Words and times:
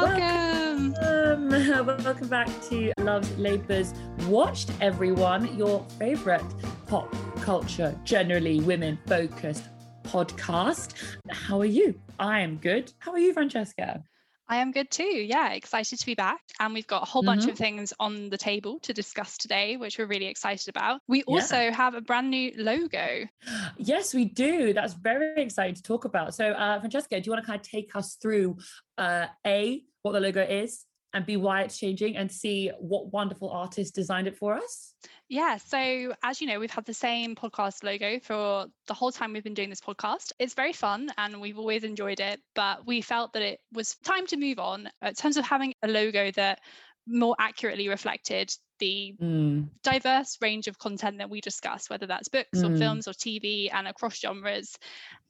Welcome. 0.00 0.92
Welcome. 0.92 1.86
Welcome 2.04 2.28
back 2.28 2.48
to 2.68 2.92
Love's 2.98 3.36
Labours 3.36 3.92
Watched, 4.28 4.70
everyone. 4.80 5.58
Your 5.58 5.84
favourite 5.98 6.44
pop 6.86 7.12
culture, 7.40 7.98
generally 8.04 8.60
women 8.60 8.96
focused 9.08 9.64
podcast. 10.04 10.94
How 11.30 11.58
are 11.60 11.64
you? 11.64 12.00
I 12.20 12.40
am 12.40 12.58
good. 12.58 12.92
How 12.98 13.10
are 13.10 13.18
you, 13.18 13.32
Francesca? 13.32 14.04
I 14.50 14.56
am 14.56 14.72
good 14.72 14.90
too. 14.90 15.04
Yeah, 15.04 15.52
excited 15.52 15.98
to 15.98 16.06
be 16.06 16.14
back. 16.14 16.40
And 16.58 16.72
we've 16.72 16.86
got 16.86 17.02
a 17.02 17.06
whole 17.06 17.22
bunch 17.22 17.42
mm-hmm. 17.42 17.50
of 17.50 17.58
things 17.58 17.92
on 18.00 18.30
the 18.30 18.38
table 18.38 18.78
to 18.80 18.94
discuss 18.94 19.36
today, 19.36 19.76
which 19.76 19.98
we're 19.98 20.06
really 20.06 20.26
excited 20.26 20.68
about. 20.68 21.00
We 21.06 21.22
also 21.24 21.60
yeah. 21.60 21.70
have 21.74 21.94
a 21.94 22.00
brand 22.00 22.30
new 22.30 22.52
logo. 22.56 23.28
Yes, 23.76 24.12
we 24.14 24.24
do. 24.24 24.72
That's 24.72 24.94
very 24.94 25.42
exciting 25.42 25.74
to 25.74 25.82
talk 25.82 26.04
about. 26.04 26.34
So, 26.34 26.50
uh, 26.50 26.80
Francesca, 26.80 27.20
do 27.20 27.26
you 27.26 27.32
want 27.32 27.44
to 27.44 27.46
kind 27.46 27.60
of 27.60 27.66
take 27.66 27.94
us 27.94 28.16
through 28.20 28.56
uh, 28.96 29.26
A, 29.46 29.82
what 30.02 30.12
the 30.12 30.20
logo 30.20 30.42
is, 30.42 30.84
and 31.12 31.24
B, 31.24 31.36
why 31.36 31.62
it's 31.62 31.78
changing, 31.78 32.16
and 32.16 32.30
see 32.30 32.70
what 32.78 33.12
wonderful 33.12 33.50
artist 33.50 33.94
designed 33.94 34.26
it 34.26 34.36
for 34.36 34.54
us? 34.54 34.94
Yeah. 35.28 35.58
So, 35.58 36.14
as 36.22 36.40
you 36.40 36.46
know, 36.46 36.58
we've 36.58 36.70
had 36.70 36.86
the 36.86 36.94
same 36.94 37.34
podcast 37.34 37.84
logo 37.84 38.18
for 38.20 38.66
the 38.86 38.94
whole 38.94 39.12
time 39.12 39.34
we've 39.34 39.44
been 39.44 39.54
doing 39.54 39.68
this 39.68 39.80
podcast. 39.80 40.32
It's 40.38 40.54
very 40.54 40.72
fun 40.72 41.10
and 41.18 41.40
we've 41.40 41.58
always 41.58 41.84
enjoyed 41.84 42.20
it, 42.20 42.40
but 42.54 42.86
we 42.86 43.02
felt 43.02 43.34
that 43.34 43.42
it 43.42 43.60
was 43.72 43.96
time 44.04 44.26
to 44.28 44.36
move 44.36 44.58
on 44.58 44.88
in 45.02 45.14
terms 45.14 45.36
of 45.36 45.44
having 45.44 45.74
a 45.82 45.88
logo 45.88 46.30
that 46.32 46.60
more 47.06 47.36
accurately 47.38 47.88
reflected 47.88 48.52
the 48.78 49.14
mm. 49.20 49.68
diverse 49.82 50.38
range 50.40 50.68
of 50.68 50.78
content 50.78 51.18
that 51.18 51.30
we 51.30 51.40
discuss, 51.40 51.90
whether 51.90 52.06
that's 52.06 52.28
books 52.28 52.58
mm. 52.58 52.74
or 52.74 52.76
films 52.76 53.08
or 53.08 53.12
TV 53.12 53.70
and 53.72 53.88
across 53.88 54.18
genres. 54.18 54.78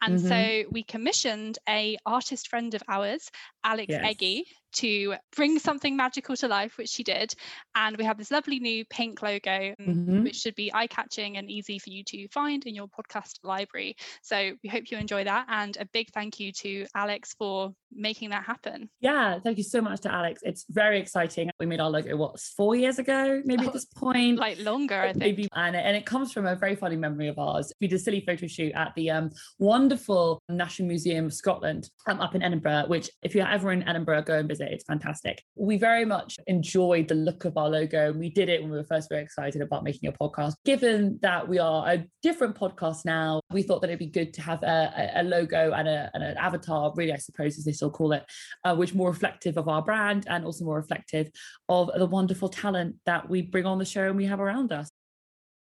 And 0.03 0.19
mm-hmm. 0.19 0.29
so 0.29 0.69
we 0.71 0.83
commissioned 0.83 1.59
a 1.69 1.97
artist 2.05 2.49
friend 2.49 2.75
of 2.75 2.83
ours, 2.89 3.31
Alex 3.65 3.87
yes. 3.91 4.03
Eggy, 4.05 4.45
to 4.75 5.15
bring 5.35 5.59
something 5.59 5.97
magical 5.97 6.37
to 6.37 6.49
life, 6.49 6.77
which 6.79 6.89
she 6.89 7.03
did. 7.03 7.35
And 7.75 7.97
we 7.97 8.05
have 8.05 8.19
this 8.19 8.31
lovely 8.31 8.59
new 8.61 8.85
pink 8.87 9.23
logo, 9.23 9.75
um, 9.81 9.87
mm-hmm. 9.87 10.23
which 10.25 10.37
should 10.37 10.55
be 10.55 10.73
eye 10.73 10.87
catching 10.87 11.37
and 11.37 11.51
easy 11.51 11.79
for 11.79 11.91
you 11.91 12.05
to 12.05 12.29
find 12.29 12.65
in 12.67 12.75
your 12.75 12.87
podcast 12.87 13.39
library. 13.43 13.97
So 14.23 14.53
we 14.63 14.69
hope 14.69 14.91
you 14.91 14.99
enjoy 14.99 15.25
that. 15.25 15.47
And 15.49 15.77
a 15.79 15.87
big 15.87 16.11
thank 16.13 16.41
you 16.41 16.53
to 16.53 16.87
Alex 16.95 17.35
for 17.39 17.73
making 17.93 18.31
that 18.31 18.45
happen. 18.45 18.89
Yeah, 19.01 19.39
thank 19.41 19.59
you 19.59 19.65
so 19.65 19.81
much 19.81 20.01
to 20.03 20.13
Alex. 20.13 20.41
It's 20.43 20.65
very 20.69 21.01
exciting. 21.01 21.51
We 21.59 21.67
made 21.67 21.81
our 21.81 21.91
logo, 21.91 22.17
what, 22.17 22.39
four 22.39 22.77
years 22.77 22.99
ago, 22.99 23.41
maybe 23.45 23.65
oh, 23.65 23.69
at 23.69 23.73
this 23.73 23.87
point? 23.87 24.39
Like 24.39 24.59
longer, 24.61 25.01
I 25.01 25.13
think. 25.13 25.19
Maybe, 25.19 25.49
and, 25.55 25.77
and 25.77 25.97
it 25.97 26.07
comes 26.07 26.33
from 26.33 26.47
a 26.47 26.55
very 26.55 26.77
funny 26.77 26.97
memory 26.97 27.29
of 27.29 27.39
ours. 27.39 27.73
We 27.81 27.89
did 27.89 27.97
a 27.97 27.99
silly 27.99 28.21
photo 28.21 28.47
shoot 28.47 28.73
at 28.75 28.93
the 28.95 29.11
um, 29.11 29.31
wonderful 29.59 30.43
National 30.49 30.89
Museum 30.89 31.27
of 31.27 31.35
Scotland 31.35 31.91
um, 32.07 32.21
up 32.21 32.35
in 32.35 32.43
Edinburgh, 32.43 32.85
which 32.89 33.11
if 33.23 33.35
you're 33.35 33.49
ever 33.49 33.73
in 33.73 33.87
Edinburgh, 33.89 34.23
go 34.23 34.39
and 34.39 34.49
visit. 34.49 34.68
It's 34.73 34.85
fantastic. 34.85 35.43
We 35.57 35.77
very 35.77 36.05
much 36.05 36.39
enjoyed 36.47 37.09
the 37.09 37.15
look 37.15 37.45
of 37.45 37.57
our 37.57 37.69
logo. 37.69 38.13
We 38.13 38.31
did 38.31 38.49
it 38.49 38.61
when 38.61 38.71
we 38.71 38.77
were 38.77 38.85
first 38.85 39.09
very 39.09 39.23
excited 39.23 39.63
about 39.63 39.85
making 39.85 40.09
a 40.09 40.13
podcast. 40.13 40.55
Given 40.65 41.19
that 41.23 41.49
we 41.49 41.59
are 41.59 41.89
a 41.89 42.07
different 42.23 42.57
podcast 42.57 43.05
now, 43.05 43.41
we 43.53 43.63
thought 43.63 43.81
that 43.83 43.91
it'd 43.91 43.99
be 43.99 44.07
good 44.07 44.33
to 44.35 44.43
have 44.43 44.63
a, 44.63 45.13
a 45.17 45.23
logo 45.23 45.73
and, 45.73 45.89
a, 45.89 46.11
and, 46.15 46.23
an 46.23 46.37
avatar, 46.37 46.93
really, 46.97 47.13
I 47.13 47.17
suppose, 47.17 47.59
as 47.59 47.65
they 47.65 47.73
still 47.73 47.91
call 47.91 48.13
it, 48.13 48.25
uh, 48.65 48.75
which 48.75 48.95
more 48.95 49.11
reflective 49.11 49.57
of 49.57 49.69
our 49.69 49.83
brand 49.83 50.27
and 50.29 50.45
also 50.45 50.65
more 50.65 50.77
reflective 50.77 51.29
of 51.69 51.91
the 51.97 52.07
wonderful 52.07 52.49
talent 52.49 52.97
that 53.07 53.29
we 53.29 53.43
bring 53.43 53.67
on 53.67 53.79
the 53.79 53.85
show 53.85 54.09
and 54.09 54.17
we 54.17 54.27
have 54.27 54.41
around 54.41 54.73
us. 54.73 54.91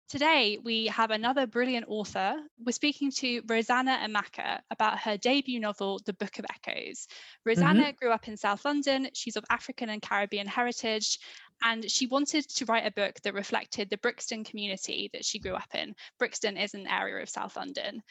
Today, 0.10 0.58
we 0.64 0.86
have 0.86 1.12
another 1.12 1.46
brilliant 1.46 1.88
author. 1.90 2.38
We're 2.66 2.72
speaking 2.72 3.12
to 3.12 3.42
Rosanna 3.46 4.00
Amaka 4.06 4.62
about 4.72 5.00
her 5.00 5.18
debut 5.18 5.60
novel, 5.60 6.00
The 6.06 6.14
Book 6.14 6.40
of 6.40 6.46
Echoes. 6.50 7.10
Rosanna 7.46 7.82
mm-hmm. 7.82 7.98
grew 8.00 8.12
up 8.12 8.30
in 8.30 8.38
South 8.38 8.64
London. 8.64 9.10
She's 9.14 9.36
of 9.36 9.44
African 9.50 9.90
and 9.90 10.02
Caribbean 10.02 10.48
heritage, 10.48 11.20
and 11.62 11.92
she 11.92 12.08
wanted 12.08 12.48
to 12.48 12.66
write 12.68 12.86
a 12.86 12.92
book 12.92 13.20
that 13.24 13.34
reflected 13.34 13.90
the 13.90 13.98
Brixton 13.98 14.46
community 14.46 15.10
that 15.12 15.26
she 15.26 15.40
grew 15.40 15.56
up 15.56 15.76
in. 15.76 15.94
Brixton 16.20 16.56
is 16.56 16.74
an 16.74 16.88
area 16.88 17.22
of 17.22 17.30
South 17.30 17.58
London. 17.58 18.02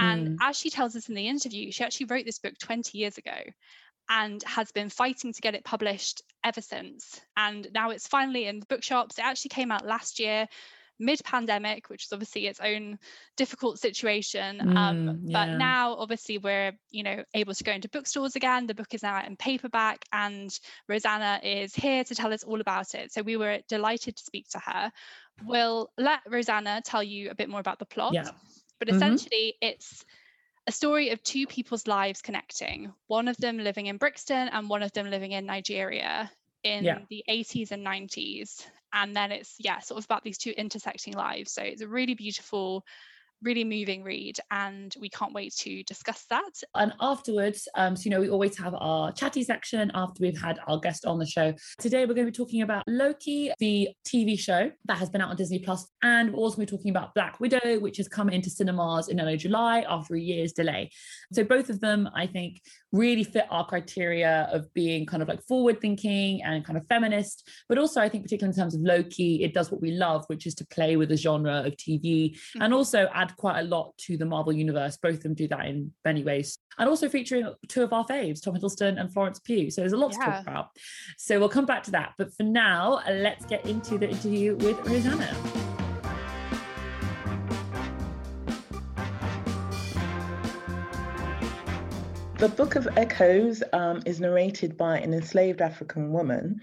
And 0.00 0.30
mm. 0.30 0.36
as 0.40 0.58
she 0.58 0.68
tells 0.68 0.96
us 0.96 1.08
in 1.08 1.14
the 1.14 1.28
interview, 1.28 1.70
she 1.70 1.84
actually 1.84 2.06
wrote 2.06 2.24
this 2.24 2.40
book 2.40 2.58
20 2.58 2.98
years 2.98 3.18
ago 3.18 3.36
and 4.08 4.42
has 4.42 4.72
been 4.72 4.90
fighting 4.90 5.32
to 5.32 5.40
get 5.40 5.54
it 5.54 5.64
published 5.64 6.22
ever 6.42 6.60
since. 6.60 7.20
And 7.36 7.68
now 7.72 7.90
it's 7.90 8.08
finally 8.08 8.46
in 8.46 8.58
the 8.58 8.66
bookshops. 8.66 9.18
It 9.18 9.24
actually 9.24 9.50
came 9.50 9.70
out 9.70 9.86
last 9.86 10.18
year 10.18 10.48
mid-pandemic 10.98 11.88
which 11.90 12.04
is 12.04 12.12
obviously 12.12 12.46
its 12.46 12.60
own 12.60 12.98
difficult 13.36 13.78
situation 13.78 14.60
um, 14.60 14.68
mm, 14.68 14.76
um, 14.76 15.20
yeah. 15.24 15.46
but 15.46 15.58
now 15.58 15.94
obviously 15.94 16.38
we're 16.38 16.72
you 16.90 17.02
know 17.02 17.22
able 17.34 17.54
to 17.54 17.64
go 17.64 17.72
into 17.72 17.88
bookstores 17.88 18.36
again 18.36 18.66
the 18.66 18.74
book 18.74 18.92
is 18.94 19.02
now 19.02 19.14
out 19.14 19.26
in 19.26 19.36
paperback 19.36 20.04
and 20.12 20.58
rosanna 20.88 21.40
is 21.42 21.74
here 21.74 22.02
to 22.04 22.14
tell 22.14 22.32
us 22.32 22.44
all 22.44 22.60
about 22.60 22.94
it 22.94 23.12
so 23.12 23.22
we 23.22 23.36
were 23.36 23.58
delighted 23.68 24.16
to 24.16 24.24
speak 24.24 24.48
to 24.48 24.58
her 24.58 24.90
we'll 25.44 25.90
let 25.98 26.20
rosanna 26.28 26.80
tell 26.84 27.02
you 27.02 27.30
a 27.30 27.34
bit 27.34 27.48
more 27.48 27.60
about 27.60 27.78
the 27.78 27.86
plot 27.86 28.14
yeah. 28.14 28.28
but 28.78 28.88
mm-hmm. 28.88 28.96
essentially 28.96 29.54
mm-hmm. 29.62 29.72
it's 29.72 30.04
a 30.66 30.72
story 30.72 31.10
of 31.10 31.22
two 31.22 31.46
people's 31.46 31.86
lives 31.86 32.22
connecting 32.22 32.92
one 33.06 33.28
of 33.28 33.36
them 33.36 33.58
living 33.58 33.86
in 33.86 33.98
brixton 33.98 34.48
and 34.48 34.68
one 34.68 34.82
of 34.82 34.92
them 34.92 35.10
living 35.10 35.32
in 35.32 35.46
nigeria 35.46 36.30
in 36.66 36.84
yeah. 36.84 36.98
the 37.08 37.24
80s 37.28 37.70
and 37.70 37.86
90s 37.86 38.66
and 38.92 39.14
then 39.14 39.30
it's 39.30 39.54
yeah 39.58 39.78
sort 39.78 39.98
of 39.98 40.04
about 40.04 40.24
these 40.24 40.38
two 40.38 40.50
intersecting 40.50 41.14
lives 41.14 41.52
so 41.52 41.62
it's 41.62 41.82
a 41.82 41.88
really 41.88 42.14
beautiful 42.14 42.84
really 43.42 43.64
moving 43.64 44.02
read 44.02 44.38
and 44.50 44.94
we 45.00 45.08
can't 45.08 45.32
wait 45.32 45.54
to 45.54 45.82
discuss 45.84 46.24
that. 46.30 46.50
And 46.74 46.92
afterwards 47.00 47.68
um 47.76 47.96
so 47.96 48.04
you 48.04 48.10
know 48.10 48.20
we 48.20 48.28
always 48.28 48.56
have 48.58 48.74
our 48.74 49.12
chatty 49.12 49.42
section 49.42 49.90
after 49.94 50.20
we've 50.20 50.40
had 50.40 50.58
our 50.66 50.78
guest 50.78 51.04
on 51.04 51.18
the 51.18 51.26
show. 51.26 51.52
Today 51.78 52.06
we're 52.06 52.14
going 52.14 52.26
to 52.26 52.32
be 52.32 52.36
talking 52.36 52.62
about 52.62 52.84
loki 52.86 53.52
the 53.58 53.88
tv 54.06 54.38
show 54.38 54.70
that 54.86 54.98
has 54.98 55.10
been 55.10 55.20
out 55.20 55.30
on 55.30 55.36
disney 55.36 55.58
plus 55.58 55.86
and 56.02 56.32
we're 56.32 56.38
also 56.38 56.56
going 56.56 56.66
to 56.66 56.72
be 56.72 56.76
talking 56.76 56.90
about 56.90 57.14
black 57.14 57.38
widow 57.40 57.78
which 57.78 57.96
has 57.96 58.08
come 58.08 58.28
into 58.28 58.50
cinemas 58.50 59.08
in 59.08 59.20
early 59.20 59.36
july 59.36 59.84
after 59.88 60.14
a 60.14 60.20
year's 60.20 60.52
delay. 60.52 60.90
So 61.32 61.44
both 61.44 61.70
of 61.70 61.80
them 61.80 62.08
i 62.14 62.26
think 62.26 62.60
really 62.92 63.24
fit 63.24 63.46
our 63.50 63.66
criteria 63.66 64.48
of 64.52 64.72
being 64.74 65.06
kind 65.06 65.22
of 65.22 65.28
like 65.28 65.42
forward 65.42 65.80
thinking 65.80 66.42
and 66.42 66.64
kind 66.64 66.78
of 66.78 66.86
feminist 66.86 67.48
but 67.68 67.78
also 67.78 68.00
i 68.00 68.08
think 68.08 68.24
particularly 68.24 68.54
in 68.54 68.58
terms 68.58 68.74
of 68.74 68.80
loki 68.80 69.42
it 69.42 69.52
does 69.52 69.70
what 69.70 69.80
we 69.80 69.90
love 69.90 70.24
which 70.28 70.46
is 70.46 70.54
to 70.54 70.66
play 70.66 70.96
with 70.96 71.08
the 71.08 71.16
genre 71.16 71.62
of 71.66 71.76
tv 71.76 72.32
mm-hmm. 72.32 72.62
and 72.62 72.72
also 72.72 73.08
add 73.14 73.25
add 73.26 73.36
quite 73.36 73.60
a 73.60 73.64
lot 73.64 73.96
to 73.98 74.16
the 74.16 74.24
Marvel 74.24 74.52
universe. 74.52 74.96
Both 74.96 75.16
of 75.16 75.22
them 75.24 75.34
do 75.34 75.48
that 75.48 75.66
in 75.66 75.92
many 76.04 76.22
ways. 76.22 76.58
And 76.78 76.88
also 76.88 77.08
featuring 77.08 77.52
two 77.68 77.82
of 77.82 77.92
our 77.92 78.04
faves, 78.04 78.42
Tom 78.42 78.54
Hiddleston 78.54 79.00
and 79.00 79.12
Florence 79.12 79.40
Pugh. 79.40 79.70
So 79.70 79.80
there's 79.80 79.92
a 79.92 79.96
lot 79.96 80.12
yeah. 80.12 80.18
to 80.18 80.30
talk 80.30 80.42
about. 80.42 80.68
So 81.18 81.38
we'll 81.38 81.48
come 81.48 81.66
back 81.66 81.82
to 81.84 81.90
that. 81.92 82.12
But 82.18 82.34
for 82.34 82.44
now, 82.44 83.00
let's 83.08 83.44
get 83.46 83.66
into 83.66 83.98
the 83.98 84.08
interview 84.08 84.56
with 84.56 84.78
Rosanna. 84.86 85.34
The 92.38 92.50
Book 92.50 92.76
of 92.76 92.86
Echoes 92.98 93.62
um, 93.72 94.02
is 94.04 94.20
narrated 94.20 94.76
by 94.76 94.98
an 94.98 95.14
enslaved 95.14 95.62
African 95.62 96.12
woman 96.12 96.60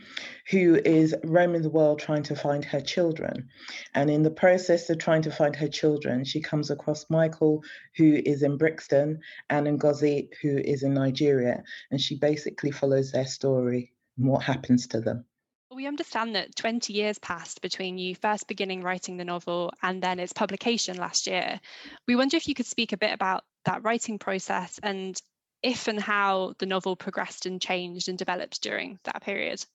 who 0.49 0.75
is 0.83 1.15
roaming 1.23 1.61
the 1.61 1.69
world 1.69 1.99
trying 1.99 2.23
to 2.23 2.35
find 2.35 2.65
her 2.65 2.81
children. 2.81 3.49
And 3.93 4.09
in 4.09 4.23
the 4.23 4.31
process 4.31 4.89
of 4.89 4.97
trying 4.97 5.21
to 5.23 5.31
find 5.31 5.55
her 5.55 5.67
children, 5.67 6.25
she 6.25 6.41
comes 6.41 6.69
across 6.69 7.09
Michael, 7.09 7.63
who 7.95 8.21
is 8.25 8.43
in 8.43 8.57
Brixton, 8.57 9.21
and 9.49 9.67
Ngozi, 9.67 10.29
who 10.41 10.57
is 10.57 10.83
in 10.83 10.93
Nigeria. 10.93 11.63
And 11.91 12.01
she 12.01 12.15
basically 12.15 12.71
follows 12.71 13.11
their 13.11 13.25
story 13.25 13.93
and 14.17 14.27
what 14.27 14.43
happens 14.43 14.87
to 14.87 14.99
them. 15.01 15.25
We 15.71 15.87
understand 15.87 16.35
that 16.35 16.55
20 16.55 16.93
years 16.93 17.17
passed 17.17 17.61
between 17.61 17.97
you 17.97 18.15
first 18.15 18.47
beginning 18.47 18.83
writing 18.83 19.17
the 19.17 19.25
novel 19.25 19.73
and 19.81 20.03
then 20.03 20.19
its 20.19 20.33
publication 20.33 20.97
last 20.97 21.25
year. 21.25 21.59
We 22.07 22.15
wonder 22.15 22.37
if 22.37 22.47
you 22.47 22.53
could 22.53 22.67
speak 22.67 22.91
a 22.91 22.97
bit 22.97 23.11
about 23.11 23.43
that 23.65 23.83
writing 23.83 24.19
process 24.19 24.79
and 24.83 25.19
if 25.63 25.87
and 25.87 25.99
how 25.99 26.53
the 26.59 26.65
novel 26.65 26.95
progressed 26.95 27.45
and 27.45 27.59
changed 27.59 28.09
and 28.09 28.17
developed 28.17 28.61
during 28.61 28.99
that 29.05 29.23
period. 29.23 29.65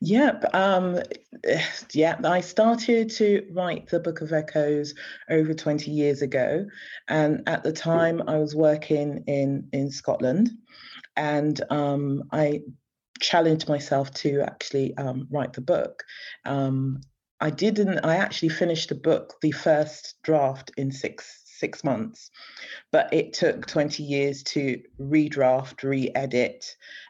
Yep. 0.00 0.54
Um, 0.54 1.00
yeah, 1.92 2.18
I 2.24 2.40
started 2.40 3.10
to 3.12 3.46
write 3.52 3.88
the 3.88 4.00
Book 4.00 4.20
of 4.20 4.32
Echoes 4.32 4.94
over 5.28 5.54
20 5.54 5.90
years 5.90 6.22
ago. 6.22 6.66
And 7.08 7.42
at 7.48 7.62
the 7.62 7.72
time, 7.72 8.22
I 8.26 8.36
was 8.36 8.54
working 8.54 9.24
in, 9.26 9.68
in 9.72 9.90
Scotland. 9.90 10.50
And 11.16 11.60
um, 11.70 12.24
I 12.32 12.62
challenged 13.20 13.68
myself 13.68 14.12
to 14.14 14.40
actually 14.40 14.96
um, 14.96 15.28
write 15.30 15.52
the 15.52 15.60
book. 15.60 16.04
Um, 16.44 17.00
I 17.40 17.50
didn't, 17.50 18.00
I 18.00 18.16
actually 18.16 18.50
finished 18.50 18.90
the 18.90 18.94
book, 18.94 19.34
the 19.40 19.50
first 19.50 20.16
draft, 20.22 20.72
in 20.76 20.92
six 20.92 21.39
six 21.60 21.84
months. 21.84 22.30
But 22.90 23.12
it 23.12 23.32
took 23.32 23.66
20 23.66 24.02
years 24.02 24.42
to 24.44 24.80
redraft, 25.00 25.82
re 25.82 26.10
edit, 26.14 26.64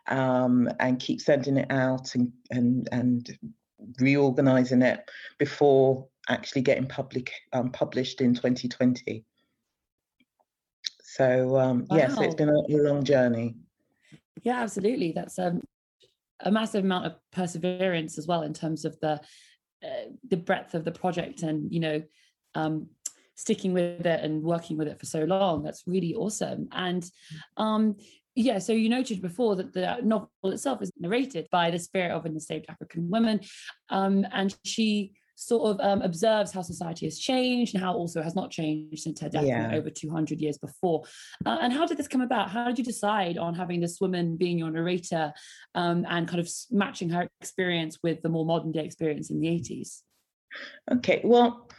um, 0.08 0.68
and 0.80 1.00
keep 1.00 1.20
sending 1.20 1.56
it 1.56 1.70
out 1.70 2.14
and, 2.14 2.32
and, 2.50 2.88
and 2.92 3.38
reorganizing 3.98 4.82
it 4.82 5.08
before 5.38 6.06
actually 6.28 6.62
getting 6.62 6.86
public 6.86 7.32
um, 7.52 7.70
published 7.70 8.20
in 8.20 8.34
2020. 8.34 9.24
So 11.02 11.58
um, 11.58 11.86
wow. 11.88 11.96
yeah, 11.96 12.08
so 12.08 12.22
it's 12.22 12.34
been 12.34 12.50
a, 12.50 12.52
a 12.52 12.78
long 12.82 13.02
journey. 13.02 13.56
Yeah, 14.42 14.60
absolutely. 14.60 15.12
That's 15.12 15.38
um, 15.38 15.60
a 16.40 16.50
massive 16.50 16.84
amount 16.84 17.06
of 17.06 17.14
perseverance 17.32 18.18
as 18.18 18.26
well 18.26 18.42
in 18.42 18.54
terms 18.54 18.84
of 18.84 18.98
the 19.00 19.20
uh, 19.82 20.10
the 20.28 20.36
breadth 20.36 20.74
of 20.74 20.84
the 20.84 20.92
project 20.92 21.42
and 21.42 21.72
you 21.72 21.80
know 21.80 22.02
um, 22.54 22.86
sticking 23.36 23.72
with 23.72 24.06
it 24.06 24.24
and 24.24 24.42
working 24.42 24.76
with 24.76 24.88
it 24.88 24.98
for 24.98 25.06
so 25.06 25.24
long. 25.24 25.62
That's 25.62 25.84
really 25.86 26.14
awesome. 26.14 26.68
And 26.72 27.04
um, 27.56 27.96
yeah, 28.34 28.58
so 28.58 28.72
you 28.72 28.88
noted 28.88 29.20
before 29.20 29.56
that 29.56 29.72
the 29.72 29.98
novel 30.02 30.30
itself 30.44 30.82
is 30.82 30.92
narrated 30.98 31.48
by 31.50 31.70
the 31.70 31.78
spirit 31.78 32.12
of 32.12 32.24
an 32.24 32.32
enslaved 32.32 32.66
African 32.68 33.10
woman, 33.10 33.40
um, 33.88 34.26
and 34.32 34.56
she 34.64 35.12
sort 35.40 35.70
of 35.70 35.80
um, 35.80 36.02
observes 36.02 36.52
how 36.52 36.60
society 36.60 37.06
has 37.06 37.18
changed 37.18 37.74
and 37.74 37.82
how 37.82 37.94
also 37.94 38.22
has 38.22 38.36
not 38.36 38.50
changed 38.50 39.02
since 39.02 39.20
her 39.20 39.28
death 39.28 39.46
yeah. 39.46 39.70
over 39.72 39.88
200 39.88 40.38
years 40.38 40.58
before. 40.58 41.02
Uh, 41.46 41.56
and 41.62 41.72
how 41.72 41.86
did 41.86 41.96
this 41.96 42.08
come 42.08 42.20
about? 42.20 42.50
How 42.50 42.66
did 42.66 42.78
you 42.78 42.84
decide 42.84 43.38
on 43.38 43.54
having 43.54 43.80
this 43.80 43.98
woman 44.02 44.36
being 44.36 44.58
your 44.58 44.70
narrator 44.70 45.32
um, 45.74 46.04
and 46.10 46.28
kind 46.28 46.40
of 46.40 46.48
matching 46.70 47.08
her 47.08 47.26
experience 47.40 47.98
with 48.02 48.20
the 48.20 48.28
more 48.28 48.44
modern 48.44 48.70
day 48.70 48.84
experience 48.84 49.30
in 49.30 49.40
the 49.40 49.48
80s? 49.48 50.02
Okay, 50.92 51.22
well, 51.24 51.70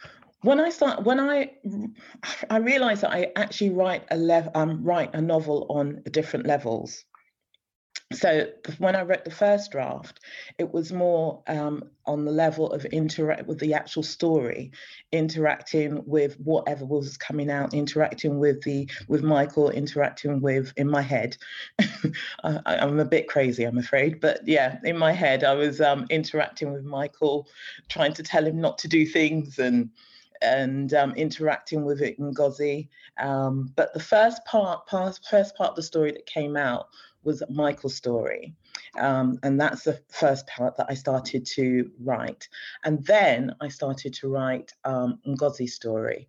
when 0.41 0.59
I 0.59 0.69
start, 0.69 1.03
when 1.03 1.19
I, 1.19 1.51
I 2.49 2.57
realized 2.57 3.01
that 3.01 3.11
I 3.11 3.31
actually 3.35 3.71
write 3.71 4.03
a 4.09 4.17
level, 4.17 4.51
um, 4.55 4.83
write 4.83 5.13
a 5.13 5.21
novel 5.21 5.67
on 5.69 6.01
different 6.11 6.47
levels 6.47 7.05
so 8.13 8.47
when 8.77 8.95
I 8.95 9.03
wrote 9.03 9.25
the 9.25 9.31
first 9.31 9.71
draft, 9.71 10.19
it 10.57 10.73
was 10.73 10.91
more 10.91 11.43
um, 11.47 11.83
on 12.05 12.25
the 12.25 12.31
level 12.31 12.71
of 12.71 12.85
interact 12.85 13.47
with 13.47 13.59
the 13.59 13.73
actual 13.73 14.03
story, 14.03 14.71
interacting 15.11 16.03
with 16.05 16.37
whatever 16.39 16.85
was 16.85 17.17
coming 17.17 17.49
out, 17.49 17.73
interacting 17.73 18.39
with 18.39 18.61
the 18.63 18.89
with 19.07 19.23
Michael, 19.23 19.69
interacting 19.69 20.41
with 20.41 20.73
in 20.77 20.89
my 20.89 21.01
head. 21.01 21.37
I, 22.43 22.59
am 22.65 22.99
a 22.99 23.05
bit 23.05 23.27
crazy, 23.27 23.63
I'm 23.63 23.77
afraid, 23.77 24.19
but 24.19 24.41
yeah, 24.45 24.79
in 24.83 24.97
my 24.97 25.11
head, 25.11 25.43
I 25.43 25.53
was 25.53 25.81
um, 25.81 26.05
interacting 26.09 26.73
with 26.73 26.83
Michael, 26.83 27.47
trying 27.89 28.13
to 28.13 28.23
tell 28.23 28.45
him 28.45 28.59
not 28.59 28.77
to 28.79 28.87
do 28.87 29.05
things 29.05 29.59
and 29.59 29.89
and 30.41 30.93
um, 30.93 31.13
interacting 31.15 31.83
with 31.83 32.01
it 32.01 32.17
in 32.19 32.33
Ngozi. 32.33 32.89
Um, 33.19 33.71
but 33.75 33.93
the 33.93 33.99
first 33.99 34.43
part, 34.45 34.85
part, 34.87 35.19
first 35.29 35.55
part 35.55 35.71
of 35.71 35.75
the 35.75 35.83
story 35.83 36.11
that 36.11 36.25
came 36.25 36.57
out 36.57 36.87
was 37.23 37.43
Michael's 37.49 37.95
story. 37.95 38.55
Um, 38.97 39.37
and 39.43 39.59
that's 39.59 39.83
the 39.83 40.01
first 40.09 40.47
part 40.47 40.75
that 40.77 40.87
I 40.89 40.95
started 40.95 41.45
to 41.47 41.89
write. 42.03 42.47
And 42.83 43.05
then 43.05 43.55
I 43.61 43.67
started 43.67 44.13
to 44.15 44.27
write 44.27 44.73
um, 44.83 45.19
Ngozi's 45.27 45.75
story. 45.75 46.27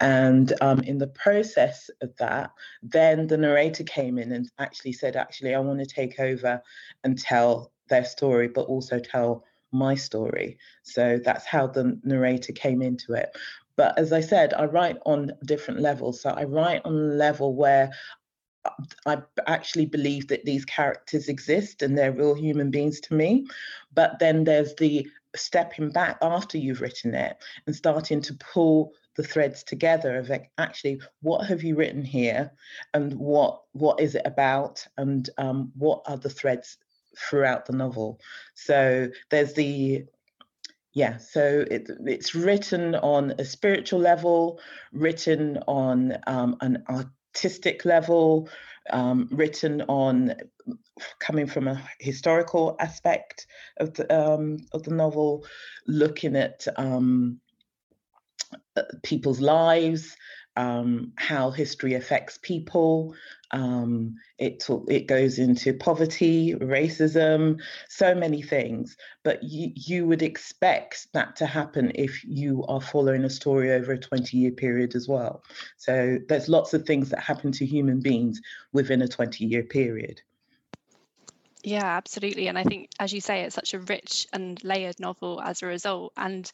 And 0.00 0.52
um, 0.60 0.80
in 0.80 0.98
the 0.98 1.06
process 1.06 1.90
of 2.00 2.14
that, 2.16 2.50
then 2.82 3.26
the 3.26 3.38
narrator 3.38 3.84
came 3.84 4.18
in 4.18 4.32
and 4.32 4.50
actually 4.58 4.92
said, 4.92 5.16
actually, 5.16 5.54
I 5.54 5.60
want 5.60 5.78
to 5.78 5.86
take 5.86 6.18
over 6.18 6.60
and 7.04 7.18
tell 7.18 7.72
their 7.88 8.04
story, 8.04 8.48
but 8.48 8.66
also 8.66 8.98
tell 8.98 9.44
my 9.72 9.94
story. 9.94 10.58
So 10.82 11.18
that's 11.22 11.46
how 11.46 11.66
the 11.66 11.98
narrator 12.04 12.52
came 12.52 12.82
into 12.82 13.14
it. 13.14 13.36
But 13.76 13.98
as 13.98 14.12
I 14.12 14.20
said, 14.20 14.54
I 14.54 14.66
write 14.66 14.98
on 15.06 15.32
different 15.44 15.80
levels. 15.80 16.20
So 16.20 16.30
I 16.30 16.44
write 16.44 16.82
on 16.84 16.94
a 16.94 17.14
level 17.14 17.54
where 17.54 17.90
I 19.06 19.18
actually 19.46 19.86
believe 19.86 20.28
that 20.28 20.44
these 20.44 20.64
characters 20.64 21.28
exist 21.28 21.82
and 21.82 21.96
they're 21.96 22.12
real 22.12 22.34
human 22.34 22.70
beings 22.70 23.00
to 23.00 23.14
me. 23.14 23.46
But 23.94 24.18
then 24.18 24.44
there's 24.44 24.74
the 24.76 25.08
stepping 25.34 25.90
back 25.90 26.18
after 26.20 26.58
you've 26.58 26.80
written 26.80 27.14
it 27.14 27.38
and 27.66 27.74
starting 27.74 28.20
to 28.20 28.34
pull 28.34 28.92
the 29.16 29.22
threads 29.22 29.62
together 29.62 30.16
of 30.16 30.28
like, 30.28 30.50
actually 30.58 31.00
what 31.20 31.46
have 31.46 31.62
you 31.62 31.74
written 31.74 32.02
here 32.02 32.50
and 32.94 33.14
what 33.14 33.62
what 33.72 34.00
is 34.00 34.14
it 34.14 34.22
about 34.24 34.86
and 34.98 35.30
um, 35.38 35.72
what 35.74 36.02
are 36.06 36.16
the 36.16 36.30
threads 36.30 36.78
throughout 37.18 37.66
the 37.66 37.72
novel. 37.72 38.20
So 38.54 39.08
there's 39.30 39.54
the 39.54 40.04
yeah 40.94 41.16
so 41.16 41.64
it, 41.70 41.88
it's 42.04 42.34
written 42.34 42.94
on 42.96 43.32
a 43.38 43.44
spiritual 43.44 44.00
level 44.00 44.60
written 44.92 45.58
on 45.66 46.18
um, 46.26 46.56
an 46.60 46.84
artistic 46.88 47.84
level, 47.84 48.48
um, 48.90 49.28
written 49.30 49.82
on 49.82 50.34
coming 51.18 51.46
from 51.46 51.68
a 51.68 51.82
historical 51.98 52.76
aspect 52.78 53.46
of 53.78 53.94
the 53.94 54.06
um, 54.14 54.58
of 54.72 54.82
the 54.82 54.94
novel, 54.94 55.44
looking 55.86 56.36
at 56.36 56.66
um, 56.76 57.40
uh, 58.76 58.82
people's 59.02 59.40
lives, 59.40 60.16
um, 60.56 61.12
how 61.16 61.50
history 61.50 61.94
affects 61.94 62.38
people. 62.38 63.14
Um, 63.52 64.16
it 64.38 64.64
it 64.88 65.06
goes 65.06 65.38
into 65.38 65.74
poverty, 65.74 66.54
racism, 66.54 67.60
so 67.88 68.14
many 68.14 68.42
things. 68.42 68.96
But 69.22 69.42
you 69.42 69.72
you 69.74 70.06
would 70.06 70.22
expect 70.22 71.08
that 71.12 71.36
to 71.36 71.46
happen 71.46 71.92
if 71.94 72.24
you 72.24 72.64
are 72.68 72.80
following 72.80 73.24
a 73.24 73.30
story 73.30 73.72
over 73.72 73.92
a 73.92 73.98
twenty 73.98 74.38
year 74.38 74.52
period 74.52 74.94
as 74.94 75.08
well. 75.08 75.42
So 75.76 76.18
there's 76.28 76.48
lots 76.48 76.74
of 76.74 76.84
things 76.84 77.10
that 77.10 77.20
happen 77.20 77.52
to 77.52 77.66
human 77.66 78.00
beings 78.00 78.40
within 78.72 79.02
a 79.02 79.08
twenty 79.08 79.44
year 79.44 79.62
period. 79.62 80.22
Yeah, 81.64 81.84
absolutely. 81.84 82.48
And 82.48 82.58
I 82.58 82.64
think, 82.64 82.90
as 82.98 83.12
you 83.12 83.20
say, 83.20 83.42
it's 83.42 83.54
such 83.54 83.72
a 83.72 83.78
rich 83.78 84.26
and 84.32 84.62
layered 84.64 84.98
novel 84.98 85.40
as 85.40 85.62
a 85.62 85.66
result. 85.66 86.12
And 86.16 86.50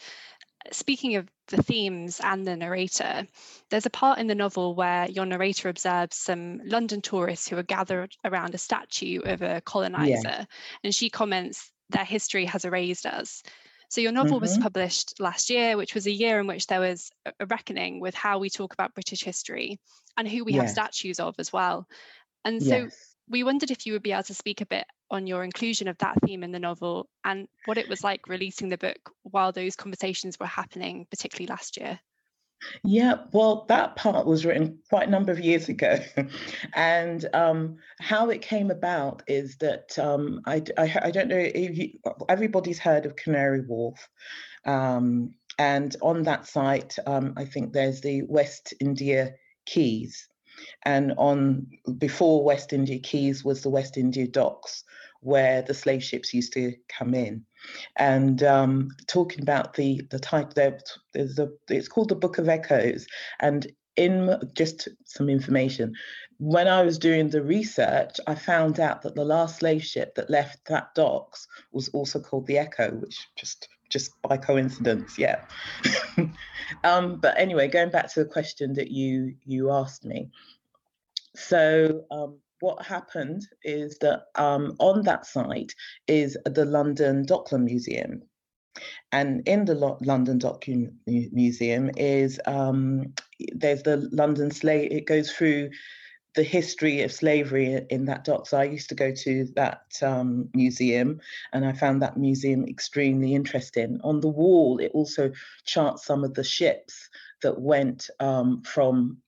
speaking 0.72 1.16
of 1.16 1.28
the 1.48 1.62
themes 1.62 2.20
and 2.22 2.46
the 2.46 2.56
narrator, 2.56 3.26
there's 3.70 3.86
a 3.86 3.90
part 3.90 4.18
in 4.18 4.26
the 4.26 4.34
novel 4.34 4.74
where 4.74 5.08
your 5.08 5.26
narrator 5.26 5.68
observes 5.68 6.16
some 6.16 6.60
London 6.64 7.00
tourists 7.00 7.48
who 7.48 7.56
are 7.56 7.62
gathered 7.62 8.14
around 8.24 8.54
a 8.54 8.58
statue 8.58 9.20
of 9.22 9.42
a 9.42 9.60
colonizer, 9.62 10.22
yeah. 10.24 10.44
and 10.84 10.94
she 10.94 11.10
comments, 11.10 11.70
Their 11.90 12.04
history 12.04 12.44
has 12.44 12.64
erased 12.64 13.06
us. 13.06 13.42
So, 13.90 14.02
your 14.02 14.12
novel 14.12 14.36
mm-hmm. 14.36 14.42
was 14.42 14.58
published 14.58 15.18
last 15.18 15.48
year, 15.48 15.76
which 15.76 15.94
was 15.94 16.06
a 16.06 16.12
year 16.12 16.40
in 16.40 16.46
which 16.46 16.66
there 16.66 16.80
was 16.80 17.10
a 17.40 17.46
reckoning 17.46 18.00
with 18.00 18.14
how 18.14 18.38
we 18.38 18.50
talk 18.50 18.74
about 18.74 18.94
British 18.94 19.22
history 19.22 19.80
and 20.18 20.28
who 20.28 20.44
we 20.44 20.52
have 20.54 20.68
statues 20.68 21.20
of 21.20 21.34
as 21.38 21.52
well. 21.52 21.86
And 22.44 22.62
so, 22.62 22.76
yes. 22.76 23.07
We 23.28 23.44
wondered 23.44 23.70
if 23.70 23.86
you 23.86 23.92
would 23.92 24.02
be 24.02 24.12
able 24.12 24.22
to 24.24 24.34
speak 24.34 24.60
a 24.60 24.66
bit 24.66 24.84
on 25.10 25.26
your 25.26 25.44
inclusion 25.44 25.88
of 25.88 25.98
that 25.98 26.16
theme 26.24 26.42
in 26.42 26.52
the 26.52 26.58
novel 26.58 27.08
and 27.24 27.48
what 27.64 27.78
it 27.78 27.88
was 27.88 28.04
like 28.04 28.28
releasing 28.28 28.68
the 28.68 28.78
book 28.78 29.10
while 29.22 29.52
those 29.52 29.76
conversations 29.76 30.38
were 30.38 30.46
happening, 30.46 31.06
particularly 31.10 31.46
last 31.46 31.76
year. 31.76 31.98
Yeah, 32.82 33.18
well, 33.32 33.66
that 33.68 33.96
part 33.96 34.26
was 34.26 34.44
written 34.44 34.78
quite 34.88 35.06
a 35.06 35.10
number 35.10 35.30
of 35.30 35.38
years 35.38 35.68
ago. 35.68 35.98
and 36.74 37.24
um, 37.32 37.76
how 38.00 38.30
it 38.30 38.42
came 38.42 38.70
about 38.70 39.22
is 39.28 39.56
that 39.58 39.96
um, 39.98 40.40
I, 40.44 40.62
I, 40.76 40.98
I, 41.04 41.10
don't 41.10 41.28
know 41.28 41.36
if 41.36 41.78
you, 41.78 41.90
everybody's 42.28 42.80
heard 42.80 43.06
of 43.06 43.14
Canary 43.16 43.60
Wharf. 43.60 44.08
Um, 44.64 45.34
and 45.58 45.94
on 46.02 46.24
that 46.24 46.46
site, 46.46 46.96
um, 47.06 47.34
I 47.36 47.44
think 47.44 47.72
there's 47.72 48.00
the 48.00 48.22
West 48.22 48.74
India 48.80 49.34
Quays 49.72 50.28
and 50.84 51.12
on 51.16 51.66
before 51.98 52.44
West 52.44 52.72
India 52.72 52.98
Quays 52.98 53.44
was 53.44 53.62
the 53.62 53.70
West 53.70 53.96
India 53.96 54.26
Docks, 54.26 54.84
where 55.20 55.62
the 55.62 55.74
slave 55.74 56.02
ships 56.02 56.32
used 56.32 56.52
to 56.54 56.74
come 56.88 57.14
in. 57.14 57.44
And 57.96 58.42
um, 58.42 58.90
talking 59.06 59.42
about 59.42 59.74
the 59.74 60.02
the 60.10 60.50
there, 60.54 60.78
there's 61.12 61.38
a 61.38 61.48
it's 61.68 61.88
called 61.88 62.08
the 62.08 62.14
Book 62.14 62.38
of 62.38 62.48
Echoes, 62.48 63.06
and 63.40 63.66
in 63.96 64.38
just 64.54 64.88
some 65.04 65.28
information, 65.28 65.92
when 66.38 66.68
I 66.68 66.82
was 66.82 66.98
doing 66.98 67.28
the 67.28 67.42
research, 67.42 68.20
I 68.28 68.36
found 68.36 68.78
out 68.78 69.02
that 69.02 69.16
the 69.16 69.24
last 69.24 69.58
slave 69.58 69.84
ship 69.84 70.14
that 70.14 70.30
left 70.30 70.64
that 70.68 70.94
docks 70.94 71.48
was 71.72 71.88
also 71.88 72.20
called 72.20 72.46
the 72.46 72.58
Echo, 72.58 72.92
which 72.92 73.18
just 73.36 73.68
just 73.88 74.20
by 74.22 74.36
coincidence, 74.36 75.18
yeah. 75.18 75.44
um, 76.84 77.16
but 77.16 77.38
anyway, 77.38 77.68
going 77.68 77.90
back 77.90 78.12
to 78.12 78.24
the 78.24 78.28
question 78.28 78.74
that 78.74 78.90
you 78.90 79.34
you 79.44 79.70
asked 79.70 80.04
me. 80.04 80.30
So 81.34 82.04
um, 82.10 82.38
what 82.60 82.84
happened 82.84 83.46
is 83.62 83.98
that 83.98 84.24
um, 84.34 84.76
on 84.78 85.02
that 85.02 85.26
site 85.26 85.74
is 86.06 86.36
the 86.44 86.64
London 86.64 87.24
Dockland 87.24 87.64
Museum. 87.64 88.22
And 89.12 89.46
in 89.48 89.64
the 89.64 89.74
Lo- 89.74 89.98
London 90.02 90.38
Dockland 90.38 90.92
Museum 91.06 91.90
is 91.96 92.40
um, 92.46 93.14
there's 93.52 93.82
the 93.82 94.08
London 94.12 94.50
slave. 94.50 94.92
It 94.92 95.06
goes 95.06 95.32
through 95.32 95.70
the 96.38 96.44
history 96.44 97.02
of 97.02 97.10
slavery 97.10 97.84
in 97.90 98.04
that 98.04 98.22
dock. 98.22 98.46
So 98.46 98.58
I 98.58 98.62
used 98.62 98.90
to 98.90 98.94
go 98.94 99.10
to 99.12 99.44
that 99.56 99.82
um, 100.02 100.48
museum, 100.54 101.20
and 101.52 101.66
I 101.66 101.72
found 101.72 102.00
that 102.00 102.16
museum 102.16 102.64
extremely 102.68 103.34
interesting. 103.34 103.98
On 104.04 104.20
the 104.20 104.28
wall, 104.28 104.78
it 104.78 104.92
also 104.94 105.32
charts 105.64 106.06
some 106.06 106.22
of 106.22 106.34
the 106.34 106.44
ships 106.44 107.08
that 107.42 107.60
went 107.60 108.08
um, 108.20 108.62
from 108.62 109.18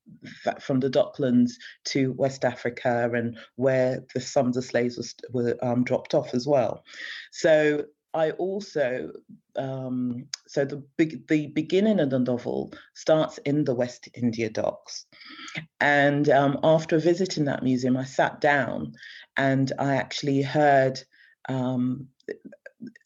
from 0.60 0.78
the 0.78 0.88
Docklands 0.88 1.54
to 1.86 2.12
West 2.12 2.44
Africa 2.44 3.10
and 3.12 3.36
where 3.56 4.04
the 4.14 4.20
some 4.20 4.46
of 4.46 4.54
the 4.54 4.62
slaves 4.62 5.16
were 5.32 5.56
um, 5.62 5.82
dropped 5.82 6.14
off 6.14 6.32
as 6.32 6.46
well. 6.46 6.84
So 7.32 7.86
I 8.12 8.32
also 8.32 9.12
um, 9.56 10.26
so 10.46 10.64
the 10.64 10.82
the 11.28 11.48
beginning 11.48 12.00
of 12.00 12.10
the 12.10 12.18
novel 12.18 12.72
starts 12.94 13.38
in 13.38 13.64
the 13.64 13.74
West 13.74 14.08
India 14.14 14.50
Docks, 14.50 15.06
and 15.80 16.28
um, 16.28 16.58
after 16.62 16.98
visiting 16.98 17.44
that 17.44 17.62
museum, 17.62 17.96
I 17.96 18.04
sat 18.04 18.40
down 18.40 18.92
and 19.36 19.72
I 19.78 19.96
actually 19.96 20.42
heard 20.42 21.00
um, 21.48 22.08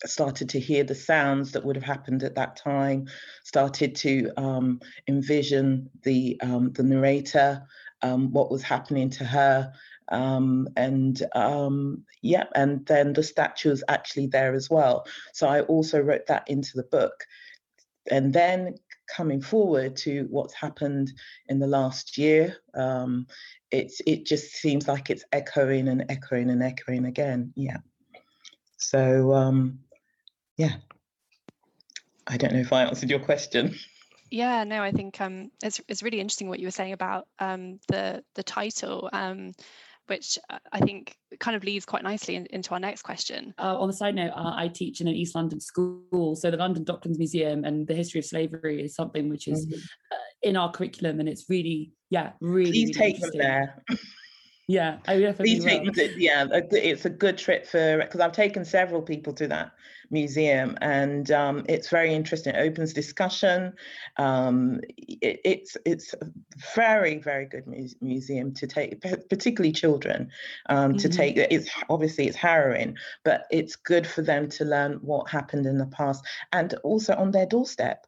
started 0.05 0.49
to 0.51 0.61
hear 0.61 0.85
the 0.85 0.95
sounds 0.95 1.53
that 1.53 1.65
would 1.65 1.77
have 1.77 1.85
happened 1.85 2.23
at 2.23 2.35
that 2.37 2.57
time, 2.57 3.07
started 3.45 3.95
to 3.97 4.31
um, 4.37 4.81
envision 5.09 5.91
the 6.03 6.39
um, 6.43 6.73
the 6.73 6.83
narrator, 6.83 7.63
um, 8.03 8.33
what 8.33 8.51
was 8.51 8.63
happening 8.63 9.11
to 9.11 9.25
her, 9.25 9.73
um, 10.09 10.69
and 10.77 11.23
um, 11.35 12.05
yeah, 12.23 12.45
and 12.55 12.85
then 12.87 13.13
the 13.13 13.23
statue 13.23 13.71
is 13.71 13.85
actually 13.89 14.27
there 14.27 14.55
as 14.55 14.69
well. 14.71 15.07
So 15.33 15.49
I 15.49 15.63
also 15.63 16.01
wrote 16.01 16.27
that 16.27 16.49
into 16.49 16.77
the 16.77 16.85
book, 16.85 17.25
and 18.11 18.33
then 18.33 18.75
coming 19.15 19.41
forward 19.41 19.97
to 19.97 20.27
what's 20.31 20.55
happened 20.55 21.13
in 21.49 21.59
the 21.59 21.67
last 21.67 22.17
year, 22.19 22.57
um, 22.75 23.27
it's 23.71 24.01
it 24.07 24.27
just 24.27 24.53
seems 24.53 24.89
like 24.89 25.11
it's 25.11 25.25
echoing 25.33 25.89
and 25.89 26.05
echoing 26.09 26.51
and 26.51 26.63
echoing 26.63 27.07
again. 27.07 27.53
Yeah. 27.57 27.79
So 28.77 29.33
um, 29.33 29.81
yeah, 30.57 30.77
I 32.27 32.37
don't 32.37 32.53
know 32.53 32.61
if 32.61 32.73
I 32.73 32.85
answered 32.85 33.11
your 33.11 33.21
question. 33.21 33.75
Yeah, 34.31 34.65
no, 34.65 34.83
I 34.83 34.91
think 34.91 35.21
um, 35.21 35.51
it's 35.63 35.81
it's 35.89 36.03
really 36.03 36.21
interesting 36.21 36.49
what 36.49 36.59
you 36.59 36.67
were 36.67 36.73
saying 36.73 36.93
about 36.93 37.29
um, 37.39 37.79
the 37.89 38.25
the 38.35 38.43
title. 38.43 39.09
Um, 39.13 39.53
which 40.07 40.39
uh, 40.51 40.59
I 40.73 40.81
think 40.81 41.17
kind 41.41 41.57
of 41.57 41.65
leads 41.65 41.85
quite 41.85 42.03
nicely 42.03 42.37
in, 42.37 42.47
into 42.47 42.73
our 42.73 42.81
next 42.81 43.03
question. 43.03 43.55
Uh, 43.59 43.79
on 43.79 43.89
the 43.89 43.95
side 43.95 44.15
note, 44.15 44.33
uh, 44.35 44.53
I 44.55 44.69
teach 44.69 45.01
in 45.01 45.09
an 45.09 45.15
East 45.15 45.35
London 45.35 45.61
school, 45.61 46.37
so 46.37 46.51
the 46.51 46.57
London 46.57 46.85
Docklands 46.85 47.19
Museum 47.19 47.65
and 47.65 47.87
the 47.87 47.95
history 47.95 48.19
of 48.21 48.25
slavery 48.25 48.83
is 48.83 48.95
something 48.95 49.29
which 49.29 49.49
is 49.49 49.67
mm-hmm. 49.67 49.79
uh, 50.13 50.17
in 50.43 50.57
our 50.57 50.71
curriculum, 50.71 51.21
and 51.21 51.29
it's 51.29 51.47
really, 51.49 51.93
yeah, 52.11 52.33
really. 52.41 52.71
Please 52.71 52.99
really 52.99 53.13
take 53.13 53.21
them 53.21 53.31
there. 53.35 53.83
Yeah, 54.67 54.99
I 55.07 55.21
definitely 55.21 55.61
will. 55.61 56.09
yeah, 56.17 56.47
it's 56.51 57.05
a 57.05 57.11
good 57.11 57.37
trip 57.37 57.67
for 57.67 57.99
because 57.99 58.21
I've 58.21 58.33
taken 58.33 58.65
several 58.65 59.03
people 59.03 59.35
to 59.35 59.47
that 59.49 59.73
museum, 60.11 60.79
and 60.81 61.31
um, 61.31 61.67
it's 61.69 61.91
very 61.91 62.15
interesting. 62.15 62.55
It 62.55 62.61
opens 62.61 62.95
discussion. 62.95 63.75
Um, 64.17 64.81
it, 64.97 65.41
it's 65.45 65.77
it's 65.85 66.15
a 66.15 66.27
very 66.75 67.19
very 67.19 67.45
good 67.45 67.67
mu- 67.67 67.89
museum 68.01 68.55
to 68.55 68.67
take, 68.67 69.03
particularly 69.29 69.73
children, 69.73 70.31
um, 70.71 70.93
mm-hmm. 70.93 70.99
to 70.99 71.09
take. 71.11 71.37
It's 71.37 71.69
obviously 71.91 72.27
it's 72.27 72.37
harrowing, 72.37 72.97
but 73.23 73.45
it's 73.51 73.77
good 73.77 74.07
for 74.07 74.23
them 74.23 74.49
to 74.51 74.65
learn 74.65 74.95
what 75.03 75.29
happened 75.29 75.67
in 75.67 75.77
the 75.77 75.87
past, 75.87 76.25
and 76.53 76.73
also 76.85 77.15
on 77.17 77.33
their 77.33 77.47
doorstep. 77.47 78.07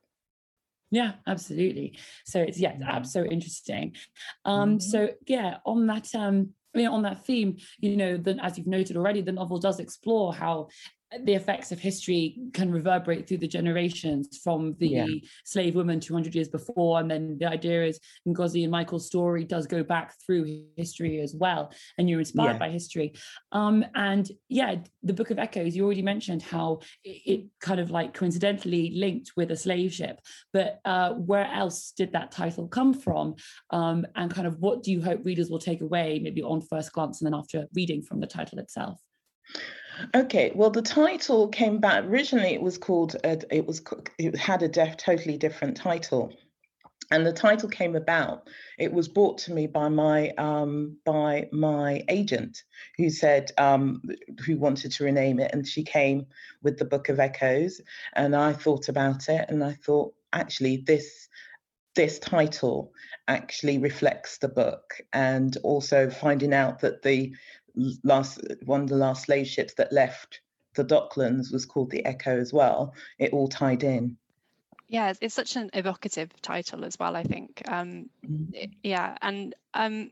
Yeah, 0.91 1.13
absolutely. 1.27 1.99
So 2.25 2.41
it's 2.41 2.59
yeah, 2.59 2.77
it's 2.99 3.13
so 3.13 3.25
interesting. 3.25 3.95
Um, 4.45 4.79
mm-hmm. 4.79 4.81
so 4.81 5.11
yeah, 5.27 5.59
on 5.65 5.87
that 5.89 6.15
um, 6.15 6.51
you 6.75 6.85
know, 6.85 6.95
on 6.95 7.03
that 7.03 7.25
theme, 7.25 7.57
you 7.79 7.97
know, 7.97 8.17
then 8.17 8.39
as 8.41 8.59
you've 8.59 8.67
noted 8.67 8.97
already, 8.97 9.23
the 9.23 9.33
novel 9.33 9.59
does 9.59 9.81
explore 9.81 10.35
how 10.35 10.69
the 11.25 11.35
effects 11.35 11.71
of 11.71 11.79
history 11.79 12.37
can 12.53 12.71
reverberate 12.71 13.29
through 13.29 13.37
the 13.37 13.47
generations 13.47 14.39
from 14.43 14.75
the 14.79 14.89
yeah. 14.89 15.07
slave 15.45 15.77
woman 15.77 16.01
200 16.01 16.35
years 16.35 16.49
before. 16.49 16.99
And 16.99 17.09
then 17.09 17.39
the 17.39 17.47
idea 17.47 17.85
is 17.85 18.01
ngozi 18.27 18.63
and 18.63 18.73
michael's 18.73 19.07
story 19.07 19.45
does 19.45 19.67
go 19.67 19.85
back 19.85 20.15
through 20.25 20.65
history 20.77 21.21
as 21.21 21.35
well 21.35 21.73
and 21.97 22.11
you're 22.11 22.19
inspired 22.19 22.55
yeah. 22.55 22.59
by 22.59 22.71
history. 22.71 23.15
Um, 23.53 23.85
and 23.95 24.29
yeah 24.49 24.77
the 25.03 25.15
book 25.15 25.31
of 25.31 25.39
echoes 25.39 25.77
you 25.77 25.85
already 25.85 26.03
mentioned 26.03 26.43
how 26.43 26.81
it, 27.05 27.23
it 27.25 27.47
kind 27.61 27.79
of 27.79 27.91
like 27.91 28.13
coincidentally 28.13 28.91
linked 28.95 29.33
with 29.37 29.53
a 29.53 29.57
slave 29.57 29.95
ship. 29.95 30.21
But 30.53 30.81
uh, 30.85 31.13
where 31.13 31.47
else 31.47 31.93
did 31.97 32.13
that 32.13 32.33
title 32.33 32.67
come 32.67 32.93
from? 32.93 33.37
Um, 33.71 34.07
and 34.17 34.35
kind 34.35 34.47
of 34.47 34.59
what 34.59 34.83
do 34.83 34.91
you 34.91 35.01
hope 35.03 35.25
readers 35.25 35.51
will 35.51 35.61
take 35.61 35.83
away 35.83 36.19
maybe 36.21 36.43
on 36.43 36.61
first 36.61 36.93
glance 36.93 37.21
and 37.21 37.27
then 37.27 37.39
after 37.39 37.67
reading 37.75 38.03
from 38.03 38.19
the 38.19 38.27
title 38.27 38.59
itself 38.59 39.01
Okay, 40.15 40.53
well, 40.55 40.71
the 40.71 40.83
title 40.83 41.49
came 41.49 41.79
back. 41.79 42.05
Originally, 42.05 42.55
it 42.55 42.63
was 42.63 42.79
called. 42.79 43.17
Uh, 43.25 43.37
it 43.51 43.67
was. 43.67 43.83
It 44.19 44.37
had 44.37 44.63
a 44.63 44.69
def, 44.69 44.97
totally 44.97 45.39
different 45.39 45.77
title, 45.77 46.33
and 47.11 47.27
the 47.27 47.33
title 47.33 47.69
came 47.69 47.97
about. 47.97 48.49
It 48.79 48.93
was 48.93 49.09
brought 49.09 49.39
to 49.39 49.53
me 49.53 49.67
by 49.67 49.89
my 49.89 50.31
um, 50.39 50.99
by 51.05 51.49
my 51.53 52.05
agent, 52.09 52.63
who 52.99 53.09
said 53.11 53.53
um, 53.59 54.03
who 54.45 54.57
wanted 54.57 54.93
to 54.93 55.05
rename 55.05 55.41
it, 55.41 55.53
and 55.53 55.67
she 55.67 55.83
came 55.83 56.27
with 56.63 56.79
the 56.79 56.85
Book 56.85 57.09
of 57.09 57.19
Echoes, 57.19 57.81
and 58.15 58.37
I 58.37 58.53
thought 58.53 58.89
about 58.89 59.29
it, 59.29 59.47
and 59.49 59.65
I 59.65 59.73
thought 59.73 60.15
actually 60.33 60.79
this 60.79 61.29
this 61.95 62.19
title 62.19 62.93
actually 63.29 63.79
reflects 63.79 64.39
the 64.39 64.49
book, 64.49 65.01
and 65.13 65.57
also 65.63 66.11
finding 66.11 66.53
out 66.53 66.81
that 66.81 67.03
the 67.03 67.35
last 68.05 68.41
one 68.65 68.83
of 68.83 68.89
the 68.89 68.97
last 68.97 69.27
slave 69.27 69.47
ships 69.47 69.75
that 69.75 69.93
left 69.93 70.41
the 70.75 70.85
Docklands 70.85 71.53
was 71.53 71.65
called 71.65 71.91
the 71.91 72.05
Echo 72.05 72.39
as 72.39 72.53
well. 72.53 72.95
It 73.19 73.33
all 73.33 73.49
tied 73.49 73.83
in. 73.83 74.17
Yeah, 74.89 75.13
it's 75.21 75.35
such 75.35 75.57
an 75.57 75.71
evocative 75.73 76.31
title 76.43 76.85
as 76.85 76.99
well. 76.99 77.17
I 77.17 77.25
think. 77.25 77.63
Um, 77.67 78.09
mm. 78.25 78.71
Yeah, 78.83 79.17
and 79.23 79.55
um, 79.75 80.11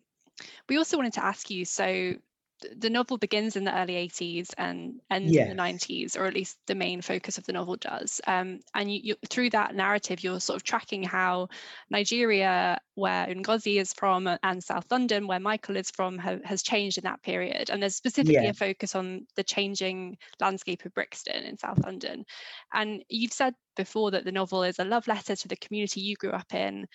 we 0.68 0.78
also 0.78 0.96
wanted 0.96 1.12
to 1.14 1.24
ask 1.24 1.50
you. 1.50 1.64
So 1.64 2.14
the 2.76 2.90
novel 2.90 3.16
begins 3.16 3.56
in 3.56 3.64
the 3.64 3.76
early 3.76 3.94
80s 3.94 4.50
and 4.58 5.00
ends 5.10 5.32
yes. 5.32 5.48
in 5.48 5.56
the 5.56 5.62
90s 5.62 6.18
or 6.18 6.26
at 6.26 6.34
least 6.34 6.58
the 6.66 6.74
main 6.74 7.00
focus 7.00 7.38
of 7.38 7.46
the 7.46 7.52
novel 7.52 7.76
does 7.76 8.20
um, 8.26 8.60
and 8.74 8.92
you, 8.92 9.00
you, 9.02 9.14
through 9.28 9.50
that 9.50 9.74
narrative 9.74 10.22
you're 10.22 10.40
sort 10.40 10.56
of 10.56 10.62
tracking 10.62 11.02
how 11.02 11.48
nigeria 11.90 12.78
where 12.94 13.26
ngozi 13.26 13.80
is 13.80 13.92
from 13.92 14.28
and 14.42 14.62
south 14.62 14.86
london 14.90 15.26
where 15.26 15.40
michael 15.40 15.76
is 15.76 15.90
from 15.90 16.18
ha- 16.18 16.38
has 16.44 16.62
changed 16.62 16.98
in 16.98 17.04
that 17.04 17.22
period 17.22 17.70
and 17.70 17.82
there's 17.82 17.96
specifically 17.96 18.34
yeah. 18.34 18.50
a 18.50 18.54
focus 18.54 18.94
on 18.94 19.26
the 19.36 19.44
changing 19.44 20.16
landscape 20.40 20.84
of 20.84 20.94
brixton 20.94 21.44
in 21.44 21.58
south 21.58 21.78
london 21.84 22.24
and 22.72 23.02
you've 23.08 23.32
said 23.32 23.54
before 23.76 24.10
that 24.12 24.24
the 24.24 24.32
novel 24.32 24.62
is 24.62 24.78
a 24.78 24.84
love 24.84 25.06
letter 25.06 25.36
to 25.36 25.48
the 25.48 25.56
community 25.56 26.00
you 26.00 26.16
grew 26.16 26.30
up 26.30 26.54
in. 26.54 26.86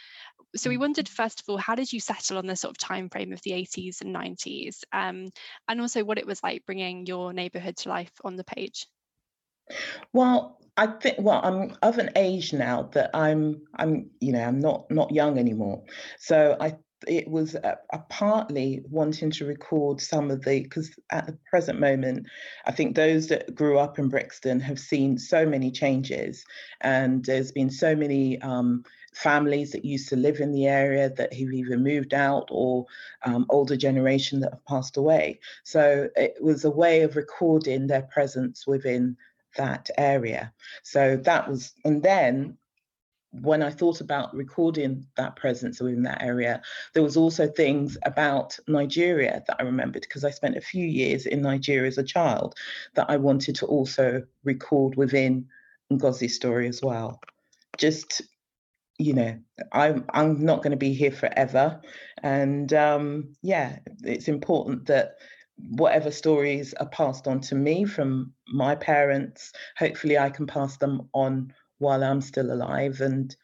So 0.56 0.70
we 0.70 0.78
wondered 0.78 1.06
mm-hmm. 1.06 1.24
first 1.24 1.42
of 1.42 1.50
all 1.50 1.58
how 1.58 1.76
did 1.76 1.92
you 1.92 2.00
settle 2.00 2.38
on 2.38 2.48
the 2.48 2.56
sort 2.56 2.72
of 2.72 2.78
time 2.78 3.10
frame 3.10 3.34
of 3.34 3.42
the 3.42 3.52
80s 3.52 4.02
and 4.02 4.16
90s 4.16 4.84
um, 4.92 5.30
and 5.68 5.82
also 5.82 6.04
what 6.04 6.18
it 6.18 6.28
was 6.28 6.42
like 6.44 6.66
bringing 6.66 7.06
your 7.06 7.34
neighborhood 7.34 7.78
to 7.78 7.90
life 7.90 8.12
on 8.24 8.36
the 8.36 8.44
page? 8.44 8.88
Well 10.14 10.58
i 10.78 10.88
think 10.88 11.18
well 11.20 11.42
i'm 11.44 11.76
of 11.82 11.98
an 11.98 12.10
age 12.16 12.54
now 12.54 12.84
that 12.94 13.10
i'm 13.14 13.60
i'm 13.76 14.10
you 14.22 14.32
know 14.32 14.42
i'm 14.42 14.60
not 14.60 14.90
not 14.90 15.12
young 15.12 15.38
anymore. 15.38 15.84
So 16.18 16.56
i 16.60 16.78
it 17.08 17.28
was 17.28 17.56
a, 17.56 17.78
a 17.92 18.00
partly 18.10 18.82
wanting 18.90 19.32
to 19.32 19.46
record 19.46 20.02
some 20.02 20.30
of 20.30 20.44
the 20.44 20.64
because 20.64 20.92
at 21.12 21.26
the 21.26 21.38
present 21.50 21.80
moment 21.80 22.26
i 22.66 22.72
think 22.72 22.96
those 22.96 23.28
that 23.28 23.54
grew 23.56 23.78
up 23.78 23.98
in 24.00 24.10
brixton 24.10 24.60
have 24.60 24.80
seen 24.80 25.18
so 25.18 25.46
many 25.46 25.72
changes 25.72 26.44
and 26.82 27.26
there's 27.26 27.52
been 27.52 27.70
so 27.70 27.96
many 27.96 28.40
um, 28.42 28.84
families 29.14 29.72
that 29.72 29.86
used 29.86 30.10
to 30.10 30.16
live 30.16 30.40
in 30.40 30.52
the 30.52 30.68
area 30.68 31.10
that 31.10 31.34
have 31.34 31.52
either 31.52 31.78
moved 31.78 32.14
out 32.14 32.48
or 32.50 32.86
um, 33.24 33.46
older 33.50 33.76
generation 33.76 34.40
that 34.40 34.54
have 34.54 34.66
passed 34.66 34.98
away. 34.98 35.40
So 35.64 36.10
it 36.16 36.36
was 36.42 36.64
a 36.64 36.72
way 36.72 37.02
of 37.02 37.16
recording 37.16 37.88
their 37.88 38.04
presence 38.04 38.68
within 38.68 39.18
that 39.58 39.90
area. 39.98 40.54
So 40.84 41.18
that 41.18 41.50
was, 41.50 41.74
and 41.84 42.04
then 42.04 42.58
when 43.32 43.62
I 43.62 43.70
thought 43.70 44.02
about 44.02 44.34
recording 44.36 45.06
that 45.16 45.36
presence 45.36 45.80
within 45.80 46.04
that 46.04 46.22
area, 46.22 46.62
there 46.94 47.04
was 47.04 47.16
also 47.16 47.48
things 47.48 47.98
about 48.04 48.58
Nigeria 48.68 49.44
that 49.48 49.58
I 49.60 49.64
remembered 49.64 50.02
because 50.02 50.26
I 50.26 50.32
spent 50.32 50.58
a 50.58 50.62
few 50.62 50.86
years 50.86 51.26
in 51.26 51.42
Nigeria 51.42 51.88
as 51.88 51.98
a 51.98 52.04
child 52.04 52.56
that 52.96 53.10
I 53.10 53.18
wanted 53.18 53.56
to 53.58 53.66
also 53.68 54.24
record 54.44 54.96
within 54.96 55.48
Ngozi's 55.92 56.36
story 56.36 56.68
as 56.68 56.82
well. 56.82 57.22
Just 57.78 58.22
you 59.00 59.14
know 59.14 59.40
i'm 59.72 60.04
i'm 60.10 60.44
not 60.44 60.58
going 60.58 60.72
to 60.72 60.78
be 60.78 60.94
here 60.94 61.12
forever 61.12 61.82
and 62.22 62.74
um 62.74 63.34
yeah 63.42 63.78
it's 64.04 64.28
important 64.28 64.86
that 64.86 65.16
whatever 65.70 66.12
stories 66.12 66.74
are 66.76 66.90
passed 66.90 67.26
on 67.26 67.40
to 67.40 67.56
me 67.56 67.86
from 67.86 68.34
my 68.48 68.76
parents 68.76 69.54
hopefully 69.78 70.18
i 70.18 70.30
can 70.30 70.46
pass 70.46 70.76
them 70.78 71.08
on 71.14 71.52
while 71.80 72.04
i'm 72.04 72.22
still 72.22 72.54
alive 72.54 73.02
and 73.02 73.36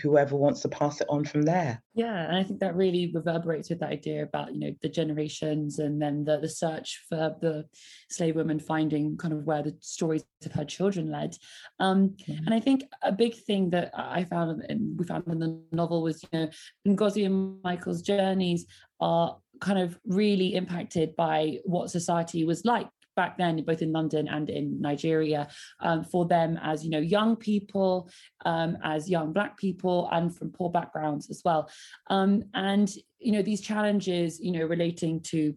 whoever 0.00 0.36
wants 0.36 0.60
to 0.60 0.68
pass 0.68 1.00
it 1.00 1.06
on 1.10 1.24
from 1.24 1.42
there. 1.42 1.82
Yeah, 1.94 2.26
and 2.26 2.36
I 2.36 2.42
think 2.42 2.60
that 2.60 2.74
really 2.74 3.10
reverberates 3.14 3.68
with 3.68 3.80
that 3.80 3.90
idea 3.90 4.22
about 4.22 4.54
you 4.54 4.60
know 4.60 4.74
the 4.80 4.88
generations 4.88 5.78
and 5.78 6.00
then 6.00 6.24
the 6.24 6.38
the 6.38 6.48
search 6.48 7.04
for 7.08 7.36
the 7.40 7.66
slave 8.08 8.36
women 8.36 8.58
finding 8.58 9.16
kind 9.16 9.34
of 9.34 9.44
where 9.44 9.62
the 9.62 9.76
stories 9.80 10.24
of 10.44 10.52
her 10.52 10.64
children 10.64 11.10
led. 11.10 11.36
Um, 11.78 12.10
mm-hmm. 12.10 12.46
And 12.46 12.54
I 12.54 12.60
think 12.60 12.84
a 13.02 13.12
big 13.12 13.34
thing 13.34 13.70
that 13.70 13.90
I 13.94 14.24
found 14.24 14.62
and 14.68 14.98
we 14.98 15.04
found 15.04 15.24
in 15.26 15.38
the 15.38 15.60
novel 15.72 16.02
was 16.02 16.22
you 16.22 16.38
know 16.38 16.50
Ngozi 16.86 17.26
and 17.26 17.62
Michael's 17.62 18.02
journeys 18.02 18.66
are 19.00 19.36
kind 19.60 19.78
of 19.78 19.98
really 20.06 20.54
impacted 20.54 21.14
by 21.16 21.58
what 21.64 21.90
society 21.90 22.44
was 22.44 22.64
like 22.64 22.88
back 23.14 23.38
then, 23.38 23.62
both 23.64 23.82
in 23.82 23.92
London 23.92 24.28
and 24.28 24.48
in 24.50 24.80
Nigeria, 24.80 25.48
um, 25.80 26.04
for 26.04 26.26
them 26.26 26.58
as 26.62 26.84
you 26.84 26.90
know 26.90 27.00
young 27.00 27.36
people, 27.36 28.10
um, 28.44 28.76
as 28.82 29.08
young 29.10 29.32
Black 29.32 29.56
people, 29.56 30.08
and 30.12 30.34
from 30.36 30.50
poor 30.50 30.70
backgrounds 30.70 31.30
as 31.30 31.42
well. 31.44 31.70
Um, 32.08 32.44
and 32.54 32.90
you 33.18 33.32
know 33.32 33.42
these 33.42 33.60
challenges, 33.60 34.40
you 34.40 34.52
know, 34.52 34.64
relating 34.64 35.20
to 35.22 35.54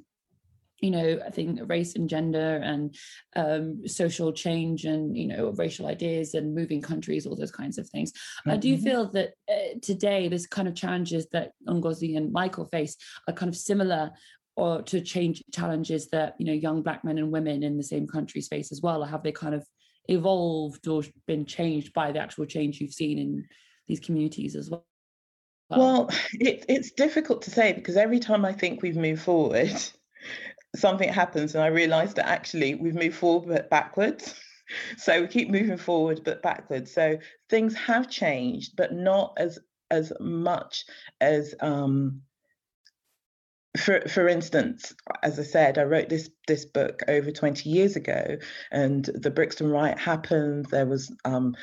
you 0.81 0.91
know 0.91 1.19
i 1.25 1.29
think 1.29 1.59
race 1.67 1.95
and 1.95 2.09
gender 2.09 2.57
and 2.57 2.95
um, 3.35 3.87
social 3.87 4.31
change 4.31 4.85
and 4.85 5.17
you 5.17 5.27
know 5.27 5.51
racial 5.57 5.87
ideas 5.87 6.33
and 6.33 6.53
moving 6.53 6.81
countries 6.81 7.25
all 7.25 7.35
those 7.35 7.51
kinds 7.51 7.77
of 7.77 7.89
things 7.89 8.11
mm-hmm. 8.11 8.51
i 8.51 8.57
do 8.57 8.73
mm-hmm. 8.73 8.83
feel 8.83 9.09
that 9.11 9.33
uh, 9.49 9.77
today 9.81 10.27
there's 10.27 10.47
kind 10.47 10.67
of 10.67 10.75
challenges 10.75 11.27
that 11.31 11.51
ngozi 11.67 12.17
and 12.17 12.31
michael 12.31 12.65
face 12.65 12.97
are 13.27 13.33
kind 13.33 13.49
of 13.49 13.55
similar 13.55 14.11
or 14.55 14.81
to 14.83 15.01
change 15.01 15.43
challenges 15.51 16.07
that 16.09 16.35
you 16.39 16.45
know 16.45 16.53
young 16.53 16.81
black 16.81 17.03
men 17.03 17.17
and 17.17 17.31
women 17.31 17.63
in 17.63 17.77
the 17.77 17.83
same 17.83 18.07
country 18.07 18.41
face 18.41 18.71
as 18.71 18.81
well 18.81 19.03
or 19.03 19.07
have 19.07 19.23
they 19.23 19.31
kind 19.31 19.55
of 19.55 19.65
evolved 20.07 20.87
or 20.87 21.03
been 21.27 21.45
changed 21.45 21.93
by 21.93 22.11
the 22.11 22.19
actual 22.19 22.45
change 22.45 22.79
you've 22.79 22.93
seen 22.93 23.17
in 23.17 23.45
these 23.87 23.99
communities 23.99 24.55
as 24.55 24.69
well 24.69 24.85
well, 25.69 26.09
it, 26.33 26.65
it's 26.69 26.91
difficult 26.91 27.41
to 27.43 27.51
say 27.51 27.73
because 27.73 27.97
every 27.97 28.19
time 28.19 28.45
I 28.45 28.53
think 28.53 28.81
we've 28.81 28.95
moved 28.95 29.23
forward, 29.23 29.73
something 30.75 31.11
happens 31.11 31.55
and 31.55 31.63
I 31.63 31.67
realize 31.67 32.13
that 32.15 32.27
actually 32.27 32.75
we've 32.75 32.95
moved 32.95 33.15
forward 33.15 33.49
but 33.49 33.69
backwards. 33.69 34.33
So 34.97 35.21
we 35.21 35.27
keep 35.27 35.51
moving 35.51 35.77
forward 35.77 36.21
but 36.25 36.41
backwards. 36.41 36.91
So 36.91 37.19
things 37.51 37.75
have 37.75 38.09
changed, 38.09 38.75
but 38.75 38.91
not 38.93 39.35
as 39.37 39.59
as 39.91 40.11
much 40.19 40.85
as 41.21 41.53
um, 41.59 42.21
for 43.77 44.01
for 44.07 44.27
instance, 44.27 44.93
as 45.23 45.39
I 45.39 45.43
said, 45.43 45.77
I 45.77 45.83
wrote 45.83 46.09
this 46.09 46.29
this 46.47 46.65
book 46.65 47.01
over 47.07 47.31
20 47.31 47.69
years 47.69 47.95
ago, 47.95 48.37
and 48.71 49.05
the 49.05 49.31
Brixton 49.31 49.69
riot 49.69 49.97
happened. 49.97 50.67
There 50.67 50.85
was 50.85 51.11
um, 51.25 51.55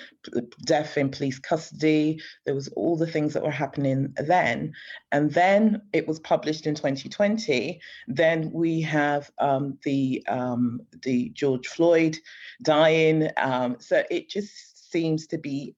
death 0.64 0.98
in 0.98 1.10
police 1.10 1.38
custody. 1.38 2.20
There 2.44 2.54
was 2.54 2.68
all 2.68 2.96
the 2.96 3.06
things 3.06 3.34
that 3.34 3.42
were 3.42 3.50
happening 3.50 4.14
then, 4.16 4.72
and 5.12 5.32
then 5.32 5.82
it 5.92 6.08
was 6.08 6.18
published 6.20 6.66
in 6.66 6.74
2020. 6.74 7.80
Then 8.08 8.50
we 8.52 8.80
have 8.82 9.30
um, 9.38 9.78
the 9.84 10.24
um, 10.28 10.80
the 11.02 11.30
George 11.30 11.66
Floyd 11.68 12.18
dying. 12.62 13.28
Um, 13.36 13.76
so 13.78 14.02
it 14.10 14.28
just 14.28 14.90
seems 14.90 15.26
to 15.28 15.38
be 15.38 15.74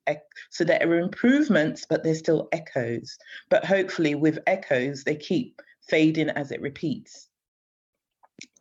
so 0.50 0.64
there 0.64 0.88
are 0.88 0.98
improvements, 0.98 1.86
but 1.88 2.02
there's 2.02 2.18
still 2.18 2.48
echoes. 2.52 3.16
But 3.48 3.64
hopefully, 3.64 4.14
with 4.14 4.38
echoes, 4.46 5.04
they 5.04 5.16
keep 5.16 5.60
fading 5.88 6.30
as 6.30 6.50
it 6.50 6.60
repeats. 6.60 7.28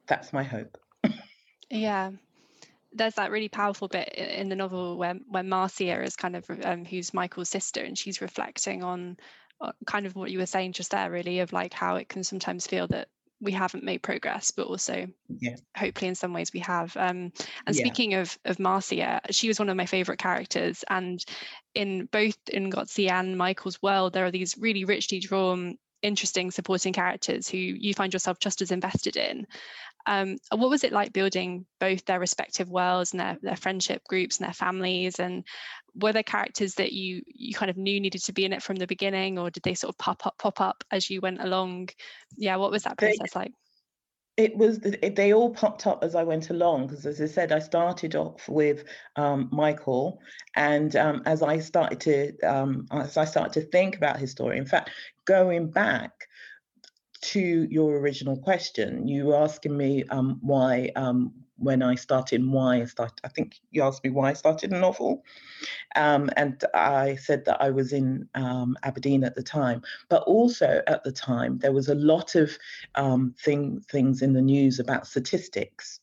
That's 0.08 0.34
my 0.34 0.44
hope. 0.44 0.78
yeah. 1.70 2.12
There's 2.92 3.16
that 3.16 3.32
really 3.32 3.50
powerful 3.50 3.88
bit 3.88 4.10
in 4.14 4.50
the 4.50 4.56
novel 4.56 4.98
where, 4.98 5.16
where 5.28 5.44
Marcia 5.44 6.02
is 6.04 6.16
kind 6.16 6.36
of, 6.36 6.46
um, 6.64 6.86
who's 6.86 7.14
Michael's 7.14 7.50
sister, 7.50 7.82
and 7.82 7.98
she's 7.98 8.22
reflecting 8.22 8.84
on 8.84 9.18
kind 9.86 10.06
of 10.06 10.16
what 10.16 10.32
you 10.32 10.40
were 10.40 10.46
saying 10.46 10.74
just 10.74 10.92
there, 10.92 11.10
really, 11.10 11.40
of 11.40 11.54
like 11.54 11.74
how 11.74 11.96
it 11.96 12.10
can 12.10 12.24
sometimes 12.24 12.68
feel 12.68 12.88
that 12.88 13.08
we 13.40 13.52
haven't 13.52 13.84
made 13.84 14.02
progress, 14.02 14.52
but 14.52 14.68
also 14.68 15.06
yeah. 15.40 15.56
hopefully 15.76 16.08
in 16.08 16.16
some 16.16 16.34
ways 16.34 16.52
we 16.54 16.62
have. 16.62 16.96
Um, 16.96 17.32
and 17.68 17.76
yeah. 17.76 17.84
speaking 17.84 18.14
of 18.16 18.38
of 18.46 18.60
Marcia, 18.60 19.22
she 19.32 19.48
was 19.48 19.60
one 19.60 19.70
of 19.70 19.78
my 19.78 19.86
favorite 19.86 20.20
characters, 20.20 20.84
and 20.90 21.24
in 21.76 22.06
both 22.12 22.38
Ngozi 22.46 23.10
and 23.10 23.38
Michael's 23.38 23.82
world, 23.82 24.14
there 24.14 24.26
are 24.26 24.32
these 24.32 24.58
really 24.58 24.86
richly 24.86 25.20
drawn 25.20 25.78
interesting 26.04 26.52
supporting 26.52 26.94
characters 26.94 27.50
who 27.50 27.58
you 27.58 27.94
find 27.94 28.14
yourself 28.14 28.38
just 28.40 28.62
as 28.62 28.72
invested 28.72 29.16
in. 29.16 29.48
Um, 30.06 30.38
what 30.52 30.70
was 30.70 30.84
it 30.84 30.92
like 30.92 31.14
building 31.14 31.66
both 31.80 32.06
their 32.06 32.20
respective 32.20 32.70
worlds 32.70 33.14
and 33.14 33.22
their, 33.22 33.38
their 33.42 33.56
friendship 33.56 34.04
groups 34.08 34.38
and 34.38 34.46
their 34.46 34.54
families? 34.54 35.20
And 35.20 35.46
were 35.96 36.12
there 36.12 36.24
characters 36.24 36.76
that 36.76 36.92
you 36.92 37.24
you 37.28 37.54
kind 37.54 37.72
of 37.72 37.78
knew 37.78 38.00
needed 38.00 38.22
to 38.24 38.34
be 38.34 38.46
in 38.46 38.54
it 38.54 38.62
from 38.62 38.76
the 38.76 38.88
beginning, 38.88 39.40
or 39.40 39.50
did 39.50 39.64
they 39.64 39.74
sort 39.74 39.94
of 39.94 39.98
pop 39.98 40.26
up 40.28 40.38
pop 40.38 40.60
up 40.60 40.84
as 40.92 41.10
you 41.10 41.22
went 41.22 41.42
along? 41.42 41.90
Yeah, 42.36 42.58
what 42.58 42.72
was 42.72 42.84
that 42.84 42.98
process 42.98 43.34
they, 43.34 43.40
like? 43.40 43.54
It 44.36 44.58
was 44.58 44.80
they 44.80 45.34
all 45.34 45.52
popped 45.52 45.86
up 45.86 46.04
as 46.04 46.16
I 46.16 46.24
went 46.24 46.50
along 46.50 46.88
because, 46.88 47.06
as 47.06 47.22
I 47.22 47.28
said, 47.28 47.52
I 47.52 47.60
started 47.60 48.16
off 48.16 48.50
with 48.50 48.84
um, 49.16 49.50
Michael, 49.52 50.20
and 50.56 50.96
um, 50.96 51.22
as 51.26 51.44
I 51.44 51.60
started 51.60 52.00
to 52.02 52.40
um, 52.42 52.88
as 52.92 53.18
I 53.18 53.26
started 53.26 53.54
to 53.54 53.70
think 53.70 53.96
about 53.96 54.18
his 54.18 54.32
story, 54.32 54.58
in 54.58 54.66
fact, 54.66 54.90
going 55.26 55.70
back 55.70 56.12
to 57.22 57.68
your 57.70 57.98
original 58.00 58.38
question, 58.38 59.08
you 59.08 59.26
were 59.26 59.38
asking 59.38 59.78
me 59.78 60.04
um, 60.10 60.40
why 60.42 60.92
um, 60.96 61.32
when 61.58 61.82
I 61.82 61.96
started 61.96 62.46
why 62.46 62.82
I 62.82 62.86
started. 62.86 63.20
I 63.24 63.28
think 63.30 63.60
you 63.72 63.84
asked 63.84 64.04
me 64.04 64.10
why 64.10 64.30
I 64.30 64.34
started 64.34 64.72
a 64.72 64.80
novel, 64.80 65.24
um, 65.96 66.30
and 66.36 66.64
I 66.74 67.16
said 67.16 67.46
that 67.46 67.62
I 67.62 67.70
was 67.70 67.94
in 67.94 68.28
um, 68.36 68.78
Aberdeen 68.84 69.24
at 69.24 69.36
the 69.36 69.44
time. 69.44 69.82
But 70.10 70.24
also 70.24 70.82
at 70.88 71.04
the 71.04 71.12
time, 71.12 71.60
there 71.60 71.72
was 71.72 71.90
a 71.90 71.96
lot 71.96 72.36
of 72.36 72.58
um, 72.96 73.36
thing, 73.40 73.84
things 73.90 74.22
in 74.22 74.34
the 74.34 74.42
news 74.42 74.80
about 74.80 75.08
statistics 75.08 76.00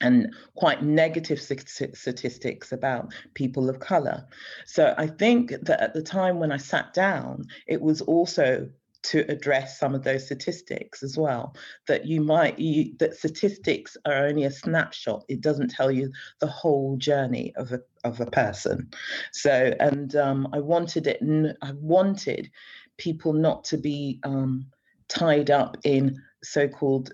and 0.00 0.34
quite 0.54 0.82
negative 0.82 1.40
statistics 1.40 2.72
about 2.72 3.12
people 3.34 3.70
of 3.70 3.80
color. 3.80 4.26
So 4.66 4.94
I 4.98 5.06
think 5.06 5.50
that 5.62 5.80
at 5.80 5.94
the 5.94 6.02
time 6.02 6.38
when 6.38 6.52
I 6.52 6.56
sat 6.58 6.92
down, 6.92 7.44
it 7.66 7.80
was 7.80 8.00
also 8.02 8.68
to 9.04 9.20
address 9.30 9.78
some 9.78 9.94
of 9.94 10.02
those 10.02 10.26
statistics 10.26 11.02
as 11.02 11.16
well 11.16 11.54
that 11.86 12.06
you 12.06 12.20
might 12.20 12.58
you, 12.58 12.92
that 12.98 13.16
statistics 13.16 13.96
are 14.06 14.26
only 14.26 14.44
a 14.44 14.50
snapshot. 14.50 15.24
It 15.28 15.40
doesn't 15.40 15.70
tell 15.70 15.90
you 15.90 16.10
the 16.40 16.46
whole 16.46 16.96
journey 16.96 17.52
of 17.56 17.72
a 17.72 17.80
of 18.04 18.20
a 18.20 18.26
person. 18.26 18.90
So 19.32 19.74
and 19.80 20.14
um, 20.16 20.48
i 20.52 20.58
wanted 20.58 21.06
it 21.06 21.18
i 21.62 21.72
wanted 21.72 22.50
people 22.96 23.32
not 23.32 23.64
to 23.64 23.76
be 23.76 24.20
um, 24.24 24.66
tied 25.08 25.50
up 25.50 25.76
in 25.84 26.20
so-called 26.42 27.12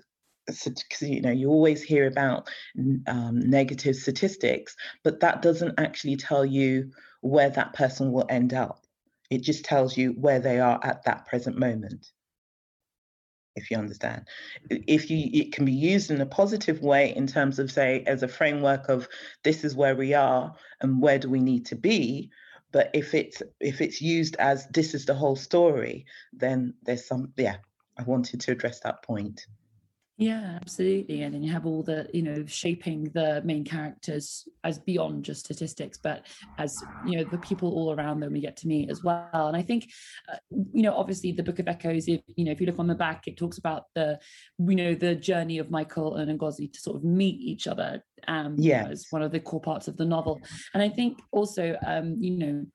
you 1.01 1.21
know 1.21 1.31
you 1.31 1.49
always 1.49 1.81
hear 1.81 2.07
about 2.07 2.49
um, 3.07 3.39
negative 3.39 3.95
statistics 3.95 4.75
but 5.03 5.19
that 5.19 5.41
doesn't 5.41 5.79
actually 5.79 6.17
tell 6.17 6.43
you 6.43 6.91
where 7.21 7.49
that 7.49 7.73
person 7.73 8.11
will 8.11 8.25
end 8.29 8.53
up 8.53 8.80
it 9.31 9.41
just 9.41 9.63
tells 9.63 9.97
you 9.97 10.11
where 10.11 10.39
they 10.39 10.59
are 10.59 10.79
at 10.83 11.03
that 11.05 11.25
present 11.25 11.57
moment. 11.57 12.11
If 13.55 13.71
you 13.71 13.77
understand, 13.77 14.27
if 14.69 15.09
you 15.09 15.29
it 15.33 15.51
can 15.51 15.65
be 15.65 15.73
used 15.73 16.11
in 16.11 16.21
a 16.21 16.25
positive 16.25 16.81
way 16.81 17.15
in 17.15 17.27
terms 17.27 17.59
of 17.59 17.71
say 17.71 18.03
as 18.07 18.23
a 18.23 18.27
framework 18.27 18.87
of 18.87 19.09
this 19.43 19.63
is 19.63 19.75
where 19.75 19.95
we 19.95 20.13
are 20.13 20.55
and 20.81 21.01
where 21.01 21.19
do 21.19 21.29
we 21.29 21.39
need 21.39 21.65
to 21.65 21.75
be, 21.75 22.29
but 22.71 22.89
if 22.93 23.13
it's 23.13 23.41
if 23.59 23.81
it's 23.81 24.01
used 24.01 24.35
as 24.37 24.67
this 24.67 24.93
is 24.93 25.05
the 25.05 25.13
whole 25.13 25.35
story, 25.35 26.05
then 26.31 26.73
there's 26.83 27.05
some 27.05 27.33
yeah. 27.35 27.57
I 27.97 28.03
wanted 28.03 28.39
to 28.41 28.51
address 28.51 28.79
that 28.81 29.03
point. 29.03 29.45
Yeah, 30.21 30.59
absolutely. 30.61 31.23
And 31.23 31.33
then 31.33 31.41
you 31.41 31.51
have 31.51 31.65
all 31.65 31.81
the, 31.81 32.07
you 32.13 32.21
know, 32.21 32.45
shaping 32.45 33.05
the 33.05 33.41
main 33.43 33.65
characters 33.65 34.47
as 34.63 34.77
beyond 34.77 35.25
just 35.25 35.43
statistics, 35.43 35.97
but 35.97 36.27
as, 36.59 36.77
you 37.07 37.17
know, 37.17 37.23
the 37.23 37.39
people 37.39 37.73
all 37.73 37.91
around 37.91 38.19
them 38.19 38.33
we 38.33 38.39
get 38.39 38.55
to 38.57 38.67
meet 38.67 38.91
as 38.91 39.03
well. 39.03 39.47
And 39.47 39.57
I 39.57 39.63
think, 39.63 39.89
uh, 40.31 40.37
you 40.51 40.83
know, 40.83 40.93
obviously 40.93 41.31
the 41.31 41.41
Book 41.41 41.57
of 41.57 41.67
Echoes, 41.67 42.07
if, 42.07 42.21
you 42.35 42.45
know, 42.45 42.51
if 42.51 42.61
you 42.61 42.67
look 42.67 42.77
on 42.77 42.85
the 42.85 42.93
back, 42.93 43.27
it 43.27 43.35
talks 43.35 43.57
about 43.57 43.85
the, 43.95 44.19
you 44.59 44.75
know, 44.75 44.93
the 44.93 45.15
journey 45.15 45.57
of 45.57 45.71
Michael 45.71 46.17
and 46.17 46.39
Ngozi 46.39 46.71
to 46.71 46.79
sort 46.79 46.97
of 46.97 47.03
meet 47.03 47.41
each 47.41 47.65
other. 47.65 48.03
Um, 48.27 48.57
yeah. 48.59 48.89
as 48.91 49.07
one 49.09 49.23
of 49.23 49.31
the 49.31 49.39
core 49.39 49.59
parts 49.59 49.87
of 49.87 49.97
the 49.97 50.05
novel. 50.05 50.39
And 50.75 50.83
I 50.83 50.89
think 50.89 51.19
also, 51.31 51.75
um, 51.83 52.17
you 52.19 52.37
know, 52.37 52.65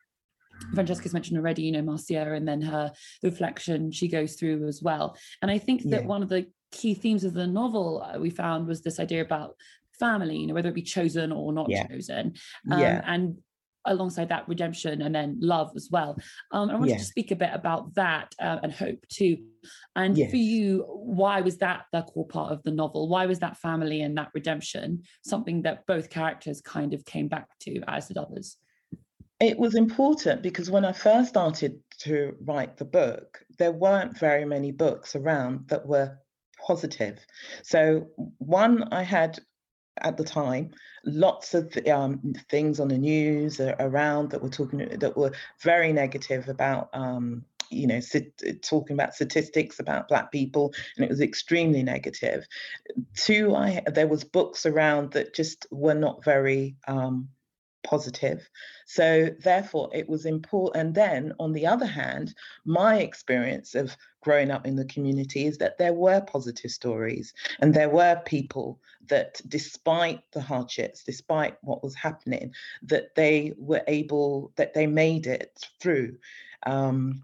Francesca's 0.75 1.13
mentioned 1.13 1.39
already, 1.39 1.63
you 1.63 1.71
know, 1.73 1.83
Marcia 1.83 2.33
and 2.33 2.49
then 2.49 2.63
her 2.63 2.93
reflection 3.23 3.93
she 3.93 4.09
goes 4.09 4.35
through 4.35 4.67
as 4.67 4.83
well. 4.83 5.17
And 5.43 5.51
I 5.51 5.59
think 5.59 5.83
that 5.91 6.03
yeah. 6.03 6.07
one 6.07 6.25
of 6.25 6.29
the 6.29 6.47
key 6.73 6.95
themes 6.95 7.25
of 7.25 7.35
the 7.35 7.47
novel 7.47 8.03
uh, 8.03 8.19
we 8.19 8.31
found 8.31 8.67
was 8.67 8.83
this 8.83 9.01
idea 9.01 9.23
about 9.23 9.57
family, 9.99 10.37
you 10.37 10.47
know, 10.47 10.55
whether 10.55 10.69
it 10.69 10.75
be 10.75 10.83
chosen 10.83 11.33
or 11.33 11.53
not 11.53 11.71
yeah. 11.71 11.87
chosen. 11.87 12.35
Um, 12.71 12.81
yeah. 12.81 13.03
And 13.07 13.39
alongside 13.87 14.29
that, 14.29 14.49
redemption 14.49 15.03
and 15.03 15.15
then 15.15 15.37
love 15.41 15.71
as 15.77 15.89
well. 15.91 16.19
Um, 16.53 16.71
I 16.71 16.75
wanted 16.75 16.91
yeah. 16.91 16.99
to 16.99 17.05
speak 17.05 17.31
a 17.31 17.37
bit 17.37 17.51
about 17.53 17.95
that 17.95 18.35
uh, 18.41 18.59
and 18.63 18.73
hope 18.73 18.99
too. 19.09 19.39
And 19.95 20.17
yes. 20.19 20.31
for 20.31 20.37
you, 20.37 20.85
why 20.89 21.41
was 21.41 21.59
that 21.59 21.85
the 21.93 22.03
core 22.03 22.27
part 22.27 22.53
of 22.53 22.63
the 22.65 22.73
novel? 22.73 23.09
Why 23.09 23.27
was 23.27 23.39
that 23.41 23.57
family 23.57 24.03
and 24.03 24.17
that 24.19 24.31
redemption 24.35 25.03
something 25.25 25.63
that 25.63 25.87
both 25.87 26.11
characters 26.11 26.61
kind 26.61 26.95
of 26.95 27.05
came 27.05 27.29
back 27.29 27.47
to, 27.61 27.81
as 27.89 28.09
did 28.09 28.19
others? 28.19 28.57
It 29.39 29.59
was 29.59 29.75
important 29.75 30.43
because 30.43 30.71
when 30.71 30.85
I 30.85 30.93
first 30.93 31.29
started 31.29 31.79
to 32.01 32.35
write 32.43 32.79
the 32.79 32.87
book, 32.87 33.39
there 33.59 33.73
weren't 33.73 34.19
very 34.19 34.47
many 34.47 34.73
books 34.73 35.15
around 35.15 35.69
that 35.69 35.87
were 35.87 36.19
positive. 36.67 37.25
So, 37.63 38.09
one, 38.39 38.89
I 38.93 39.03
had 39.03 39.39
at 40.03 40.17
the 40.17 40.25
time 40.25 40.71
lots 41.05 41.55
of 41.55 41.77
um, 41.91 42.35
things 42.51 42.81
on 42.81 42.89
the 42.89 42.99
news 42.99 43.61
around 43.61 44.31
that 44.31 44.43
were 44.43 44.51
talking 44.51 44.79
that 44.99 45.17
were 45.17 45.33
very 45.63 45.93
negative 45.93 46.49
about 46.49 46.91
um, 46.93 47.45
you 47.71 47.87
know 47.87 48.01
talking 48.63 48.95
about 48.95 49.15
statistics 49.15 49.81
about 49.81 50.09
black 50.09 50.31
people 50.31 50.73
and 50.97 51.05
it 51.05 51.11
was 51.11 51.21
extremely 51.21 51.83
negative. 51.83 52.45
negative 52.45 52.47
two 53.17 53.57
i 53.57 53.83
there 53.93 54.07
was 54.07 54.23
books 54.23 54.67
around 54.67 55.13
that 55.13 55.35
just 55.35 55.67
were 55.71 55.95
not 55.95 56.23
very 56.23 56.77
um, 56.87 57.29
positive. 57.87 58.49
So 58.87 59.31
therefore, 59.41 59.91
it 59.95 60.09
was 60.09 60.27
important. 60.27 60.87
And 60.87 60.95
then 60.95 61.33
on 61.39 61.53
the 61.53 61.67
other 61.67 61.87
hand, 61.87 62.35
my 62.65 62.99
experience 62.99 63.75
of 63.75 63.97
growing 64.27 64.51
up 64.51 64.67
in 64.67 64.75
the 64.75 64.85
community 64.87 65.47
is 65.47 65.57
that 65.59 65.79
there 65.79 65.93
were 65.93 66.21
positive 66.21 66.73
stories 66.73 67.33
and 67.61 67.73
there 67.73 67.89
were 67.89 68.21
people 68.27 68.81
that 69.07 69.41
despite 69.47 70.21
the 70.33 70.41
hardships 70.41 71.05
despite 71.05 71.57
what 71.63 71.81
was 71.85 71.95
happening 71.95 72.53
that 72.83 73.15
they 73.15 73.53
were 73.57 73.83
able 73.87 74.51
that 74.57 74.75
they 74.75 74.89
made 74.89 75.29
it 75.29 75.65
through. 75.81 76.17
Um, 76.65 77.23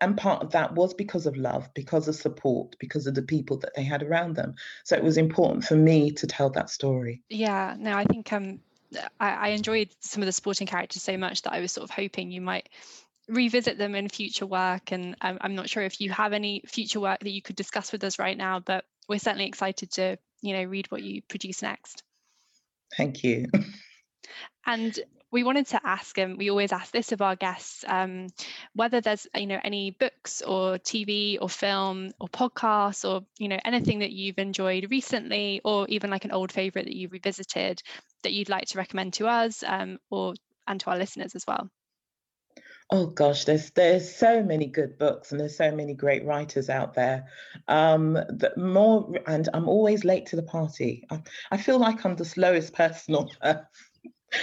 and 0.00 0.16
part 0.16 0.42
of 0.42 0.50
that 0.50 0.74
was 0.74 0.94
because 0.94 1.26
of 1.26 1.36
love 1.36 1.72
because 1.74 2.08
of 2.08 2.16
support 2.16 2.74
because 2.80 3.06
of 3.06 3.14
the 3.14 3.22
people 3.22 3.56
that 3.58 3.76
they 3.76 3.84
had 3.84 4.02
around 4.02 4.34
them. 4.34 4.56
So 4.82 4.96
it 4.96 5.04
was 5.04 5.18
important 5.18 5.64
for 5.64 5.76
me 5.76 6.10
to 6.10 6.26
tell 6.26 6.50
that 6.50 6.70
story. 6.70 7.22
Yeah 7.28 7.76
no 7.78 7.92
i 7.96 8.04
think 8.04 8.32
um 8.32 8.58
I, 9.20 9.30
I 9.30 9.48
enjoyed 9.50 9.90
some 10.00 10.22
of 10.24 10.26
the 10.26 10.32
sporting 10.32 10.66
characters 10.66 11.04
so 11.04 11.16
much 11.16 11.42
that 11.42 11.52
i 11.52 11.60
was 11.60 11.70
sort 11.70 11.84
of 11.84 11.90
hoping 11.90 12.32
you 12.32 12.40
might 12.40 12.68
revisit 13.28 13.78
them 13.78 13.94
in 13.94 14.08
future 14.08 14.46
work. 14.46 14.92
And 14.92 15.16
I'm, 15.20 15.38
I'm 15.40 15.54
not 15.54 15.68
sure 15.68 15.82
if 15.82 16.00
you 16.00 16.10
have 16.10 16.32
any 16.32 16.62
future 16.66 17.00
work 17.00 17.20
that 17.20 17.30
you 17.30 17.42
could 17.42 17.56
discuss 17.56 17.92
with 17.92 18.04
us 18.04 18.18
right 18.18 18.36
now, 18.36 18.60
but 18.60 18.84
we're 19.08 19.18
certainly 19.18 19.46
excited 19.46 19.90
to, 19.92 20.16
you 20.42 20.54
know, 20.54 20.64
read 20.64 20.90
what 20.90 21.02
you 21.02 21.22
produce 21.22 21.62
next. 21.62 22.02
Thank 22.96 23.24
you. 23.24 23.46
And 24.68 24.98
we 25.30 25.44
wanted 25.44 25.66
to 25.68 25.80
ask, 25.84 26.18
and 26.18 26.38
we 26.38 26.50
always 26.50 26.72
ask 26.72 26.92
this 26.92 27.12
of 27.12 27.22
our 27.22 27.36
guests, 27.36 27.84
um, 27.86 28.28
whether 28.74 29.00
there's 29.00 29.26
you 29.34 29.46
know 29.46 29.60
any 29.62 29.90
books 29.92 30.42
or 30.42 30.78
TV 30.78 31.38
or 31.40 31.48
film 31.48 32.10
or 32.18 32.28
podcasts 32.28 33.08
or 33.08 33.24
you 33.38 33.48
know 33.48 33.58
anything 33.64 34.00
that 34.00 34.12
you've 34.12 34.38
enjoyed 34.38 34.90
recently, 34.90 35.60
or 35.64 35.86
even 35.88 36.10
like 36.10 36.24
an 36.24 36.32
old 36.32 36.52
favorite 36.52 36.86
that 36.86 36.96
you've 36.96 37.12
revisited 37.12 37.82
that 38.22 38.32
you'd 38.32 38.48
like 38.48 38.66
to 38.68 38.78
recommend 38.78 39.12
to 39.14 39.26
us 39.26 39.62
um, 39.64 39.98
or 40.10 40.34
and 40.66 40.80
to 40.80 40.90
our 40.90 40.98
listeners 40.98 41.34
as 41.34 41.44
well. 41.46 41.70
Oh 42.90 43.06
gosh, 43.06 43.44
there's 43.44 43.70
there's 43.72 44.14
so 44.14 44.44
many 44.44 44.66
good 44.66 44.96
books 44.96 45.32
and 45.32 45.40
there's 45.40 45.56
so 45.56 45.72
many 45.74 45.92
great 45.92 46.24
writers 46.24 46.70
out 46.70 46.94
there. 46.94 47.26
Um, 47.66 48.12
the 48.12 48.52
more 48.56 49.12
and 49.26 49.48
I'm 49.52 49.68
always 49.68 50.04
late 50.04 50.26
to 50.26 50.36
the 50.36 50.44
party. 50.44 51.04
I, 51.10 51.20
I 51.50 51.56
feel 51.56 51.78
like 51.80 52.04
I'm 52.04 52.14
the 52.14 52.24
slowest 52.24 52.74
person 52.74 53.16
on 53.16 53.28
earth. 53.42 53.90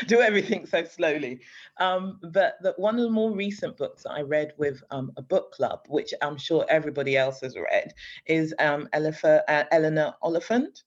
Do 0.08 0.20
everything 0.22 0.66
so 0.66 0.84
slowly. 0.84 1.42
Um, 1.80 2.20
but 2.34 2.56
the, 2.62 2.74
one 2.78 2.96
of 2.96 3.02
the 3.04 3.10
more 3.10 3.32
recent 3.32 3.78
books 3.78 4.04
that 4.04 4.12
I 4.12 4.22
read 4.22 4.54
with 4.58 4.82
um, 4.92 5.12
a 5.18 5.22
book 5.22 5.52
club, 5.54 5.82
which 5.88 6.14
I'm 6.22 6.38
sure 6.38 6.66
everybody 6.70 7.16
else 7.16 7.42
has 7.42 7.56
read, 7.56 7.94
is 8.26 8.54
um, 8.60 8.90
Elif- 8.94 9.42
uh, 9.48 9.64
Eleanor 9.72 10.16
Oliphant. 10.22 10.84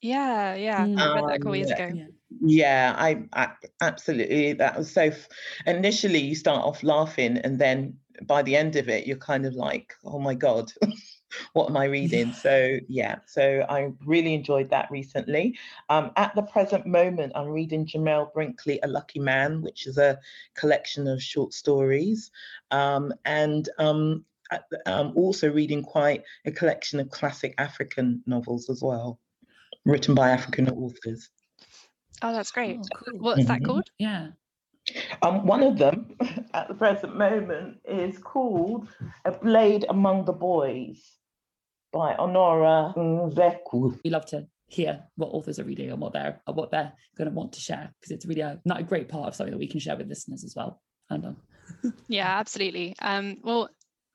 Yeah, 0.00 0.54
yeah, 0.54 0.86
mm. 0.86 0.98
I 0.98 1.14
read 1.14 1.24
that 1.28 1.36
a 1.36 1.38
couple 1.38 1.56
years 1.56 1.70
ago. 1.70 1.90
Yeah. 1.94 2.06
Yeah, 2.40 2.94
I, 2.96 3.24
I, 3.32 3.50
absolutely. 3.80 4.54
That 4.54 4.78
was 4.78 4.92
so. 4.92 5.02
F- 5.02 5.28
initially, 5.66 6.20
you 6.20 6.34
start 6.34 6.64
off 6.64 6.82
laughing, 6.82 7.38
and 7.38 7.58
then 7.58 7.98
by 8.26 8.42
the 8.42 8.56
end 8.56 8.76
of 8.76 8.88
it, 8.88 9.06
you're 9.06 9.16
kind 9.16 9.46
of 9.46 9.54
like, 9.54 9.94
"Oh 10.04 10.18
my 10.18 10.34
god, 10.34 10.72
what 11.52 11.68
am 11.68 11.76
I 11.76 11.84
reading?" 11.84 12.32
So 12.32 12.78
yeah, 12.88 13.16
so 13.26 13.64
I 13.68 13.92
really 14.04 14.34
enjoyed 14.34 14.70
that 14.70 14.90
recently. 14.90 15.58
Um, 15.88 16.10
at 16.16 16.34
the 16.34 16.42
present 16.42 16.86
moment, 16.86 17.32
I'm 17.34 17.48
reading 17.48 17.86
Jamel 17.86 18.32
Brinkley, 18.32 18.80
A 18.82 18.88
Lucky 18.88 19.20
Man, 19.20 19.62
which 19.62 19.86
is 19.86 19.98
a 19.98 20.18
collection 20.54 21.06
of 21.06 21.22
short 21.22 21.52
stories, 21.52 22.30
um, 22.70 23.12
and 23.24 23.68
um, 23.78 24.24
I'm 24.86 25.16
also 25.16 25.50
reading 25.50 25.82
quite 25.82 26.24
a 26.44 26.52
collection 26.52 27.00
of 27.00 27.10
classic 27.10 27.54
African 27.58 28.22
novels 28.26 28.68
as 28.70 28.82
well, 28.82 29.18
written 29.84 30.14
by 30.14 30.30
African 30.30 30.68
authors. 30.68 31.30
Oh, 32.22 32.32
that's 32.32 32.50
great. 32.50 32.78
Oh, 32.78 32.98
cool. 33.04 33.18
What's 33.20 33.46
that 33.46 33.58
mm-hmm. 33.58 33.66
called? 33.66 33.90
Yeah. 33.98 34.28
Um, 35.22 35.46
one 35.46 35.62
of 35.62 35.78
them 35.78 36.16
at 36.54 36.68
the 36.68 36.74
present 36.74 37.16
moment 37.16 37.78
is 37.88 38.18
called 38.18 38.88
A 39.24 39.32
Blade 39.32 39.86
Among 39.88 40.24
the 40.24 40.32
Boys 40.32 41.00
by 41.92 42.14
Onuora 42.14 42.94
Nzekwu. 42.96 43.98
We 44.04 44.10
love 44.10 44.26
to 44.26 44.46
hear 44.66 45.04
what 45.16 45.28
authors 45.28 45.58
are 45.58 45.64
reading 45.64 45.90
and 45.90 46.00
what 46.00 46.12
they're 46.12 46.40
what 46.46 46.70
they're 46.70 46.92
going 47.16 47.28
to 47.28 47.34
want 47.34 47.52
to 47.52 47.60
share 47.60 47.92
because 48.00 48.10
it's 48.10 48.26
really 48.26 48.40
a, 48.40 48.60
not 48.64 48.80
a 48.80 48.82
great 48.82 49.08
part 49.08 49.28
of 49.28 49.34
something 49.34 49.52
that 49.52 49.58
we 49.58 49.68
can 49.68 49.80
share 49.80 49.96
with 49.96 50.08
listeners 50.08 50.44
as 50.44 50.54
well. 50.56 50.80
And 51.10 51.24
um, 51.26 51.36
yeah, 52.08 52.38
absolutely. 52.38 52.94
Um, 53.00 53.38
well, 53.42 53.68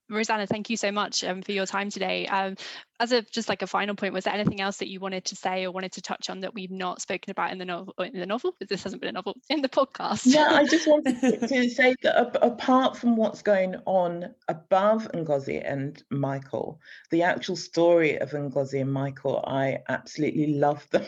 Rosanna, 0.10 0.48
thank 0.48 0.70
you 0.70 0.78
so 0.78 0.92
much 0.92 1.24
um, 1.24 1.42
for 1.42 1.52
your 1.52 1.66
time 1.66 1.90
today. 1.90 2.28
Um, 2.28 2.56
as 3.00 3.12
a 3.12 3.22
just 3.22 3.48
like 3.48 3.62
a 3.62 3.68
final 3.68 3.96
point, 3.96 4.14
was 4.14 4.26
there 4.26 4.34
anything 4.34 4.60
else 4.60 4.78
that 4.78 4.90
you 4.90 5.00
wanted 5.00 5.26
to 5.26 5.36
say 5.36 5.66
or 5.66 5.72
wanted 5.72 5.94
to 5.94 6.02
touch 6.02 6.30
on 6.30 6.42
that 6.42 6.54
we've 6.54 6.72
not 6.72 7.02
spoken 7.02 7.32
about 7.32 7.52
in 7.52 7.58
the 7.58 7.66
novel? 7.66 7.94
In 8.00 8.20
the 8.20 8.26
novel, 8.26 8.54
because 8.58 8.70
this 8.70 8.84
hasn't 8.84 9.02
been 9.02 9.10
a 9.10 9.14
novel 9.14 9.36
in 9.50 9.62
the 9.62 9.70
podcast. 9.70 10.24
Yeah, 10.26 10.50
I 10.52 10.66
just 10.66 10.88
wanted 10.88 11.22
to 11.22 11.70
say 11.70 11.96
that 12.02 12.38
apart 12.44 12.98
from 12.98 13.16
what's 13.16 13.42
going 13.42 13.76
on 13.86 14.34
above 14.48 15.10
Ngozi 15.14 15.62
and 15.64 16.02
Michael, 16.10 16.82
the 17.12 17.24
actual 17.24 17.56
story 17.56 18.18
of 18.18 18.32
Ngozi 18.32 18.82
and 18.82 18.92
Michael, 18.92 19.44
I 19.46 19.80
absolutely 19.88 20.56
love 20.56 20.88
them. 20.92 21.06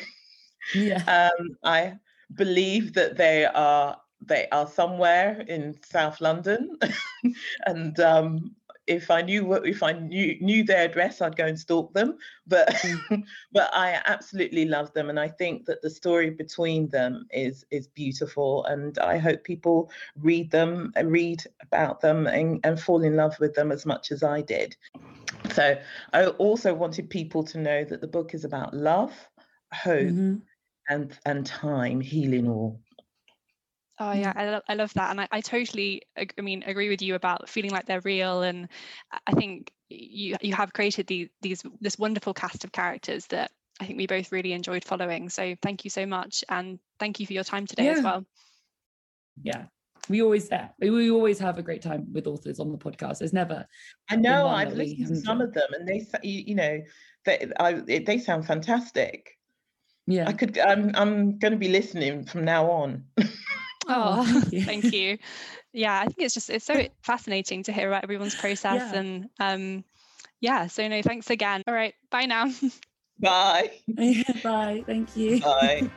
Yeah. 0.76 1.04
Um, 1.40 1.58
I 1.64 1.98
believe 2.34 2.94
that 2.94 3.18
they 3.18 3.46
are 3.46 3.98
they 4.22 4.48
are 4.52 4.68
somewhere 4.68 5.44
in 5.48 5.76
South 5.84 6.22
London, 6.22 6.78
and 7.66 8.00
um, 8.00 8.56
if 8.88 9.12
I 9.12 9.22
knew 9.22 9.46
what 9.46 9.66
if 9.66 9.84
I 9.84 9.94
knew 9.94 10.38
knew 10.42 10.64
their 10.64 10.86
address, 10.86 11.22
I'd 11.22 11.36
go 11.36 11.46
and 11.46 11.60
stalk 11.60 11.94
them. 11.94 12.18
But 12.48 12.70
mm. 12.70 13.24
but 13.52 13.70
I 13.74 14.02
absolutely 14.06 14.66
love 14.66 14.92
them, 14.94 15.10
and 15.10 15.20
I 15.20 15.28
think 15.28 15.66
that 15.66 15.82
the 15.82 15.90
story 15.90 16.30
between 16.30 16.90
them 16.90 17.28
is 17.32 17.66
is 17.72 17.88
beautiful, 17.88 18.66
and 18.66 18.98
I 19.00 19.18
hope 19.18 19.44
people 19.44 19.92
read 20.20 20.52
them, 20.52 20.92
and 20.96 21.12
read 21.12 21.44
about 21.62 22.02
them, 22.02 22.28
and, 22.28 22.60
and 22.64 22.80
fall 22.80 23.04
in 23.04 23.16
love 23.16 23.36
with 23.40 23.54
them 23.54 23.72
as 23.72 23.86
much 23.86 24.12
as 24.12 24.24
I 24.24 24.42
did. 24.42 24.76
So 25.54 25.78
I 26.14 26.26
also 26.26 26.74
wanted 26.74 27.10
people 27.10 27.44
to 27.46 27.60
know 27.60 27.84
that 27.84 28.02
the 28.02 28.08
book 28.08 28.34
is 28.34 28.46
about 28.46 28.74
love, 28.74 29.14
hope, 29.74 30.08
mm-hmm. 30.08 30.36
and 30.90 31.18
and 31.26 31.46
time, 31.46 32.02
healing 32.02 32.48
all. 32.48 32.80
Oh 34.02 34.06
mm. 34.06 34.20
yeah, 34.20 34.34
I, 34.36 34.50
lo- 34.50 34.62
I 34.68 34.74
love 34.74 34.92
that, 34.96 35.12
and 35.12 35.22
I, 35.22 35.28
I 35.32 35.42
totally, 35.42 36.02
ag- 36.18 36.34
I 36.36 36.42
mean, 36.42 36.64
agree 36.66 36.90
with 36.90 37.04
you 37.04 37.14
about 37.14 37.48
feeling 37.48 37.70
like 37.70 37.86
they're 37.86 38.02
real, 38.02 38.42
and 38.42 38.68
I 39.28 39.32
think 39.34 39.72
you 39.90 40.38
you 40.42 40.56
have 40.56 40.74
created 40.74 41.06
these 41.06 41.30
these 41.42 41.64
this 41.82 42.00
wonderful 42.00 42.34
cast 42.34 42.64
of 42.64 42.72
characters 42.72 43.28
that 43.28 43.52
I 43.80 43.86
think 43.86 44.00
we 44.00 44.08
both 44.08 44.32
really 44.32 44.54
enjoyed 44.54 44.84
following. 44.84 45.30
So 45.30 45.56
thank 45.62 45.84
you 45.84 45.92
so 45.92 46.08
much, 46.08 46.44
and 46.50 46.80
thank 47.00 47.20
you 47.20 47.28
for 47.28 47.34
your 47.34 47.44
time 47.44 47.68
today 47.68 47.86
yeah. 47.86 47.92
as 47.92 48.04
well. 48.04 48.26
Yeah, 49.44 49.66
we 50.10 50.24
always 50.24 50.50
yeah, 50.50 50.70
we 50.80 51.12
always 51.12 51.38
have 51.38 51.60
a 51.60 51.64
great 51.64 51.84
time 51.84 52.08
with 52.12 52.26
authors 52.26 52.60
on 52.60 52.72
the 52.72 52.80
podcast. 52.80 53.20
There's 53.20 53.34
never. 53.34 53.68
I 54.10 54.16
know 54.16 54.48
I've 54.48 54.74
listened 54.74 55.10
to 55.10 55.16
some 55.18 55.42
of 55.42 55.54
them, 55.54 55.68
and 55.74 55.88
they 55.88 56.04
you 56.24 56.56
know 56.56 56.82
they 57.26 57.52
I, 57.60 57.74
they 57.74 58.18
sound 58.18 58.48
fantastic. 58.48 59.38
Yeah, 60.08 60.28
I 60.28 60.34
could. 60.34 60.58
I'm 60.58 60.90
I'm 60.96 61.38
going 61.38 61.52
to 61.52 61.60
be 61.60 61.70
listening 61.70 62.26
from 62.26 62.46
now 62.46 62.72
on. 62.72 63.04
Oh, 63.88 64.24
thank 64.26 64.54
you. 64.54 64.66
thank 64.66 64.94
you. 64.94 65.18
Yeah, 65.74 65.98
I 65.98 66.04
think 66.04 66.18
it's 66.20 66.34
just 66.34 66.50
it's 66.50 66.66
so 66.66 66.86
fascinating 67.02 67.64
to 67.64 67.72
hear 67.72 67.88
about 67.88 68.04
everyone's 68.04 68.36
process 68.36 68.92
yeah. 68.92 69.00
and 69.00 69.30
um 69.40 69.86
yeah, 70.42 70.68
so 70.68 70.86
no, 70.86 71.02
thanks 71.02 71.30
again. 71.30 71.62
All 71.66 71.74
right, 71.74 71.94
bye 72.10 72.26
now. 72.26 72.52
Bye. 73.20 73.72
bye. 74.44 74.84
Thank 74.86 75.16
you. 75.16 75.40
Bye. 75.40 75.90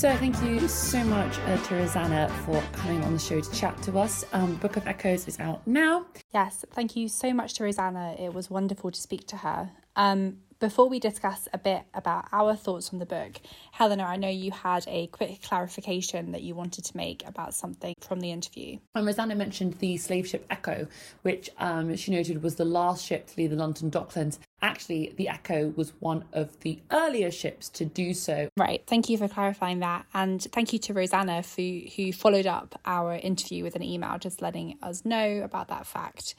So 0.00 0.16
thank 0.16 0.42
you 0.42 0.66
so 0.66 1.04
much 1.04 1.38
uh, 1.40 1.58
to 1.58 1.74
Rosanna 1.74 2.30
for 2.46 2.58
coming 2.72 3.04
on 3.04 3.12
the 3.12 3.18
show 3.18 3.38
to 3.38 3.52
chat 3.52 3.82
to 3.82 3.98
us. 3.98 4.24
Um, 4.32 4.54
Book 4.54 4.78
of 4.78 4.86
Echoes 4.86 5.28
is 5.28 5.38
out 5.38 5.66
now. 5.66 6.06
Yes, 6.32 6.64
thank 6.72 6.96
you 6.96 7.06
so 7.06 7.34
much 7.34 7.52
to 7.56 7.64
Rosanna. 7.64 8.16
It 8.18 8.32
was 8.32 8.48
wonderful 8.48 8.90
to 8.90 8.98
speak 8.98 9.26
to 9.26 9.36
her. 9.36 9.72
Um, 9.96 10.38
before 10.58 10.88
we 10.88 11.00
discuss 11.00 11.48
a 11.52 11.58
bit 11.58 11.82
about 11.92 12.28
our 12.32 12.56
thoughts 12.56 12.94
on 12.94 12.98
the 12.98 13.04
book, 13.04 13.42
Helena, 13.72 14.04
I 14.04 14.16
know 14.16 14.30
you 14.30 14.52
had 14.52 14.86
a 14.88 15.08
quick 15.08 15.42
clarification 15.42 16.32
that 16.32 16.40
you 16.40 16.54
wanted 16.54 16.86
to 16.86 16.96
make 16.96 17.22
about 17.28 17.52
something 17.52 17.94
from 18.00 18.20
the 18.20 18.30
interview. 18.30 18.78
And 18.94 19.06
Rosanna 19.06 19.34
mentioned 19.34 19.74
the 19.80 19.98
slave 19.98 20.26
ship 20.26 20.46
Echo, 20.48 20.86
which 21.22 21.50
um, 21.58 21.94
she 21.96 22.10
noted 22.10 22.42
was 22.42 22.54
the 22.54 22.64
last 22.64 23.04
ship 23.04 23.26
to 23.26 23.34
leave 23.36 23.50
the 23.50 23.56
London 23.56 23.90
Docklands. 23.90 24.38
Actually, 24.62 25.14
the 25.16 25.28
Echo 25.28 25.72
was 25.76 25.92
one 26.00 26.24
of 26.32 26.60
the 26.60 26.80
earlier 26.90 27.30
ships 27.30 27.68
to 27.70 27.84
do 27.84 28.12
so. 28.12 28.48
Right. 28.56 28.82
Thank 28.86 29.08
you 29.08 29.16
for 29.16 29.26
clarifying 29.26 29.80
that. 29.80 30.06
And 30.12 30.42
thank 30.52 30.72
you 30.72 30.78
to 30.80 30.94
Rosanna 30.94 31.42
for, 31.42 31.62
who 31.62 32.12
followed 32.12 32.46
up 32.46 32.78
our 32.84 33.14
interview 33.14 33.64
with 33.64 33.74
an 33.74 33.82
email 33.82 34.18
just 34.18 34.42
letting 34.42 34.76
us 34.82 35.04
know 35.04 35.40
about 35.42 35.68
that 35.68 35.86
fact. 35.86 36.34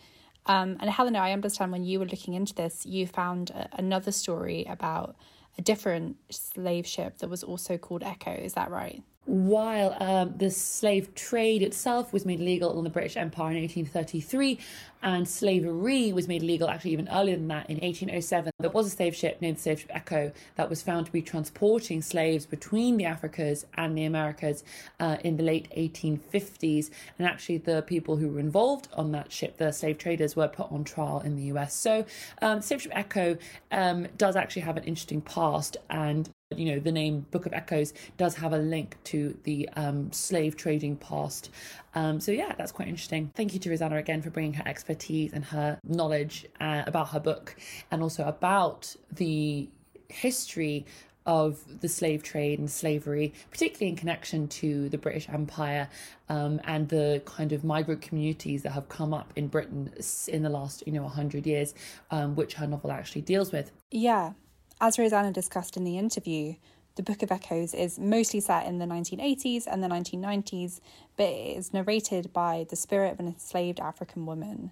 Um, 0.45 0.77
and 0.79 0.89
Helena, 0.89 1.19
I 1.19 1.31
understand 1.33 1.71
when 1.71 1.83
you 1.83 1.99
were 1.99 2.05
looking 2.05 2.33
into 2.33 2.53
this, 2.53 2.85
you 2.85 3.07
found 3.07 3.51
a, 3.51 3.69
another 3.73 4.11
story 4.11 4.65
about 4.69 5.15
a 5.57 5.61
different 5.61 6.17
slave 6.29 6.87
ship 6.87 7.19
that 7.19 7.29
was 7.29 7.43
also 7.43 7.77
called 7.77 8.03
Echo. 8.03 8.31
Is 8.31 8.53
that 8.53 8.71
right? 8.71 9.03
While 9.25 9.95
um, 9.99 10.33
the 10.37 10.49
slave 10.49 11.13
trade 11.13 11.61
itself 11.61 12.11
was 12.11 12.25
made 12.25 12.39
legal 12.39 12.75
in 12.77 12.83
the 12.83 12.89
British 12.89 13.15
Empire 13.15 13.51
in 13.51 13.61
1833, 13.61 14.59
and 15.03 15.27
slavery 15.27 16.11
was 16.11 16.27
made 16.27 16.41
legal 16.41 16.69
actually 16.69 16.91
even 16.91 17.07
earlier 17.09 17.35
than 17.35 17.47
that 17.47 17.69
in 17.69 17.77
1807, 17.77 18.51
there 18.59 18.69
was 18.69 18.87
a 18.87 18.89
slave 18.89 19.15
ship 19.15 19.39
named 19.41 19.57
the 19.57 19.61
Slave 19.61 19.79
Ship 19.79 19.91
Echo 19.93 20.31
that 20.55 20.69
was 20.69 20.81
found 20.81 21.05
to 21.05 21.11
be 21.11 21.21
transporting 21.21 22.01
slaves 22.01 22.45
between 22.45 22.97
the 22.97 23.03
Africas 23.03 23.65
and 23.75 23.97
the 23.97 24.05
Americas 24.05 24.63
uh, 24.99 25.17
in 25.23 25.37
the 25.37 25.43
late 25.43 25.67
1850s. 25.77 26.89
And 27.17 27.27
actually, 27.27 27.59
the 27.59 27.83
people 27.83 28.17
who 28.17 28.29
were 28.29 28.39
involved 28.39 28.87
on 28.93 29.11
that 29.11 29.31
ship, 29.31 29.57
the 29.57 29.71
slave 29.71 29.97
traders, 29.97 30.35
were 30.35 30.47
put 30.47 30.71
on 30.71 30.83
trial 30.83 31.21
in 31.21 31.35
the 31.35 31.43
US. 31.43 31.73
So, 31.73 32.05
um, 32.41 32.61
Slave 32.61 32.81
Ship 32.81 32.91
Echo 32.95 33.37
um, 33.71 34.07
does 34.17 34.35
actually 34.35 34.63
have 34.63 34.77
an 34.77 34.83
interesting 34.83 35.21
past 35.21 35.77
and 35.89 36.29
you 36.55 36.65
know 36.65 36.79
the 36.79 36.91
name 36.91 37.25
book 37.31 37.45
of 37.45 37.53
echoes 37.53 37.93
does 38.17 38.35
have 38.35 38.53
a 38.53 38.57
link 38.57 38.97
to 39.05 39.37
the 39.43 39.69
um, 39.75 40.11
slave 40.11 40.55
trading 40.55 40.95
past. 40.97 41.49
Um, 41.95 42.19
so 42.19 42.31
yeah 42.31 42.53
that's 42.57 42.71
quite 42.71 42.87
interesting. 42.87 43.31
Thank 43.35 43.53
you 43.53 43.59
to 43.59 43.69
rosanna 43.69 43.97
again 43.97 44.21
for 44.21 44.29
bringing 44.29 44.53
her 44.53 44.67
expertise 44.67 45.33
and 45.33 45.43
her 45.45 45.79
knowledge 45.83 46.45
uh, 46.59 46.83
about 46.85 47.09
her 47.09 47.19
book 47.19 47.55
and 47.91 48.01
also 48.01 48.25
about 48.25 48.95
the 49.11 49.69
history 50.09 50.85
of 51.25 51.81
the 51.81 51.87
slave 51.87 52.23
trade 52.23 52.59
and 52.59 52.69
slavery, 52.69 53.33
particularly 53.51 53.89
in 53.89 53.95
connection 53.95 54.47
to 54.47 54.89
the 54.89 54.97
British 54.97 55.29
Empire 55.29 55.87
um, 56.29 56.59
and 56.63 56.89
the 56.89 57.21
kind 57.25 57.51
of 57.51 57.63
migrant 57.63 58.01
communities 58.01 58.63
that 58.63 58.71
have 58.71 58.89
come 58.89 59.13
up 59.13 59.31
in 59.35 59.47
Britain 59.47 59.93
in 60.27 60.41
the 60.41 60.49
last, 60.49 60.83
you 60.85 60.93
know, 60.93 61.03
100 61.03 61.45
years, 61.45 61.73
um, 62.09 62.35
which 62.35 62.55
her 62.55 62.65
novel 62.65 62.91
actually 62.91 63.21
deals 63.21 63.51
with. 63.51 63.71
Yeah, 63.91 64.33
as 64.81 64.97
Rosanna 64.97 65.31
discussed 65.31 65.77
in 65.77 65.83
the 65.83 65.99
interview, 65.99 66.55
the 66.95 67.03
Book 67.03 67.21
of 67.21 67.31
Echoes 67.31 67.75
is 67.75 67.99
mostly 67.99 68.39
set 68.39 68.65
in 68.65 68.79
the 68.79 68.85
1980s 68.85 69.67
and 69.71 69.81
the 69.81 69.87
1990s, 69.87 70.81
but 71.15 71.27
it 71.27 71.57
is 71.57 71.71
narrated 71.71 72.33
by 72.33 72.65
the 72.67 72.75
spirit 72.75 73.13
of 73.13 73.19
an 73.19 73.27
enslaved 73.27 73.79
African 73.79 74.25
woman. 74.25 74.71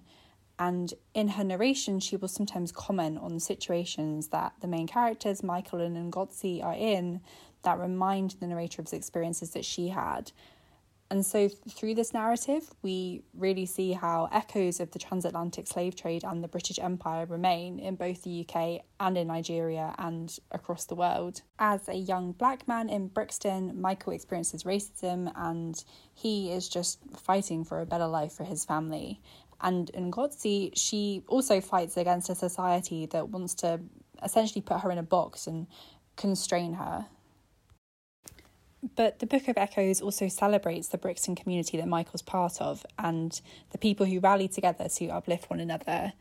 And 0.58 0.92
in 1.14 1.28
her 1.28 1.44
narration, 1.44 2.00
she 2.00 2.16
will 2.16 2.28
sometimes 2.28 2.72
comment 2.72 3.18
on 3.22 3.38
situations 3.38 4.28
that 4.28 4.52
the 4.60 4.66
main 4.66 4.88
characters, 4.88 5.42
Michael 5.44 5.80
and 5.80 6.12
Ngozi, 6.12 6.62
are 6.62 6.74
in 6.74 7.20
that 7.62 7.78
remind 7.78 8.32
the 8.32 8.48
narrator 8.48 8.82
of 8.82 8.90
the 8.90 8.96
experiences 8.96 9.50
that 9.50 9.64
she 9.64 9.88
had. 9.88 10.32
And 11.12 11.26
so, 11.26 11.48
through 11.48 11.96
this 11.96 12.14
narrative, 12.14 12.70
we 12.82 13.22
really 13.34 13.66
see 13.66 13.92
how 13.92 14.28
echoes 14.30 14.78
of 14.78 14.92
the 14.92 15.00
transatlantic 15.00 15.66
slave 15.66 15.96
trade 15.96 16.22
and 16.22 16.42
the 16.42 16.46
British 16.46 16.78
Empire 16.78 17.26
remain 17.26 17.80
in 17.80 17.96
both 17.96 18.22
the 18.22 18.46
UK 18.46 18.82
and 19.00 19.18
in 19.18 19.26
Nigeria 19.26 19.92
and 19.98 20.38
across 20.52 20.84
the 20.84 20.94
world. 20.94 21.42
As 21.58 21.88
a 21.88 21.96
young 21.96 22.30
black 22.30 22.68
man 22.68 22.88
in 22.88 23.08
Brixton, 23.08 23.80
Michael 23.80 24.12
experiences 24.12 24.62
racism 24.62 25.32
and 25.34 25.82
he 26.14 26.52
is 26.52 26.68
just 26.68 27.00
fighting 27.16 27.64
for 27.64 27.80
a 27.80 27.86
better 27.86 28.06
life 28.06 28.32
for 28.32 28.44
his 28.44 28.64
family. 28.64 29.20
And 29.60 29.90
in 29.90 30.12
Ngozi, 30.12 30.70
she 30.76 31.24
also 31.26 31.60
fights 31.60 31.96
against 31.96 32.30
a 32.30 32.36
society 32.36 33.06
that 33.06 33.30
wants 33.30 33.54
to 33.56 33.80
essentially 34.22 34.62
put 34.62 34.80
her 34.80 34.92
in 34.92 34.98
a 34.98 35.02
box 35.02 35.48
and 35.48 35.66
constrain 36.14 36.74
her. 36.74 37.06
But 38.96 39.18
the 39.18 39.26
Book 39.26 39.48
of 39.48 39.58
Echoes 39.58 40.00
also 40.00 40.28
celebrates 40.28 40.88
the 40.88 40.98
Brixton 40.98 41.34
community 41.34 41.76
that 41.76 41.86
Michael's 41.86 42.22
part 42.22 42.60
of 42.60 42.84
and 42.98 43.40
the 43.70 43.78
people 43.78 44.06
who 44.06 44.20
rally 44.20 44.48
together 44.48 44.88
to 44.88 45.08
uplift 45.08 45.50
one 45.50 45.60
another. 45.60 46.14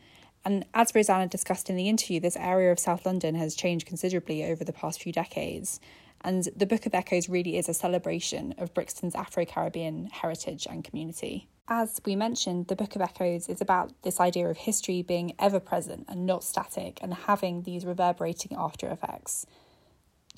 And 0.43 0.65
as 0.73 0.93
Rosanna 0.93 1.27
discussed 1.27 1.69
in 1.69 1.75
the 1.75 1.89
interview, 1.89 2.19
this 2.19 2.37
area 2.37 2.71
of 2.71 2.79
South 2.79 3.05
London 3.05 3.35
has 3.35 3.55
changed 3.55 3.87
considerably 3.87 4.43
over 4.43 4.63
the 4.63 4.73
past 4.73 5.01
few 5.01 5.11
decades. 5.11 5.79
And 6.21 6.47
the 6.55 6.65
Book 6.65 6.85
of 6.85 6.93
Echoes 6.93 7.29
really 7.29 7.57
is 7.57 7.69
a 7.69 7.73
celebration 7.73 8.53
of 8.57 8.73
Brixton's 8.73 9.15
Afro 9.15 9.45
Caribbean 9.45 10.07
heritage 10.07 10.67
and 10.69 10.83
community. 10.83 11.47
As 11.69 12.01
we 12.05 12.15
mentioned, 12.15 12.67
the 12.67 12.75
Book 12.75 12.95
of 12.95 13.01
Echoes 13.01 13.47
is 13.47 13.61
about 13.61 13.93
this 14.01 14.19
idea 14.19 14.49
of 14.49 14.57
history 14.57 15.01
being 15.01 15.33
ever 15.39 15.59
present 15.59 16.05
and 16.09 16.25
not 16.25 16.43
static 16.43 16.99
and 17.01 17.13
having 17.13 17.61
these 17.61 17.85
reverberating 17.85 18.57
after 18.57 18.89
effects. 18.89 19.45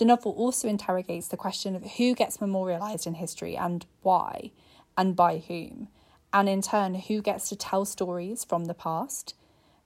The 0.02 0.06
novel 0.06 0.32
also 0.32 0.68
interrogates 0.68 1.28
the 1.28 1.38
question 1.38 1.76
of 1.76 1.84
who 1.84 2.16
gets 2.16 2.42
memorialised 2.42 3.06
in 3.06 3.14
history 3.14 3.56
and 3.56 3.86
why, 4.02 4.50
and 4.98 5.16
by 5.16 5.38
whom, 5.38 5.90
and 6.34 6.50
in 6.50 6.64
turn, 6.64 6.96
who 6.96 7.22
gets 7.22 7.50
to 7.50 7.56
tell 7.56 7.86
stories 7.86 8.44
from 8.44 8.66
the 8.66 8.74
past. 8.74 9.36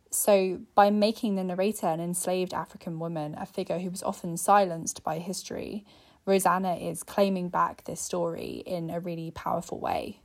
So, 0.10 0.62
by 0.74 0.90
making 0.90 1.36
the 1.36 1.44
narrator 1.44 1.88
an 1.88 2.00
enslaved 2.00 2.54
African 2.54 2.98
woman, 2.98 3.36
a 3.38 3.46
figure 3.46 3.80
who 3.80 3.90
was 3.90 4.02
often 4.04 4.38
silenced 4.38 5.04
by 5.04 5.20
history, 5.20 5.84
Rosanna 6.26 6.76
is 6.76 7.04
claiming 7.04 7.50
back 7.50 7.84
this 7.84 8.00
story 8.00 8.64
in 8.66 8.90
a 8.90 9.02
really 9.02 9.32
powerful 9.32 9.82
way. 9.82 10.22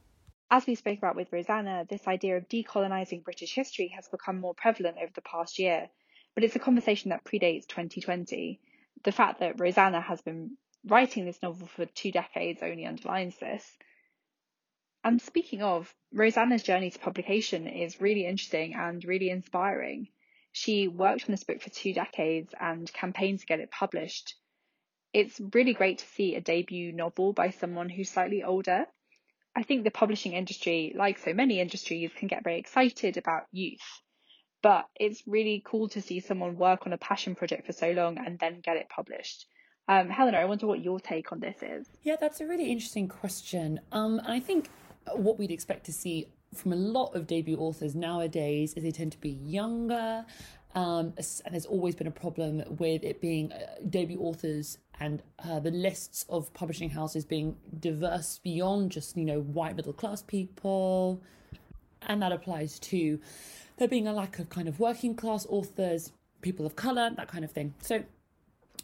As 0.52 0.68
we 0.68 0.76
spoke 0.76 0.98
about 0.98 1.16
with 1.16 1.32
Rosanna, 1.32 1.84
this 1.90 2.06
idea 2.06 2.36
of 2.36 2.48
decolonising 2.48 3.24
British 3.24 3.56
history 3.56 3.88
has 3.88 4.06
become 4.06 4.38
more 4.38 4.54
prevalent 4.54 4.98
over 5.02 5.10
the 5.12 5.22
past 5.22 5.58
year, 5.58 5.90
but 6.36 6.44
it's 6.44 6.54
a 6.54 6.60
conversation 6.60 7.08
that 7.08 7.24
predates 7.24 7.66
2020 7.66 8.60
the 9.04 9.12
fact 9.12 9.40
that 9.40 9.60
Rosanna 9.60 10.00
has 10.00 10.20
been 10.20 10.56
writing 10.84 11.24
this 11.24 11.42
novel 11.42 11.66
for 11.66 11.86
two 11.86 12.12
decades 12.12 12.62
only 12.62 12.86
underlines 12.86 13.36
this. 13.38 13.78
And 15.02 15.20
speaking 15.20 15.62
of, 15.62 15.94
Rosanna's 16.12 16.62
journey 16.62 16.90
to 16.90 16.98
publication 16.98 17.66
is 17.66 18.00
really 18.00 18.26
interesting 18.26 18.74
and 18.74 19.02
really 19.04 19.30
inspiring. 19.30 20.08
She 20.52 20.88
worked 20.88 21.24
on 21.24 21.30
this 21.30 21.44
book 21.44 21.62
for 21.62 21.70
two 21.70 21.94
decades 21.94 22.52
and 22.60 22.92
campaigned 22.92 23.40
to 23.40 23.46
get 23.46 23.60
it 23.60 23.70
published. 23.70 24.34
It's 25.12 25.40
really 25.54 25.72
great 25.72 25.98
to 25.98 26.06
see 26.06 26.34
a 26.34 26.40
debut 26.40 26.92
novel 26.92 27.32
by 27.32 27.50
someone 27.50 27.88
who's 27.88 28.10
slightly 28.10 28.42
older. 28.42 28.86
I 29.56 29.62
think 29.62 29.84
the 29.84 29.90
publishing 29.90 30.32
industry, 30.32 30.92
like 30.94 31.18
so 31.18 31.32
many 31.32 31.60
industries, 31.60 32.12
can 32.14 32.28
get 32.28 32.44
very 32.44 32.58
excited 32.58 33.16
about 33.16 33.46
youth 33.52 34.02
but 34.62 34.88
it's 34.96 35.22
really 35.26 35.62
cool 35.64 35.88
to 35.88 36.00
see 36.00 36.20
someone 36.20 36.56
work 36.56 36.86
on 36.86 36.92
a 36.92 36.98
passion 36.98 37.34
project 37.34 37.66
for 37.66 37.72
so 37.72 37.90
long 37.92 38.18
and 38.18 38.38
then 38.38 38.60
get 38.60 38.76
it 38.76 38.88
published. 38.88 39.46
Um, 39.88 40.08
Helena, 40.08 40.38
I 40.38 40.44
wonder 40.44 40.66
what 40.66 40.82
your 40.82 41.00
take 41.00 41.32
on 41.32 41.40
this 41.40 41.56
is. 41.62 41.88
Yeah, 42.02 42.16
that's 42.20 42.40
a 42.40 42.46
really 42.46 42.70
interesting 42.70 43.08
question. 43.08 43.80
Um, 43.90 44.20
I 44.26 44.38
think 44.38 44.68
what 45.14 45.38
we'd 45.38 45.50
expect 45.50 45.86
to 45.86 45.92
see 45.92 46.28
from 46.54 46.72
a 46.72 46.76
lot 46.76 47.14
of 47.14 47.26
debut 47.26 47.56
authors 47.56 47.94
nowadays 47.94 48.74
is 48.74 48.82
they 48.82 48.90
tend 48.90 49.12
to 49.12 49.20
be 49.20 49.30
younger. 49.30 50.24
Um, 50.74 51.14
and 51.16 51.52
there's 51.52 51.66
always 51.66 51.96
been 51.96 52.06
a 52.06 52.12
problem 52.12 52.62
with 52.78 53.02
it 53.02 53.20
being 53.20 53.52
uh, 53.52 53.58
debut 53.88 54.20
authors 54.20 54.78
and 55.00 55.22
uh, 55.44 55.58
the 55.58 55.70
lists 55.70 56.24
of 56.28 56.52
publishing 56.54 56.90
houses 56.90 57.24
being 57.24 57.56
diverse 57.80 58.38
beyond 58.38 58.92
just 58.92 59.16
you 59.16 59.24
know 59.24 59.40
white 59.40 59.74
middle 59.74 59.92
class 59.92 60.22
people, 60.22 61.20
and 62.02 62.22
that 62.22 62.30
applies 62.30 62.78
to 62.78 63.18
there 63.80 63.88
being 63.88 64.06
a 64.06 64.12
lack 64.12 64.38
of 64.38 64.48
kind 64.50 64.68
of 64.68 64.78
working 64.78 65.14
class 65.14 65.46
authors, 65.48 66.12
people 66.42 66.66
of 66.66 66.76
colour, 66.76 67.10
that 67.16 67.28
kind 67.28 67.44
of 67.44 67.50
thing. 67.50 67.74
So 67.80 68.04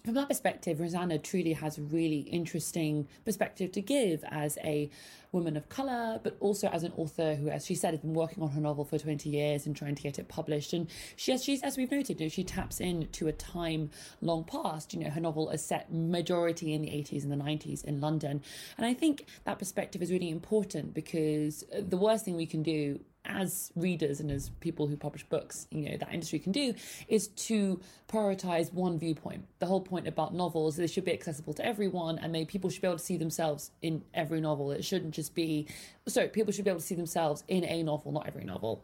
from 0.06 0.14
that 0.14 0.28
perspective, 0.28 0.80
Rosanna 0.80 1.18
truly 1.18 1.52
has 1.52 1.76
a 1.76 1.82
really 1.82 2.20
interesting 2.20 3.06
perspective 3.24 3.72
to 3.72 3.82
give 3.82 4.24
as 4.30 4.56
a 4.64 4.88
woman 5.32 5.54
of 5.54 5.68
colour, 5.68 6.18
but 6.22 6.36
also 6.40 6.68
as 6.68 6.82
an 6.82 6.92
author 6.96 7.34
who, 7.34 7.50
as 7.50 7.66
she 7.66 7.74
said, 7.74 7.90
has 7.90 8.00
been 8.00 8.14
working 8.14 8.42
on 8.42 8.50
her 8.50 8.60
novel 8.60 8.84
for 8.84 8.98
20 8.98 9.28
years 9.28 9.66
and 9.66 9.76
trying 9.76 9.94
to 9.96 10.02
get 10.02 10.18
it 10.18 10.28
published. 10.28 10.72
And 10.72 10.88
she, 11.16 11.32
has, 11.32 11.44
she's, 11.44 11.62
as 11.62 11.76
we've 11.76 11.90
noted, 11.90 12.18
you 12.18 12.26
know, 12.26 12.30
she 12.30 12.44
taps 12.44 12.80
into 12.80 13.26
a 13.26 13.32
time 13.32 13.90
long 14.22 14.44
past. 14.44 14.94
You 14.94 15.00
know, 15.00 15.10
her 15.10 15.20
novel 15.20 15.50
is 15.50 15.62
set 15.62 15.92
majority 15.92 16.72
in 16.72 16.80
the 16.80 16.88
80s 16.88 17.22
and 17.22 17.30
the 17.30 17.36
90s 17.36 17.84
in 17.84 18.00
London. 18.00 18.40
And 18.78 18.86
I 18.86 18.94
think 18.94 19.26
that 19.44 19.58
perspective 19.58 20.00
is 20.00 20.10
really 20.10 20.30
important 20.30 20.94
because 20.94 21.64
the 21.76 21.98
worst 21.98 22.24
thing 22.24 22.36
we 22.36 22.46
can 22.46 22.62
do 22.62 23.00
as 23.28 23.72
readers 23.76 24.20
and 24.20 24.30
as 24.30 24.50
people 24.60 24.86
who 24.86 24.96
publish 24.96 25.24
books, 25.24 25.66
you 25.70 25.90
know, 25.90 25.96
that 25.96 26.12
industry 26.12 26.38
can 26.38 26.52
do 26.52 26.74
is 27.08 27.28
to 27.28 27.80
prioritize 28.08 28.72
one 28.72 28.98
viewpoint. 28.98 29.46
The 29.58 29.66
whole 29.66 29.80
point 29.80 30.06
about 30.06 30.34
novels, 30.34 30.76
they 30.76 30.86
should 30.86 31.04
be 31.04 31.12
accessible 31.12 31.54
to 31.54 31.64
everyone 31.64 32.18
and 32.18 32.34
they 32.34 32.44
people 32.44 32.70
should 32.70 32.82
be 32.82 32.88
able 32.88 32.98
to 32.98 33.04
see 33.04 33.16
themselves 33.16 33.70
in 33.82 34.04
every 34.14 34.40
novel. 34.40 34.72
It 34.72 34.84
shouldn't 34.84 35.14
just 35.14 35.34
be 35.34 35.68
so 36.06 36.28
people 36.28 36.52
should 36.52 36.64
be 36.64 36.70
able 36.70 36.80
to 36.80 36.86
see 36.86 36.94
themselves 36.94 37.44
in 37.48 37.64
a 37.64 37.82
novel, 37.82 38.12
not 38.12 38.26
every 38.26 38.44
novel. 38.44 38.82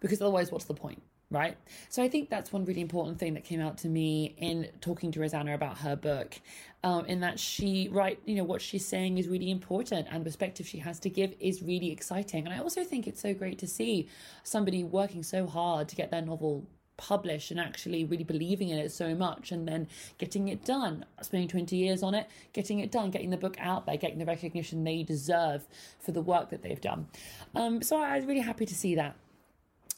Because 0.00 0.20
otherwise 0.20 0.50
what's 0.50 0.64
the 0.64 0.74
point? 0.74 1.02
Right? 1.32 1.56
So 1.88 2.02
I 2.02 2.08
think 2.08 2.30
that's 2.30 2.52
one 2.52 2.64
really 2.64 2.80
important 2.80 3.18
thing 3.18 3.34
that 3.34 3.44
came 3.44 3.60
out 3.60 3.78
to 3.78 3.88
me 3.88 4.34
in 4.38 4.68
talking 4.80 5.10
to 5.12 5.20
Rosanna 5.20 5.54
about 5.54 5.78
her 5.78 5.96
book, 5.96 6.40
um, 6.84 7.06
in 7.06 7.20
that 7.20 7.38
she, 7.38 7.88
right, 7.90 8.18
you 8.24 8.34
know, 8.34 8.44
what 8.44 8.60
she's 8.60 8.86
saying 8.86 9.18
is 9.18 9.28
really 9.28 9.50
important 9.50 10.06
and 10.10 10.20
the 10.20 10.24
perspective 10.24 10.66
she 10.66 10.78
has 10.78 10.98
to 11.00 11.10
give 11.10 11.34
is 11.40 11.62
really 11.62 11.90
exciting. 11.90 12.44
And 12.44 12.54
I 12.54 12.58
also 12.58 12.84
think 12.84 13.06
it's 13.06 13.20
so 13.20 13.34
great 13.34 13.58
to 13.60 13.66
see 13.66 14.08
somebody 14.42 14.84
working 14.84 15.22
so 15.22 15.46
hard 15.46 15.88
to 15.88 15.96
get 15.96 16.10
their 16.10 16.22
novel 16.22 16.66
published 16.96 17.50
and 17.50 17.58
actually 17.58 18.04
really 18.04 18.22
believing 18.22 18.68
in 18.68 18.78
it 18.78 18.92
so 18.92 19.14
much 19.14 19.50
and 19.50 19.66
then 19.66 19.88
getting 20.18 20.48
it 20.48 20.64
done 20.64 21.04
spending 21.20 21.48
20 21.48 21.74
years 21.74 22.02
on 22.02 22.14
it 22.14 22.28
getting 22.52 22.78
it 22.80 22.92
done 22.92 23.10
getting 23.10 23.30
the 23.30 23.36
book 23.36 23.56
out 23.58 23.86
there 23.86 23.96
getting 23.96 24.18
the 24.18 24.24
recognition 24.24 24.84
they 24.84 25.02
deserve 25.02 25.66
for 25.98 26.12
the 26.12 26.20
work 26.20 26.50
that 26.50 26.62
they've 26.62 26.80
done 26.80 27.08
um, 27.56 27.82
so 27.82 27.96
i 27.96 28.16
was 28.16 28.26
really 28.26 28.40
happy 28.40 28.66
to 28.66 28.74
see 28.74 28.94
that 28.94 29.16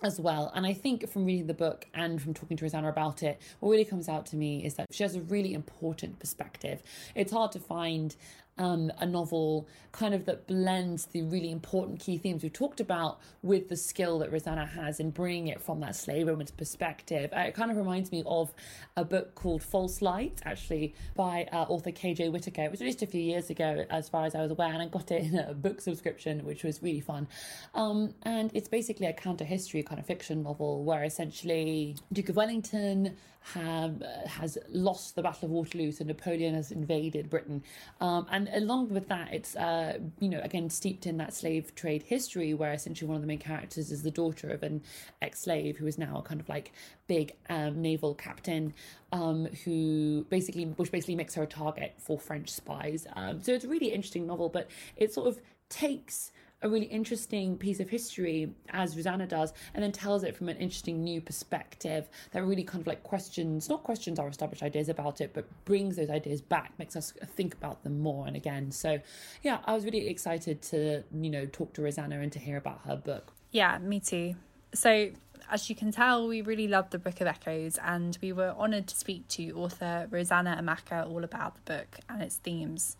as 0.05 0.21
well. 0.21 0.53
And 0.55 0.67
I 0.67 0.75
think 0.75 1.09
from 1.09 1.25
reading 1.25 1.47
the 1.47 1.55
book 1.55 1.87
and 1.95 2.21
from 2.21 2.35
talking 2.35 2.57
to 2.57 2.65
Rosanna 2.65 2.89
about 2.89 3.23
it, 3.23 3.41
what 3.61 3.71
really 3.71 3.85
comes 3.85 4.09
out 4.09 4.27
to 4.27 4.37
me 4.37 4.65
is 4.65 4.75
that 4.75 4.87
she 4.93 5.03
has 5.03 5.17
a 5.17 5.21
really 5.23 5.55
important 5.55 6.19
perspective. 6.19 6.83
It's 7.15 7.33
hard 7.33 7.53
to 7.53 7.59
find 7.59 8.15
um, 8.59 8.91
a 8.99 9.07
novel 9.07 9.67
kind 9.93 10.15
of 10.15 10.25
that 10.27 10.47
blends 10.47 11.07
the 11.07 11.23
really 11.23 11.51
important 11.51 12.01
key 12.01 12.19
themes 12.19 12.43
we've 12.43 12.53
talked 12.53 12.81
about 12.81 13.21
with 13.43 13.69
the 13.69 13.77
skill 13.77 14.19
that 14.19 14.33
Rosanna 14.33 14.67
has 14.67 14.99
in 14.99 15.11
bringing 15.11 15.49
it 15.49 15.61
from 15.61 15.81
that 15.81 15.95
slave 15.95 16.27
woman's 16.27 16.51
perspective. 16.51 17.33
Uh, 17.33 17.41
it 17.41 17.55
kind 17.55 17.71
of 17.71 17.77
reminds 17.77 18.11
me 18.11 18.23
of 18.27 18.53
a 18.97 19.05
book 19.05 19.35
called 19.35 19.63
False 19.63 20.03
Light, 20.03 20.41
actually, 20.45 20.95
by 21.15 21.49
uh, 21.53 21.63
author 21.63 21.91
KJ 21.91 22.33
Whitaker. 22.33 22.63
It 22.63 22.71
was 22.71 22.81
released 22.81 23.03
a 23.03 23.07
few 23.07 23.21
years 23.21 23.51
ago, 23.51 23.85
as 23.91 24.09
far 24.09 24.25
as 24.27 24.35
I 24.35 24.41
was 24.41 24.51
aware, 24.51 24.73
and 24.73 24.83
I 24.83 24.87
got 24.87 25.11
it 25.11 25.23
in 25.23 25.39
a 25.39 25.55
book 25.55 25.81
subscription, 25.81 26.45
which 26.45 26.65
was 26.65 26.83
really 26.83 27.01
fun. 27.01 27.29
Um, 27.75 28.15
and 28.23 28.51
it's 28.55 28.69
basically 28.69 29.07
a 29.07 29.13
counter 29.13 29.45
history 29.45 29.83
kind 29.83 30.01
of 30.01 30.07
fiction 30.07 30.43
novel 30.43 30.83
where 30.85 31.05
essentially 31.05 31.97
Duke 32.13 32.31
of 32.31 32.37
Wellington 32.37 33.17
have, 33.53 34.03
uh, 34.03 34.27
has 34.27 34.57
lost 34.71 35.17
the 35.17 35.23
Battle 35.23 35.47
of 35.47 35.51
Waterloo, 35.51 35.93
so 35.93 36.05
Napoleon 36.05 36.55
has 36.55 36.73
invaded 36.73 37.29
Britain. 37.29 37.63
Um, 38.01 38.27
and 38.31 38.49
along 38.55 38.89
with 38.89 39.09
that, 39.09 39.33
it's, 39.33 39.55
uh, 39.55 39.99
you 40.19 40.31
know, 40.31 40.41
again, 40.43 40.71
steeped 40.71 41.07
in 41.07 41.19
that 41.19 41.35
slave 41.35 41.75
trade 41.75 42.03
history, 42.03 42.55
where 42.55 42.73
essentially 42.73 43.07
one 43.07 43.17
of 43.17 43.23
the 43.23 43.29
main 43.29 43.39
characters 43.39 43.91
is 43.91 44.03
the 44.03 44.11
daughter 44.11 44.49
of 44.49 44.63
an 44.63 44.83
ex 45.21 45.41
slave 45.41 45.77
who 45.77 45.87
is 45.87 45.99
now 45.99 46.19
a 46.19 46.23
kind 46.23 46.41
of 46.41 46.49
like 46.49 46.73
big 47.07 47.35
um, 47.51 47.83
naval 47.83 48.15
captain 48.15 48.73
um, 49.13 49.47
who 49.65 50.25
basically, 50.31 50.65
which 50.65 50.91
basically 50.91 51.17
makes 51.17 51.35
her 51.35 51.43
a 51.43 51.47
target 51.47 51.95
for 51.99 52.19
French 52.19 52.51
spies. 52.51 53.07
Um, 53.15 53.43
so 53.43 53.53
it's 53.53 53.65
a 53.65 53.69
really 53.69 53.93
interesting 53.93 54.27
novel, 54.27 54.49
but 54.49 54.71
it 54.97 55.13
sort 55.13 55.29
of 55.29 55.39
takes 55.69 56.33
a 56.65 56.69
really 56.69 56.87
interesting 56.87 57.57
piece 57.59 57.79
of 57.79 57.91
history 57.91 58.51
as 58.71 58.97
Rosanna 58.97 59.27
does, 59.27 59.53
and 59.75 59.85
then 59.85 59.93
tells 59.93 60.25
it 60.25 60.35
from 60.35 60.49
an 60.49 60.57
interesting 60.57 61.05
new 61.05 61.21
perspective 61.21 62.09
that 62.33 62.43
really 62.43 62.65
kind 62.65 62.81
of 62.81 62.87
like 62.87 63.03
questions, 63.03 63.69
not 63.69 63.85
questions 63.85 64.19
our 64.19 64.29
established 64.29 64.63
ideas 64.63 64.89
about 64.89 65.21
it, 65.21 65.33
but 65.35 65.47
brings 65.67 65.97
those 65.97 66.11
ideas 66.11 66.41
back, 66.41 66.73
makes 66.79 66.97
us 66.97 67.13
think 67.37 67.55
about 67.55 67.85
them 67.85 68.01
more 68.01 68.27
and 68.27 68.35
again. 68.35 68.73
So, 68.73 68.99
yeah, 69.43 69.59
I 69.67 69.75
was 69.75 69.85
really 69.85 70.09
excited 70.09 70.63
to, 70.63 71.05
you 71.13 71.31
know, 71.31 71.45
talk 71.45 71.75
to 71.75 71.83
Rosanna 71.83 72.19
and 72.21 72.33
to 72.33 72.39
hear 72.39 72.57
about 72.57 72.81
her 72.87 72.97
book. 72.97 73.33
Yeah, 73.51 73.79
me 73.79 74.01
too. 74.01 74.35
So, 74.73 75.11
as 75.51 75.69
you 75.69 75.77
can 75.77 75.93
tell, 75.93 76.27
we 76.27 76.41
really 76.41 76.67
love 76.67 76.89
the 76.89 76.99
Book 76.99 77.21
of 77.21 77.27
Echoes, 77.27 77.79
and 77.85 78.17
we 78.23 78.33
were 78.33 78.55
honoured 78.59 78.87
to 78.89 78.97
speak 78.97 79.29
to 79.29 79.51
author 79.51 80.09
Rosanna 80.11 80.59
Amaka 80.59 81.07
all 81.07 81.23
about 81.23 81.57
the 81.57 81.75
book 81.75 81.99
and 82.09 82.23
its 82.23 82.37
themes. 82.37 82.97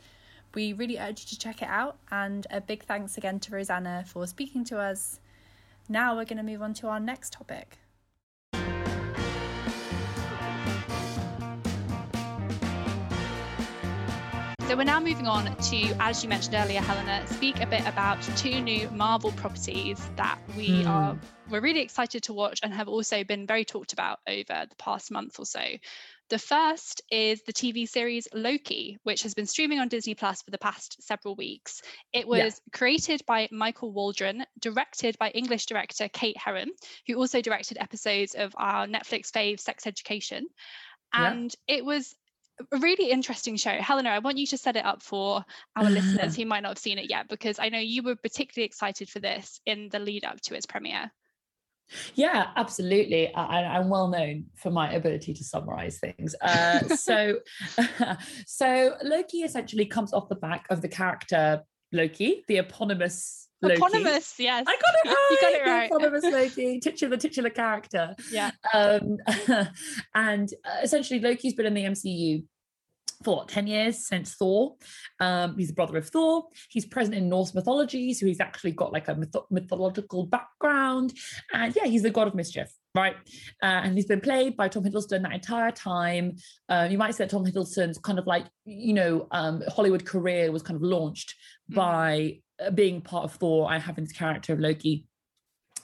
We 0.55 0.73
really 0.73 0.99
urge 0.99 1.23
you 1.23 1.27
to 1.27 1.39
check 1.39 1.63
it 1.63 1.69
out, 1.69 1.99
and 2.13 2.47
a 2.49 2.61
big 2.61 2.85
thanks 2.85 3.19
again 3.19 3.41
to 3.41 3.53
Rosanna 3.53 4.05
for 4.07 4.25
speaking 4.27 4.65
to 4.67 4.79
us. 4.79 5.19
Now 5.89 6.15
we're 6.15 6.25
going 6.25 6.37
to 6.37 6.45
move 6.45 6.63
on 6.63 6.75
to 6.75 6.87
our 6.87 7.01
next 7.01 7.33
topic. 7.33 7.79
So 14.69 14.79
we're 14.79 14.85
now 14.85 15.01
moving 15.01 15.27
on 15.27 15.55
to, 15.57 15.97
as 16.01 16.23
you 16.23 16.29
mentioned 16.29 16.55
earlier, 16.55 16.81
Helena, 16.81 17.27
speak 17.27 17.61
a 17.61 17.67
bit 17.67 17.87
about 17.87 18.23
two 18.37 18.61
new 18.61 18.89
Marvel 18.91 19.33
properties 19.33 20.01
that 20.17 20.39
we 20.57 20.69
mm. 20.69 20.89
are 20.89 21.19
we're 21.51 21.61
really 21.61 21.81
excited 21.81 22.23
to 22.25 22.33
watch 22.33 22.61
and 22.63 22.73
have 22.73 22.89
also 22.89 23.23
been 23.25 23.47
very 23.47 23.65
talked 23.65 23.93
about 23.93 24.21
over 24.27 24.67
the 24.69 24.77
past 24.79 25.11
month 25.11 25.39
or 25.39 25.45
so. 25.45 25.63
The 26.31 26.39
first 26.39 27.03
is 27.11 27.43
the 27.43 27.53
TV 27.53 27.87
series 27.87 28.27
Loki, 28.33 28.99
which 29.03 29.23
has 29.23 29.35
been 29.35 29.47
streaming 29.47 29.79
on 29.79 29.89
Disney 29.89 30.15
Plus 30.15 30.41
for 30.41 30.51
the 30.51 30.59
past 30.59 31.03
several 31.03 31.35
weeks. 31.35 31.83
It 32.13 32.27
was 32.27 32.39
yeah. 32.39 32.51
created 32.73 33.23
by 33.27 33.49
Michael 33.53 33.93
Waldron, 33.93 34.45
directed 34.59 35.19
by 35.19 35.31
English 35.31 35.67
director 35.67 36.09
Kate 36.09 36.37
Herron, 36.39 36.71
who 37.07 37.17
also 37.17 37.43
directed 37.43 37.77
episodes 37.79 38.35
of 38.35 38.55
our 38.57 38.87
Netflix 38.87 39.31
fave 39.31 39.61
Sex 39.61 39.87
Education. 39.87 40.47
And 41.13 41.55
yeah. 41.69 41.77
it 41.77 41.85
was 41.85 42.15
a 42.73 42.79
really 42.79 43.11
interesting 43.11 43.57
show. 43.57 43.73
Helena, 43.73 44.11
I 44.11 44.21
want 44.21 44.39
you 44.39 44.47
to 44.47 44.59
set 44.59 44.77
it 44.77 44.85
up 44.85 45.03
for 45.03 45.45
our 45.77 45.85
listeners 45.91 46.37
who 46.37 46.47
might 46.47 46.63
not 46.63 46.71
have 46.71 46.79
seen 46.79 46.99
it 46.99 47.11
yet, 47.11 47.29
because 47.29 47.59
I 47.59 47.69
know 47.69 47.79
you 47.79 48.03
were 48.03 48.17
particularly 48.17 48.67
excited 48.67 49.11
for 49.11 49.21
this 49.21 49.61
in 49.67 49.91
the 49.91 49.99
lead 49.99 50.25
up 50.25 50.41
to 50.43 50.55
its 50.55 50.67
premiere. 50.67 51.13
Yeah, 52.15 52.49
absolutely. 52.57 53.33
I, 53.35 53.79
am 53.79 53.89
well 53.89 54.09
known 54.09 54.47
for 54.57 54.71
my 54.71 54.93
ability 54.93 55.35
to 55.35 55.45
summarize 55.45 55.99
things. 55.99 56.35
Uh, 56.41 56.81
so, 56.97 57.39
so 58.47 58.97
Loki 59.03 59.39
essentially 59.39 59.87
comes 59.87 60.13
off 60.13 60.29
the 60.29 60.35
back 60.35 60.67
of 60.71 60.83
the 60.83 60.89
character 60.89 61.63
Loki, 61.93 62.45
the 62.49 62.59
eponymous 62.59 63.49
Loki. 63.63 63.77
Eponymous, 63.77 64.35
yes. 64.39 64.65
I 64.67 64.77
got 64.77 64.95
it 64.95 65.09
right. 65.09 65.29
you 65.31 65.39
got 65.41 65.53
it 65.53 65.71
right. 65.71 65.91
The 65.91 65.97
eponymous 65.97 66.25
Loki, 66.25 66.81
titular, 66.81 67.17
titular 67.17 67.51
character. 67.51 68.15
Yeah. 68.31 68.51
Um, 68.73 69.19
and 70.15 70.53
uh, 70.65 70.81
essentially, 70.83 71.21
Loki's 71.21 71.55
been 71.55 71.67
in 71.67 71.75
the 71.75 71.85
MCU 71.85 72.45
for 73.23 73.37
what, 73.37 73.49
10 73.49 73.67
years 73.67 74.07
since 74.07 74.35
Thor. 74.35 74.77
Um, 75.21 75.57
he's 75.57 75.69
the 75.69 75.75
brother 75.75 75.97
of 75.97 76.09
Thor. 76.09 76.45
He's 76.71 76.87
present 76.87 77.15
in 77.15 77.29
Norse 77.29 77.55
mythology, 77.55 78.15
so 78.15 78.27
he's 78.27 78.41
actually 78.41 78.73
got 78.73 78.93
like 78.93 79.09
a 79.09 79.15
myth- 79.15 79.51
mythological 79.51 80.27
background. 80.27 81.13
And 81.53 81.75
yeah, 81.77 81.87
he's 81.87 82.03
the 82.03 82.11
god 82.11 82.29
of 82.29 82.35
mischief, 82.35 82.71
right? 82.95 83.17
Uh, 83.63 83.83
and 83.85 83.95
he's 83.95 84.07
been 84.07 84.21
played 84.21 84.57
by 84.57 84.69
Tom 84.69 84.85
Hiddleston 84.85 85.23
that 85.23 85.33
entire 85.33 85.71
time. 85.71 86.37
Uh, 86.69 86.89
you 86.91 86.99
might 86.99 87.15
say 87.15 87.25
that 87.25 87.31
Tom 87.31 87.45
Hiddleston's 87.45 87.99
kind 87.99 88.19
of 88.19 88.27
like, 88.27 88.47
you 88.65 88.95
know, 88.95 89.29
um, 89.31 89.63
Hollywood 89.69 90.05
career 90.05 90.51
was 90.51 90.63
kind 90.63 90.77
of 90.77 90.83
launched 90.83 91.35
mm. 91.71 91.77
by 91.77 92.41
uh, 92.65 92.71
being 92.71 93.01
part 93.01 93.25
of 93.25 93.35
Thor 93.35 93.73
and 93.73 93.83
having 93.83 94.05
this 94.05 94.13
character 94.13 94.53
of 94.53 94.61
Loki 94.61 95.07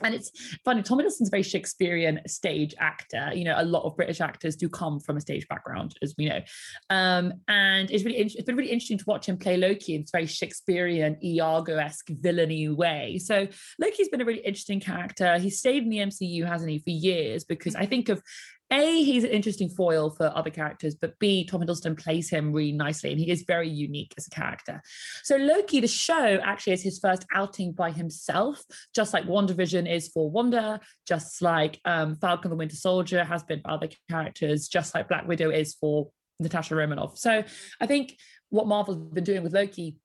and 0.02 0.14
it's 0.14 0.30
funny 0.64 0.82
tom 0.82 0.98
hiddleston's 0.98 1.28
a 1.28 1.30
very 1.30 1.42
shakespearean 1.42 2.20
stage 2.26 2.74
actor. 2.78 3.30
You 3.34 3.44
know 3.44 3.54
a 3.56 3.64
lot 3.64 3.84
of 3.84 3.96
british 3.96 4.20
actors 4.20 4.56
do 4.56 4.68
come 4.68 5.00
from 5.00 5.16
a 5.16 5.20
stage 5.20 5.46
background 5.48 5.94
as 6.02 6.14
we 6.16 6.28
know. 6.28 6.40
Um, 6.88 7.34
and 7.48 7.90
it's 7.90 8.04
really 8.04 8.18
it's 8.18 8.42
been 8.42 8.56
really 8.56 8.70
interesting 8.70 8.98
to 8.98 9.04
watch 9.06 9.26
him 9.26 9.36
play 9.36 9.56
loki 9.56 9.94
in 9.94 10.02
this 10.02 10.10
very 10.10 10.26
shakespearean 10.26 11.18
iago-esque 11.24 12.08
villainy 12.08 12.68
way. 12.68 13.18
So 13.18 13.46
loki's 13.78 14.08
been 14.08 14.20
a 14.20 14.24
really 14.24 14.40
interesting 14.40 14.80
character. 14.80 15.38
He's 15.38 15.58
stayed 15.58 15.82
in 15.82 15.90
the 15.90 15.98
mcu 15.98 16.46
hasn't 16.46 16.70
he 16.70 16.78
for 16.78 16.90
years? 16.90 17.44
Because 17.44 17.74
i 17.74 17.86
think 17.86 18.08
of 18.08 18.22
a, 18.70 19.02
he's 19.02 19.24
an 19.24 19.30
interesting 19.30 19.68
foil 19.68 20.10
for 20.10 20.32
other 20.34 20.50
characters, 20.50 20.94
but 20.94 21.18
B, 21.18 21.44
Tom 21.44 21.60
Hiddleston 21.60 21.98
plays 21.98 22.30
him 22.30 22.52
really 22.52 22.72
nicely 22.72 23.10
and 23.10 23.18
he 23.18 23.30
is 23.30 23.42
very 23.42 23.68
unique 23.68 24.14
as 24.16 24.26
a 24.26 24.30
character. 24.30 24.80
So 25.24 25.36
Loki, 25.36 25.80
the 25.80 25.88
show, 25.88 26.38
actually 26.42 26.74
is 26.74 26.82
his 26.82 26.98
first 26.98 27.26
outing 27.34 27.72
by 27.72 27.90
himself, 27.90 28.62
just 28.94 29.12
like 29.12 29.24
WandaVision 29.24 29.90
is 29.90 30.08
for 30.08 30.30
Wanda, 30.30 30.80
just 31.06 31.42
like 31.42 31.80
um, 31.84 32.16
Falcon 32.16 32.50
the 32.50 32.56
Winter 32.56 32.76
Soldier 32.76 33.24
has 33.24 33.42
been 33.42 33.60
for 33.60 33.70
other 33.70 33.88
characters, 34.08 34.68
just 34.68 34.94
like 34.94 35.08
Black 35.08 35.26
Widow 35.26 35.50
is 35.50 35.74
for 35.74 36.10
Natasha 36.38 36.74
Romanoff. 36.74 37.18
So 37.18 37.42
I 37.80 37.86
think 37.86 38.16
what 38.50 38.66
Marvel's 38.66 38.98
been 38.98 39.24
doing 39.24 39.42
with 39.42 39.52
Loki 39.52 39.96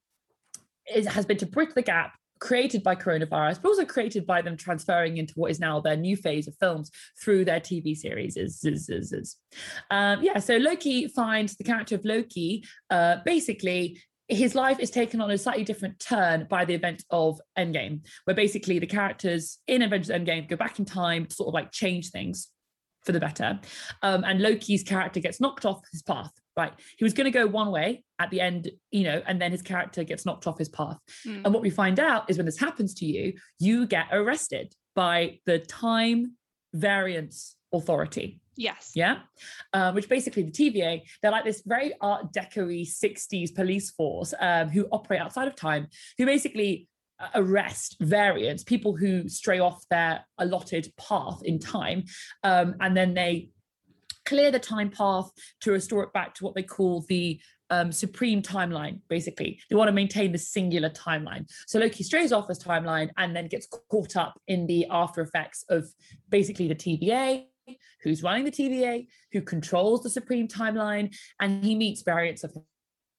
is, 0.92 1.06
has 1.06 1.26
been 1.26 1.38
to 1.38 1.46
bridge 1.46 1.74
the 1.74 1.82
gap 1.82 2.14
created 2.38 2.82
by 2.82 2.94
coronavirus, 2.94 3.60
but 3.62 3.68
also 3.68 3.84
created 3.84 4.26
by 4.26 4.42
them 4.42 4.56
transferring 4.56 5.16
into 5.16 5.34
what 5.34 5.50
is 5.50 5.60
now 5.60 5.80
their 5.80 5.96
new 5.96 6.16
phase 6.16 6.46
of 6.48 6.54
films 6.58 6.90
through 7.22 7.44
their 7.44 7.60
TV 7.60 7.96
series. 7.96 8.36
Um, 9.90 10.22
yeah, 10.22 10.38
so 10.38 10.56
Loki 10.56 11.08
finds 11.08 11.56
the 11.56 11.64
character 11.64 11.94
of 11.94 12.04
Loki 12.04 12.64
uh, 12.90 13.16
basically. 13.24 14.00
His 14.28 14.56
life 14.56 14.80
is 14.80 14.90
taken 14.90 15.20
on 15.20 15.30
a 15.30 15.38
slightly 15.38 15.62
different 15.62 16.00
turn 16.00 16.48
by 16.50 16.64
the 16.64 16.74
event 16.74 17.04
of 17.10 17.40
Endgame, 17.56 18.00
where 18.24 18.34
basically 18.34 18.80
the 18.80 18.86
characters 18.86 19.58
in 19.68 19.82
Avengers 19.82 20.10
Endgame 20.10 20.48
go 20.48 20.56
back 20.56 20.80
in 20.80 20.84
time 20.84 21.26
to 21.26 21.34
sort 21.34 21.46
of 21.46 21.54
like 21.54 21.70
change 21.70 22.10
things 22.10 22.48
for 23.04 23.12
the 23.12 23.20
better. 23.20 23.60
Um, 24.02 24.24
and 24.24 24.40
Loki's 24.40 24.82
character 24.82 25.20
gets 25.20 25.40
knocked 25.40 25.64
off 25.64 25.80
his 25.92 26.02
path 26.02 26.32
right. 26.56 26.72
He 26.96 27.04
was 27.04 27.12
going 27.12 27.26
to 27.26 27.30
go 27.30 27.46
one 27.46 27.70
way 27.70 28.04
at 28.18 28.30
the 28.30 28.40
end 28.40 28.70
you 28.90 29.04
know 29.04 29.22
and 29.26 29.40
then 29.40 29.50
his 29.50 29.62
character 29.62 30.04
gets 30.04 30.24
knocked 30.24 30.46
off 30.46 30.58
his 30.58 30.68
path. 30.68 30.98
Mm. 31.26 31.44
and 31.44 31.54
what 31.54 31.62
we 31.62 31.70
find 31.70 32.00
out 32.00 32.28
is 32.30 32.36
when 32.36 32.46
this 32.46 32.58
happens 32.58 32.94
to 32.94 33.06
you 33.06 33.34
you 33.58 33.86
get 33.86 34.06
arrested 34.12 34.74
by 34.94 35.38
the 35.46 35.58
time 35.58 36.36
variance 36.72 37.56
authority. 37.72 38.40
Yes. 38.56 38.92
Yeah? 38.94 39.18
Um, 39.72 39.94
which 39.94 40.08
basically 40.08 40.42
the 40.42 40.50
tva 40.50 41.02
they're 41.20 41.30
like 41.30 41.44
this 41.44 41.62
very 41.66 41.92
art 42.00 42.32
deco 42.32 42.66
60s 42.66 43.54
police 43.54 43.90
force 43.90 44.32
um, 44.40 44.70
who 44.70 44.86
operate 44.90 45.20
outside 45.20 45.48
of 45.48 45.54
time 45.54 45.88
who 46.16 46.24
basically 46.24 46.88
uh, 47.20 47.28
arrest 47.34 47.96
variants 48.00 48.64
people 48.64 48.96
who 48.96 49.28
stray 49.28 49.58
off 49.58 49.84
their 49.90 50.24
allotted 50.38 50.90
path 50.96 51.42
in 51.42 51.58
time 51.58 52.04
um, 52.44 52.74
and 52.80 52.96
then 52.96 53.14
they 53.14 53.50
clear 54.26 54.50
the 54.50 54.58
time 54.58 54.90
path 54.90 55.30
to 55.62 55.72
restore 55.72 56.02
it 56.02 56.12
back 56.12 56.34
to 56.34 56.44
what 56.44 56.54
they 56.54 56.62
call 56.62 57.02
the 57.08 57.40
um, 57.70 57.90
supreme 57.90 58.42
timeline, 58.42 59.00
basically. 59.08 59.60
They 59.68 59.76
want 59.76 59.88
to 59.88 59.92
maintain 59.92 60.32
the 60.32 60.38
singular 60.38 60.90
timeline. 60.90 61.50
So 61.66 61.78
Loki 61.78 62.04
strays 62.04 62.32
off 62.32 62.48
this 62.48 62.62
timeline 62.62 63.10
and 63.16 63.34
then 63.34 63.48
gets 63.48 63.66
caught 63.90 64.16
up 64.16 64.40
in 64.46 64.66
the 64.66 64.86
after 64.90 65.20
effects 65.22 65.64
of 65.68 65.86
basically 66.28 66.68
the 66.68 66.74
TVA, 66.74 67.44
who's 68.02 68.22
running 68.22 68.44
the 68.44 68.52
TVA, 68.52 69.06
who 69.32 69.40
controls 69.40 70.02
the 70.02 70.10
supreme 70.10 70.46
timeline, 70.46 71.14
and 71.40 71.64
he 71.64 71.74
meets 71.74 72.02
variants 72.02 72.44
of 72.44 72.56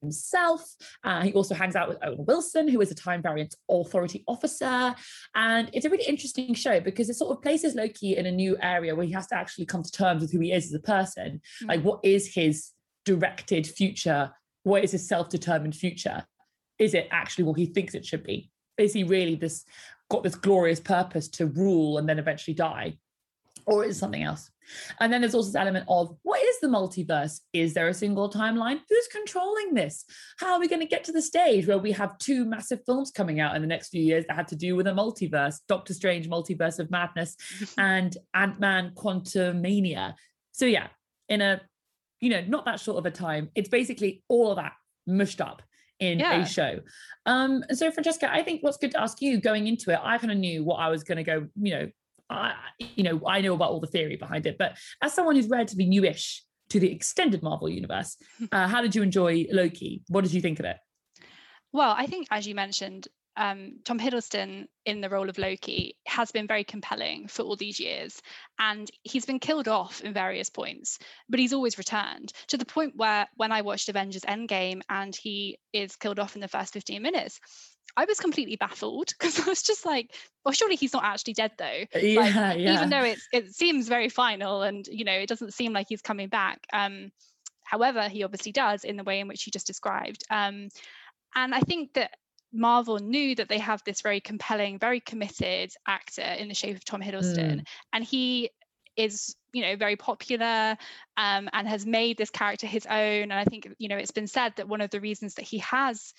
himself. 0.02 0.64
Uh, 1.04 1.22
he 1.22 1.34
also 1.34 1.56
hangs 1.56 1.76
out 1.76 1.90
with 1.90 1.98
Owen 2.04 2.26
Wilson, 2.26 2.68
who 2.68 2.82
is 2.82 2.92
a 2.92 2.96
time 2.96 3.22
variant 3.22 3.56
authority 3.70 4.24
officer. 4.28 4.96
And 5.36 5.70
it's 5.74 5.86
a 5.86 5.90
really 5.90 6.06
interesting 6.06 6.54
show 6.54 6.80
because 6.80 7.10
it 7.10 7.16
sort 7.16 7.36
of 7.36 7.42
places 7.42 7.76
Loki 7.76 8.18
in 8.18 8.26
a 8.26 8.32
new 8.32 8.58
area 8.62 8.96
where 8.96 9.06
he 9.06 9.14
has 9.14 9.28
to 9.28 9.36
actually 9.36 9.66
come 9.66 9.84
to 9.84 9.92
terms 9.92 10.22
with 10.22 10.32
who 10.32 10.40
he 10.40 10.52
is 10.52 10.66
as 10.66 10.74
a 10.74 10.80
person. 10.80 11.42
Mm-hmm. 11.62 11.70
Like, 11.70 11.82
what 11.82 12.00
is 12.04 12.34
his 12.34 12.72
directed 13.06 13.66
future? 13.68 14.32
What 14.64 14.84
is 14.84 14.92
his 14.92 15.08
self 15.08 15.30
determined 15.30 15.76
future? 15.76 16.26
is 16.80 16.94
it 16.94 17.08
actually 17.12 17.46
what 17.46 17.58
he 17.58 17.66
thinks 17.66 17.96
it 17.96 18.06
should 18.06 18.24
be? 18.24 18.50
Is 18.78 18.94
he 18.94 19.04
really 19.04 19.36
this 19.36 19.66
got 20.10 20.24
this 20.24 20.36
glorious 20.36 20.80
purpose 20.80 21.28
to 21.30 21.48
rule 21.48 21.98
and 21.98 22.08
then 22.08 22.20
eventually 22.20 22.54
die? 22.54 22.98
Or 23.66 23.84
is 23.84 23.98
it 23.98 24.00
something 24.00 24.24
else? 24.24 24.50
And 25.00 25.12
then 25.12 25.22
there's 25.22 25.36
also 25.36 25.50
this 25.50 25.56
element 25.56 25.86
of 25.88 26.16
what 26.24 26.42
is 26.42 26.60
the 26.60 26.68
multiverse? 26.68 27.40
Is 27.54 27.74
there 27.74 27.88
a 27.88 27.94
single 27.94 28.30
timeline? 28.32 28.80
Who's 28.90 29.08
controlling 29.12 29.74
this? 29.74 30.06
How 30.40 30.54
are 30.54 30.60
we 30.60 30.68
going 30.68 30.82
to 30.82 30.88
get 30.88 31.04
to 31.06 31.12
the 31.12 31.22
stage 31.22 31.68
where 31.68 31.78
we 31.78 31.92
have 31.94 32.18
two 32.18 32.46
massive 32.46 32.80
films 32.86 33.12
coming 33.12 33.40
out 33.40 33.56
in 33.56 33.62
the 33.62 33.68
next 33.68 33.90
few 33.90 34.02
years 34.02 34.26
that 34.28 34.36
had 34.36 34.48
to 34.50 34.56
do 34.56 34.76
with 34.76 34.88
a 34.88 34.92
multiverse 34.92 35.58
Doctor 35.68 35.94
Strange, 35.94 36.30
Multiverse 36.30 36.80
of 36.80 36.92
Madness, 36.92 37.36
and 37.78 38.18
Ant 38.34 38.60
Man 38.60 38.92
Quantumania? 38.96 40.14
So, 40.52 40.66
yeah, 40.66 40.88
in 41.30 41.42
a 41.42 41.62
you 42.20 42.30
know, 42.30 42.42
not 42.48 42.66
that 42.66 42.80
short 42.80 42.98
of 42.98 43.06
a 43.06 43.12
time, 43.12 43.50
it's 43.56 43.70
basically 43.70 44.24
all 44.28 44.52
of 44.52 44.58
that 44.58 44.74
mushed 45.06 45.42
up 45.42 45.62
in 46.00 46.20
yeah. 46.20 46.42
a 46.42 46.46
show. 46.46 46.80
Um, 47.26 47.64
so 47.74 47.92
Francesca, 47.92 48.32
I 48.32 48.44
think 48.44 48.64
what's 48.64 48.78
good 48.78 48.92
to 48.92 49.02
ask 49.02 49.22
you 49.22 49.40
going 49.40 49.68
into 49.68 49.92
it, 49.92 50.00
I 50.02 50.18
kind 50.18 50.32
of 50.32 50.38
knew 50.38 50.64
what 50.64 50.78
I 50.78 50.90
was 50.90 51.04
going 51.04 51.18
to 51.18 51.24
go, 51.24 51.48
you 51.60 51.72
know, 51.72 51.88
I, 52.30 52.56
you 52.80 53.04
know, 53.04 53.22
I 53.26 53.42
know 53.42 53.54
about 53.54 53.72
all 53.72 53.80
the 53.80 53.88
theory 53.88 54.16
behind 54.16 54.46
it, 54.46 54.58
but 54.58 54.78
as 55.02 55.14
someone 55.14 55.36
who's 55.36 55.48
relatively 55.48 55.86
newish 55.86 56.44
to 56.70 56.80
the 56.80 56.92
extended 56.92 57.42
Marvel 57.42 57.70
universe, 57.70 58.18
uh, 58.52 58.68
how 58.68 58.82
did 58.82 58.96
you 58.96 59.04
enjoy 59.04 59.46
Loki? 59.52 60.02
What 60.10 60.24
did 60.24 60.34
you 60.34 60.42
think 60.42 60.60
of 60.60 60.66
it? 60.66 60.78
Well, 61.74 61.94
I 61.98 62.08
think, 62.08 62.28
as 62.32 62.48
you 62.48 62.56
mentioned, 62.56 63.08
um, 63.38 63.74
Tom 63.86 64.00
Hiddleston 64.00 64.66
in 64.86 65.00
the 65.00 65.10
role 65.10 65.30
of 65.30 65.38
Loki 65.38 65.96
has 66.08 66.32
been 66.32 66.48
very 66.48 66.64
compelling 66.64 67.28
for 67.28 67.44
all 67.44 67.56
these 67.56 67.80
years. 67.80 68.20
And 68.58 68.90
he's 69.04 69.26
been 69.26 69.40
killed 69.40 69.68
off 69.68 70.02
in 70.02 70.14
various 70.14 70.50
points, 70.50 70.98
but 71.30 71.40
he's 71.40 71.54
always 71.54 71.78
returned 71.78 72.34
to 72.48 72.58
the 72.58 72.66
point 72.66 72.94
where 72.96 73.28
when 73.36 73.52
I 73.52 73.62
watched 73.62 73.90
Avengers 73.90 74.24
Endgame 74.24 74.82
and 74.90 75.16
he 75.16 75.60
is 75.72 75.96
killed 75.96 76.20
off 76.20 76.36
in 76.36 76.42
the 76.42 76.48
first 76.48 76.74
15 76.74 77.02
minutes, 77.02 77.40
I 77.96 78.06
was 78.06 78.20
completely 78.20 78.56
baffled 78.56 79.08
because 79.20 79.40
I 79.40 79.50
was 79.50 79.64
just 79.64 79.86
like, 79.86 80.16
well, 80.44 80.54
surely 80.54 80.76
he's 80.76 80.94
not 80.94 81.04
actually 81.04 81.34
dead 81.34 81.52
though. 81.58 81.84
Yeah, 81.96 82.22
like, 82.22 82.34
yeah. 82.60 82.76
Even 82.76 82.90
though 82.90 83.04
it's 83.04 83.28
it 83.32 83.54
seems 83.54 83.88
very 83.88 84.10
final 84.10 84.62
and 84.62 84.88
you 84.88 85.06
know 85.06 85.14
it 85.14 85.30
doesn't 85.30 85.54
seem 85.54 85.74
like 85.74 85.88
he's 85.90 86.02
coming 86.02 86.30
back. 86.30 86.60
Um, 86.74 87.12
however, 87.64 88.08
he 88.10 88.24
obviously 88.24 88.52
does 88.52 88.84
in 88.84 88.98
the 88.98 89.04
way 89.04 89.20
in 89.20 89.28
which 89.28 89.46
you 89.46 89.52
just 89.52 89.68
described. 89.68 90.24
Um, 90.30 90.70
and 91.36 91.54
I 91.54 91.60
think 91.62 91.94
that 91.94 92.12
Marvel 92.54 92.98
knew 93.00 93.36
that 93.36 93.50
they 93.50 93.60
have 93.60 93.84
this 93.86 94.02
very 94.02 94.22
compelling, 94.22 94.80
very 94.80 95.00
committed 95.02 95.72
actor 95.88 96.22
in 96.22 96.48
the 96.48 96.54
shape 96.54 96.76
of 96.76 96.86
Tom 96.86 97.02
Hiddleston, 97.02 97.58
mm. 97.58 97.66
and 97.94 98.04
he 98.04 98.50
is 98.96 99.36
you 99.54 99.62
know 99.62 99.76
very 99.76 99.96
popular 99.96 100.78
um, 101.18 101.50
and 101.54 101.68
has 101.68 101.86
made 101.86 102.18
this 102.18 102.30
character 102.30 102.68
his 102.68 102.86
own 102.88 103.24
and 103.24 103.34
i 103.34 103.46
think 103.46 103.70
you 103.78 103.88
know 103.88 103.96
it's 103.96 104.12
been 104.12 104.28
said 104.28 104.52
that 104.58 104.68
one 104.68 104.82
of 104.82 104.90
the 104.90 105.00
reasons 105.00 105.36
that 105.36 105.46
he 105.46 105.60
has 105.60 106.14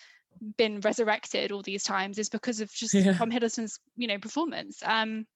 been 0.57 0.81
resurrected 0.81 1.53
all 1.53 1.63
these 1.63 1.83
times 1.83 2.19
is 2.19 2.29
because 2.29 2.61
of 2.61 2.73
just 2.73 2.95
yeah. 2.95 3.13
tom 3.13 3.31
hiddleston's 3.31 3.81
you 3.97 4.07
know 4.07 4.19
performance 4.19 4.83
um, 4.85 5.27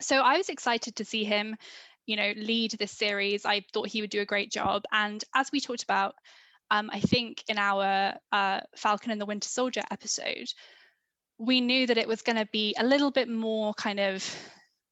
so 0.00 0.16
i 0.16 0.36
was 0.36 0.48
excited 0.48 0.96
to 0.96 1.04
see 1.04 1.24
him 1.24 1.56
you 2.06 2.16
know 2.16 2.32
lead 2.36 2.72
this 2.78 2.92
series 2.92 3.44
i 3.44 3.62
thought 3.72 3.88
he 3.88 4.00
would 4.00 4.10
do 4.10 4.20
a 4.20 4.26
great 4.26 4.50
job 4.50 4.82
and 4.92 5.24
as 5.34 5.50
we 5.52 5.60
talked 5.60 5.82
about 5.82 6.14
um, 6.70 6.90
I 6.92 7.00
think 7.00 7.42
in 7.48 7.58
our 7.58 8.14
uh, 8.30 8.60
Falcon 8.76 9.10
and 9.10 9.20
the 9.20 9.26
Winter 9.26 9.48
Soldier 9.48 9.82
episode, 9.90 10.46
we 11.38 11.60
knew 11.60 11.86
that 11.86 11.98
it 11.98 12.08
was 12.08 12.22
going 12.22 12.36
to 12.36 12.48
be 12.52 12.74
a 12.78 12.84
little 12.84 13.10
bit 13.10 13.28
more 13.28 13.74
kind 13.74 13.98
of 13.98 14.36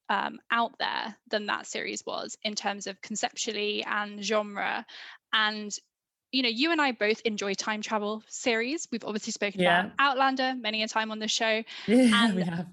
um, 0.09 0.39
out 0.51 0.73
there 0.79 1.15
than 1.29 1.45
that 1.45 1.67
series 1.67 2.03
was 2.05 2.37
in 2.43 2.55
terms 2.55 2.87
of 2.87 3.01
conceptually 3.01 3.83
and 3.85 4.23
genre. 4.23 4.85
And 5.31 5.71
you 6.31 6.43
know, 6.43 6.49
you 6.49 6.71
and 6.71 6.81
I 6.81 6.91
both 6.91 7.21
enjoy 7.25 7.53
time 7.53 7.81
travel 7.81 8.23
series. 8.27 8.87
We've 8.91 9.03
obviously 9.03 9.31
spoken 9.31 9.61
yeah. 9.61 9.85
about 9.85 9.91
Outlander 9.99 10.53
many 10.59 10.83
a 10.83 10.87
time 10.87 11.11
on 11.11 11.19
the 11.19 11.27
show. 11.27 11.63
Yeah, 11.87 12.25
and 12.25 12.35
we 12.35 12.43
have 12.43 12.67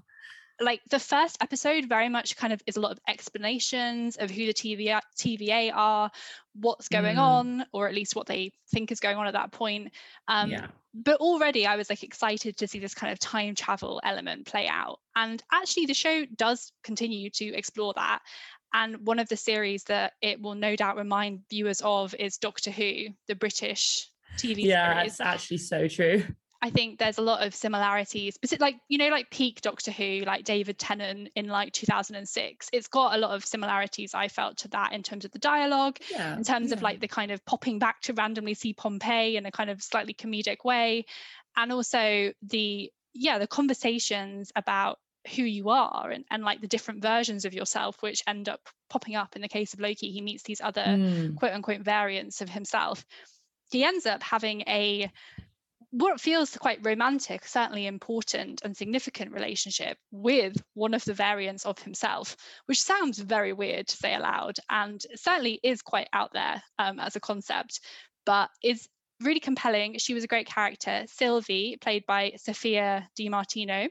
like 0.59 0.81
the 0.89 0.99
first 0.99 1.37
episode 1.41 1.85
very 1.85 2.09
much 2.09 2.35
kind 2.35 2.51
of 2.51 2.61
is 2.65 2.77
a 2.77 2.79
lot 2.79 2.91
of 2.91 2.99
explanations 3.07 4.17
of 4.17 4.31
who 4.31 4.45
the 4.45 4.53
TVA, 4.53 5.01
TVA 5.17 5.71
are, 5.73 6.09
what's 6.55 6.87
going 6.87 7.17
mm. 7.17 7.21
on, 7.21 7.65
or 7.73 7.87
at 7.87 7.93
least 7.93 8.15
what 8.15 8.25
they 8.25 8.51
think 8.71 8.91
is 8.91 8.99
going 8.99 9.17
on 9.17 9.27
at 9.27 9.33
that 9.33 9.51
point. 9.51 9.91
Um, 10.27 10.51
yeah. 10.51 10.67
But 10.93 11.19
already 11.19 11.67
I 11.67 11.75
was 11.75 11.89
like 11.89 12.03
excited 12.03 12.57
to 12.57 12.67
see 12.67 12.79
this 12.79 12.95
kind 12.95 13.13
of 13.13 13.19
time 13.19 13.53
travel 13.53 14.01
element 14.03 14.47
play 14.47 14.67
out. 14.67 14.99
And 15.15 15.43
actually, 15.51 15.85
the 15.85 15.93
show 15.93 16.25
does 16.35 16.71
continue 16.83 17.29
to 17.31 17.45
explore 17.53 17.93
that. 17.95 18.19
And 18.73 19.05
one 19.05 19.19
of 19.19 19.29
the 19.29 19.37
series 19.37 19.83
that 19.85 20.13
it 20.21 20.41
will 20.41 20.55
no 20.55 20.75
doubt 20.75 20.97
remind 20.97 21.41
viewers 21.49 21.81
of 21.83 22.13
is 22.15 22.37
Doctor 22.37 22.71
Who, 22.71 23.07
the 23.27 23.35
British 23.35 24.09
TV 24.37 24.63
yeah, 24.63 24.63
series. 24.63 24.65
Yeah, 24.65 25.03
it's 25.03 25.21
actually 25.21 25.57
so 25.57 25.87
true. 25.87 26.23
I 26.59 26.71
think 26.71 26.97
there's 26.97 27.19
a 27.19 27.21
lot 27.21 27.45
of 27.45 27.53
similarities, 27.53 28.37
but 28.37 28.59
like 28.59 28.77
you 28.87 28.97
know, 28.97 29.09
like 29.09 29.29
peak 29.29 29.61
Doctor 29.61 29.91
Who, 29.91 30.23
like 30.25 30.43
David 30.43 30.79
Tennant 30.79 31.29
in 31.35 31.47
like 31.47 31.71
2006. 31.71 32.69
It's 32.73 32.87
got 32.87 33.13
a 33.13 33.17
lot 33.17 33.31
of 33.31 33.45
similarities. 33.45 34.15
I 34.15 34.27
felt 34.27 34.57
to 34.57 34.67
that 34.69 34.91
in 34.91 35.03
terms 35.03 35.23
of 35.23 35.31
the 35.31 35.39
dialogue, 35.39 35.99
yeah, 36.11 36.35
in 36.35 36.43
terms 36.43 36.69
yeah. 36.69 36.75
of 36.75 36.81
like 36.81 36.99
the 36.99 37.07
kind 37.07 37.31
of 37.31 37.45
popping 37.45 37.77
back 37.77 38.01
to 38.01 38.13
randomly 38.13 38.55
see 38.55 38.73
Pompeii 38.73 39.37
in 39.37 39.45
a 39.45 39.51
kind 39.51 39.69
of 39.69 39.83
slightly 39.83 40.15
comedic 40.15 40.63
way, 40.65 41.05
and 41.55 41.71
also 41.71 42.33
the 42.41 42.91
yeah 43.13 43.37
the 43.37 43.47
conversations 43.47 44.51
about 44.55 44.97
who 45.27 45.43
you 45.43 45.69
are 45.69 46.09
and, 46.11 46.25
and 46.31 46.43
like 46.43 46.61
the 46.61 46.67
different 46.67 47.01
versions 47.01 47.45
of 47.45 47.53
yourself 47.53 48.01
which 48.01 48.23
end 48.27 48.49
up 48.49 48.61
popping 48.89 49.15
up 49.15 49.35
in 49.35 49.41
the 49.41 49.47
case 49.47 49.73
of 49.73 49.79
loki 49.79 50.11
he 50.11 50.21
meets 50.21 50.43
these 50.43 50.61
other 50.61 50.83
mm. 50.83 51.35
quote 51.35 51.53
unquote 51.53 51.81
variants 51.81 52.41
of 52.41 52.49
himself 52.49 53.05
he 53.69 53.83
ends 53.83 54.05
up 54.05 54.23
having 54.23 54.61
a 54.61 55.11
what 55.91 56.19
feels 56.19 56.55
quite 56.57 56.85
romantic, 56.85 57.45
certainly 57.45 57.87
important 57.87 58.61
and 58.63 58.75
significant 58.75 59.31
relationship 59.31 59.97
with 60.11 60.55
one 60.73 60.93
of 60.93 61.03
the 61.05 61.13
variants 61.13 61.65
of 61.65 61.79
himself, 61.79 62.35
which 62.65 62.81
sounds 62.81 63.17
very 63.19 63.53
weird 63.53 63.87
to 63.87 63.95
say 63.95 64.13
aloud 64.13 64.57
and 64.69 65.01
certainly 65.15 65.59
is 65.63 65.81
quite 65.81 66.09
out 66.11 66.33
there 66.33 66.61
um, 66.77 66.99
as 66.99 67.15
a 67.15 67.21
concept, 67.21 67.79
but 68.25 68.49
is 68.61 68.87
really 69.21 69.39
compelling. 69.39 69.97
She 69.97 70.13
was 70.13 70.23
a 70.23 70.27
great 70.27 70.47
character. 70.47 71.03
Sylvie, 71.07 71.77
played 71.81 72.05
by 72.05 72.33
Sophia 72.37 73.07
Di 73.15 73.29
Martino. 73.29 73.87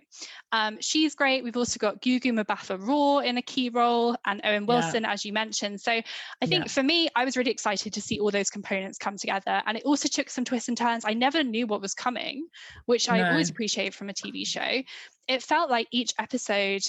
Um, 0.52 0.78
she's 0.80 1.14
great. 1.14 1.42
We've 1.42 1.56
also 1.56 1.78
got 1.78 2.00
Gugu 2.00 2.32
Mbatha-Raw 2.32 3.18
in 3.18 3.36
a 3.36 3.42
key 3.42 3.68
role 3.70 4.16
and 4.24 4.40
Owen 4.44 4.66
Wilson, 4.66 5.02
yeah. 5.02 5.12
as 5.12 5.24
you 5.24 5.32
mentioned. 5.32 5.80
So 5.80 5.92
I 5.92 6.46
think 6.46 6.66
yeah. 6.66 6.70
for 6.70 6.82
me, 6.82 7.08
I 7.16 7.24
was 7.24 7.36
really 7.36 7.50
excited 7.50 7.92
to 7.92 8.00
see 8.00 8.20
all 8.20 8.30
those 8.30 8.50
components 8.50 8.98
come 8.98 9.16
together. 9.16 9.62
And 9.66 9.76
it 9.76 9.84
also 9.84 10.08
took 10.08 10.30
some 10.30 10.44
twists 10.44 10.68
and 10.68 10.76
turns. 10.76 11.04
I 11.04 11.14
never 11.14 11.42
knew 11.42 11.66
what 11.66 11.80
was 11.80 11.94
coming, 11.94 12.46
which 12.86 13.08
I 13.08 13.28
always 13.28 13.50
appreciate 13.50 13.94
from 13.94 14.08
a 14.08 14.14
TV 14.14 14.46
show. 14.46 14.82
It 15.28 15.42
felt 15.42 15.70
like 15.70 15.88
each 15.90 16.12
episode 16.18 16.82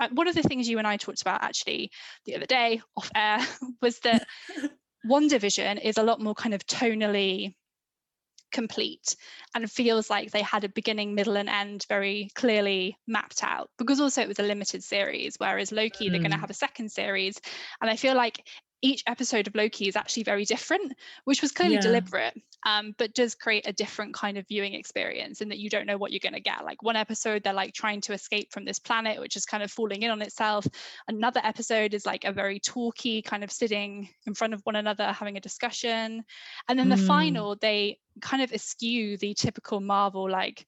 uh, 0.00 0.08
one 0.12 0.28
of 0.28 0.34
the 0.34 0.42
things 0.42 0.68
you 0.68 0.78
and 0.78 0.86
I 0.86 0.96
talked 0.96 1.22
about 1.22 1.42
actually 1.42 1.90
the 2.24 2.36
other 2.36 2.46
day 2.46 2.80
off 2.96 3.10
air 3.14 3.40
was 3.82 3.98
that 4.00 4.26
WandaVision 5.06 5.82
is 5.82 5.98
a 5.98 6.02
lot 6.02 6.20
more 6.20 6.34
kind 6.34 6.54
of 6.54 6.66
tonally 6.66 7.54
complete 8.50 9.16
and 9.54 9.70
feels 9.70 10.10
like 10.10 10.30
they 10.30 10.42
had 10.42 10.64
a 10.64 10.68
beginning, 10.68 11.14
middle, 11.14 11.36
and 11.36 11.48
end 11.48 11.84
very 11.88 12.30
clearly 12.34 12.96
mapped 13.06 13.42
out 13.42 13.70
because 13.78 14.00
also 14.00 14.22
it 14.22 14.28
was 14.28 14.38
a 14.38 14.42
limited 14.42 14.82
series, 14.82 15.36
whereas 15.38 15.72
Loki, 15.72 16.08
mm. 16.08 16.10
they're 16.10 16.20
going 16.20 16.30
to 16.30 16.38
have 16.38 16.50
a 16.50 16.54
second 16.54 16.90
series. 16.90 17.40
And 17.80 17.90
I 17.90 17.96
feel 17.96 18.14
like 18.14 18.42
each 18.82 19.02
episode 19.06 19.46
of 19.46 19.54
Loki 19.54 19.88
is 19.88 19.96
actually 19.96 20.22
very 20.22 20.44
different, 20.44 20.92
which 21.24 21.42
was 21.42 21.52
clearly 21.52 21.74
yeah. 21.74 21.80
deliberate, 21.80 22.34
um, 22.66 22.94
but 22.98 23.14
does 23.14 23.34
create 23.34 23.66
a 23.66 23.72
different 23.72 24.14
kind 24.14 24.36
of 24.36 24.46
viewing 24.48 24.74
experience 24.74 25.40
in 25.40 25.48
that 25.48 25.58
you 25.58 25.70
don't 25.70 25.86
know 25.86 25.96
what 25.96 26.12
you're 26.12 26.20
going 26.20 26.32
to 26.32 26.40
get. 26.40 26.64
Like 26.64 26.82
one 26.82 26.96
episode, 26.96 27.42
they're 27.42 27.52
like 27.52 27.72
trying 27.72 28.00
to 28.02 28.12
escape 28.12 28.52
from 28.52 28.64
this 28.64 28.78
planet, 28.78 29.20
which 29.20 29.36
is 29.36 29.46
kind 29.46 29.62
of 29.62 29.70
falling 29.70 30.02
in 30.02 30.10
on 30.10 30.22
itself. 30.22 30.66
Another 31.06 31.40
episode 31.44 31.94
is 31.94 32.04
like 32.04 32.24
a 32.24 32.32
very 32.32 32.58
talky 32.60 33.22
kind 33.22 33.44
of 33.44 33.52
sitting 33.52 34.08
in 34.26 34.34
front 34.34 34.54
of 34.54 34.60
one 34.64 34.76
another, 34.76 35.12
having 35.12 35.36
a 35.36 35.40
discussion. 35.40 36.24
And 36.68 36.78
then 36.78 36.88
mm. 36.88 36.96
the 36.96 37.02
final, 37.06 37.56
they 37.60 37.98
kind 38.20 38.42
of 38.42 38.52
eschew 38.52 39.16
the 39.18 39.34
typical 39.34 39.80
Marvel 39.80 40.28
like 40.28 40.66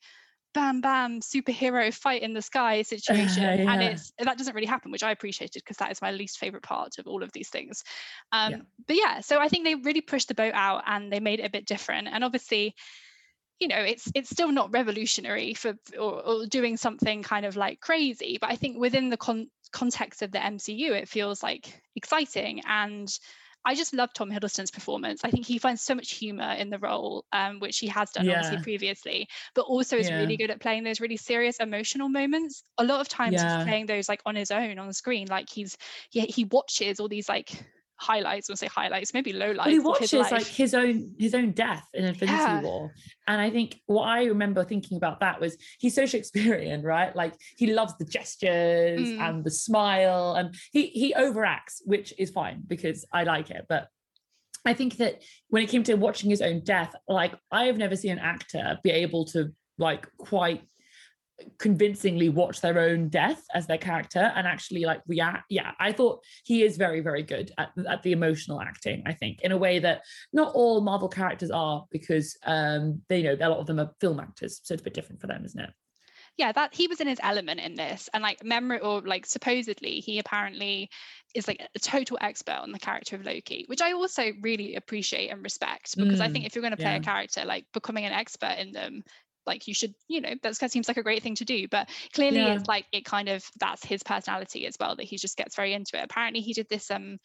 bam 0.53 0.81
bam 0.81 1.21
superhero 1.21 1.93
fight 1.93 2.23
in 2.23 2.33
the 2.33 2.43
sky 2.43 2.83
situation 2.95 3.45
uh, 3.45 3.55
yeah. 3.55 3.73
and 3.73 3.83
it's 3.83 4.13
that 4.19 4.39
doesn't 4.39 4.55
really 4.55 4.67
happen 4.67 4.91
which 4.91 5.03
i 5.03 5.11
appreciated 5.11 5.63
because 5.63 5.77
that 5.77 5.91
is 5.91 6.03
my 6.03 6.11
least 6.11 6.39
favorite 6.39 6.63
part 6.63 6.99
of 6.99 7.07
all 7.07 7.23
of 7.23 7.33
these 7.33 7.49
things 7.49 7.85
um, 8.33 8.53
yeah. 8.53 8.59
but 8.87 8.97
yeah 8.97 9.21
so 9.21 9.39
i 9.39 9.49
think 9.49 9.65
they 9.65 9.75
really 9.77 10.01
pushed 10.01 10.29
the 10.29 10.35
boat 10.35 10.55
out 10.55 10.83
and 10.87 11.13
they 11.13 11.21
made 11.21 11.41
it 11.41 11.47
a 11.47 11.51
bit 11.51 11.67
different 11.67 12.09
and 12.09 12.25
obviously 12.25 12.75
you 13.61 13.69
know 13.69 13.79
it's 13.79 14.11
it's 14.15 14.31
still 14.31 14.51
not 14.51 14.73
revolutionary 14.73 15.55
for 15.55 15.75
or, 15.99 16.23
or 16.23 16.47
doing 16.47 16.77
something 16.77 17.23
kind 17.23 17.47
of 17.47 17.57
like 17.57 17.81
crazy 17.81 18.39
but 18.41 18.51
i 18.51 18.57
think 18.57 18.79
within 18.79 19.11
the 19.11 19.17
con- 19.17 19.51
context 19.73 20.23
of 20.23 20.33
the 20.33 20.39
mcu 20.39 20.91
it 20.91 21.09
feels 21.09 21.43
like 21.43 21.81
exciting 21.95 22.61
and 22.67 23.19
I 23.65 23.75
just 23.75 23.93
love 23.93 24.11
Tom 24.15 24.31
Hiddleston's 24.31 24.71
performance. 24.71 25.21
I 25.25 25.31
think 25.31 25.47
he 25.47 25.59
finds 25.59 25.83
so 25.83 25.95
much 25.95 26.13
humor 26.13 26.53
in 26.55 26.71
the 26.71 26.79
role, 26.79 27.25
um, 27.33 27.61
which 27.61 27.79
he 27.79 27.89
has 27.89 28.11
done 28.11 28.25
yeah. 28.25 28.39
obviously 28.39 28.63
previously, 28.63 29.29
but 29.55 29.63
also 29.63 29.97
is 29.97 30.09
yeah. 30.09 30.19
really 30.19 30.37
good 30.37 30.51
at 30.51 30.61
playing 30.61 30.85
those 30.85 31.01
really 31.01 31.17
serious 31.17 31.59
emotional 31.59 32.09
moments. 32.09 32.65
A 32.79 32.85
lot 32.85 33.01
of 33.01 33.09
times 33.09 33.35
yeah. 33.35 33.59
he's 33.59 33.67
playing 33.67 33.87
those 33.87 34.09
like 34.09 34.23
on 34.25 34.35
his 34.35 34.51
own 34.51 34.79
on 34.79 34.87
the 34.87 34.95
screen, 34.95 35.27
like 35.29 35.51
he's 35.51 35.77
he, 36.11 36.21
he 36.23 36.45
watches 36.45 37.01
all 37.01 37.09
these 37.09 37.29
like 37.29 37.51
highlights 38.01 38.49
or 38.49 38.57
say 38.57 38.67
highlights 38.67 39.13
maybe 39.13 39.33
low 39.33 39.51
lights 39.53 39.67
well, 39.67 39.69
he 39.69 39.79
watches 39.79 40.11
his 40.11 40.31
like 40.33 40.47
his 40.47 40.73
own 40.75 41.15
his 41.19 41.35
own 41.35 41.53
death 41.53 41.87
in 41.93 42.05
infinity 42.05 42.37
yeah. 42.37 42.63
war 42.63 42.95
and 43.27 43.41
i 43.41 43.51
think 43.51 43.79
what 43.87 44.05
i 44.05 44.25
remember 44.25 44.65
thinking 44.65 44.97
about 44.97 45.21
that 45.21 45.39
was 45.39 45.57
he's 45.79 45.95
so 45.95 46.07
shakespearean 46.07 46.83
right 46.83 47.15
like 47.15 47.35
he 47.59 47.73
loves 47.75 47.95
the 47.99 48.05
gestures 48.07 49.01
mm. 49.01 49.21
and 49.21 49.45
the 49.45 49.51
smile 49.51 50.35
and 50.35 50.55
he 50.73 50.87
he 50.87 51.13
overacts 51.13 51.83
which 51.85 52.15
is 52.19 52.31
fine 52.31 52.63
because 52.67 53.05
i 53.13 53.23
like 53.23 53.51
it 53.51 53.67
but 53.69 53.89
I 54.65 54.75
think 54.75 54.99
that 54.99 55.23
when 55.49 55.63
it 55.63 55.71
came 55.71 55.83
to 55.85 55.95
watching 55.95 56.29
his 56.29 56.43
own 56.43 56.61
death, 56.61 56.95
like 57.09 57.33
I 57.51 57.65
have 57.65 57.79
never 57.79 57.97
seen 57.97 58.13
an 58.13 58.19
actor 58.19 58.79
be 58.83 58.91
able 58.91 59.25
to 59.27 59.55
like 59.79 60.07
quite 60.19 60.63
convincingly 61.59 62.29
watch 62.29 62.61
their 62.61 62.79
own 62.79 63.09
death 63.09 63.43
as 63.55 63.67
their 63.67 63.79
character 63.79 64.33
and 64.35 64.47
actually 64.47 64.85
like 64.85 65.01
react 65.07 65.45
yeah 65.49 65.73
i 65.79 65.93
thought 65.93 66.23
he 66.45 66.63
is 66.63 66.77
very 66.77 67.01
very 67.01 67.23
good 67.23 67.51
at, 67.59 67.71
at 67.89 68.03
the 68.03 68.13
emotional 68.13 68.61
acting 68.61 69.03
i 69.07 69.13
think 69.13 69.41
in 69.43 69.53
a 69.53 69.57
way 69.57 69.79
that 69.79 70.03
not 70.33 70.53
all 70.55 70.81
marvel 70.81 71.09
characters 71.09 71.51
are 71.51 71.85
because 71.91 72.37
um 72.47 73.01
they 73.09 73.19
you 73.19 73.25
know 73.25 73.47
a 73.47 73.49
lot 73.49 73.59
of 73.59 73.67
them 73.67 73.81
are 73.81 73.91
film 74.01 74.21
actors 74.21 74.61
so 74.63 74.75
it's 74.75 74.81
a 74.81 74.85
bit 74.85 74.95
different 74.95 75.21
for 75.21 75.27
them 75.27 75.45
isn't 75.45 75.61
it 75.61 75.71
yeah 76.37 76.53
that 76.53 76.75
he 76.75 76.87
was 76.87 77.01
in 77.01 77.07
his 77.07 77.21
element 77.23 77.61
in 77.61 77.75
this 77.75 78.09
and 78.15 78.23
like 78.23 78.43
memory 78.45 78.81
or 78.81 79.03
like 79.03 79.27
supposedly 79.27 80.01
he 80.01 80.19
apparently 80.19 80.89
is 81.35 81.47
like 81.47 81.61
a 81.75 81.79
total 81.79 82.19
expert 82.21 82.57
on 82.57 82.73
the 82.73 82.79
character 82.79 83.17
of 83.17 83.25
loki 83.25 83.65
which 83.67 83.83
i 83.83 83.93
also 83.93 84.33
really 84.41 84.75
appreciate 84.75 85.29
and 85.29 85.43
respect 85.43 85.97
because 85.97 86.21
mm, 86.21 86.23
i 86.23 86.29
think 86.29 86.45
mm, 86.45 86.47
if 86.47 86.55
you're 86.55 86.63
going 86.63 86.71
to 86.71 86.77
play 86.77 86.93
yeah. 86.93 86.97
a 86.97 87.01
character 87.01 87.45
like 87.45 87.67
becoming 87.75 88.05
an 88.05 88.13
expert 88.13 88.57
in 88.59 88.73
them 88.73 89.03
like 89.47 89.67
you 89.67 89.75
should 89.75 89.95
you 90.09 90.21
know 90.21 90.35
that 90.43 90.55
seems 90.71 90.89
like 90.89 90.97
a 90.97 91.03
great 91.03 91.23
thing 91.23 91.35
to 91.35 91.45
do 91.45 91.67
but 91.69 91.89
clearly 92.13 92.39
yeah. 92.39 92.55
it's 92.55 92.69
like 92.69 92.87
it 92.93 93.05
kind 93.05 93.29
of 93.29 93.45
that's 93.59 93.85
his 93.85 94.03
personality 94.03 94.67
as 94.67 94.77
well 94.79 94.97
that 94.97 95.05
he 95.05 95.17
just 95.17 95.37
gets 95.37 95.57
very 95.57 95.73
into 95.73 95.99
it 95.99 96.05
apparently 96.05 96.41
he 96.41 96.53
did 96.53 96.69
this 96.69 96.91
um 96.91 97.19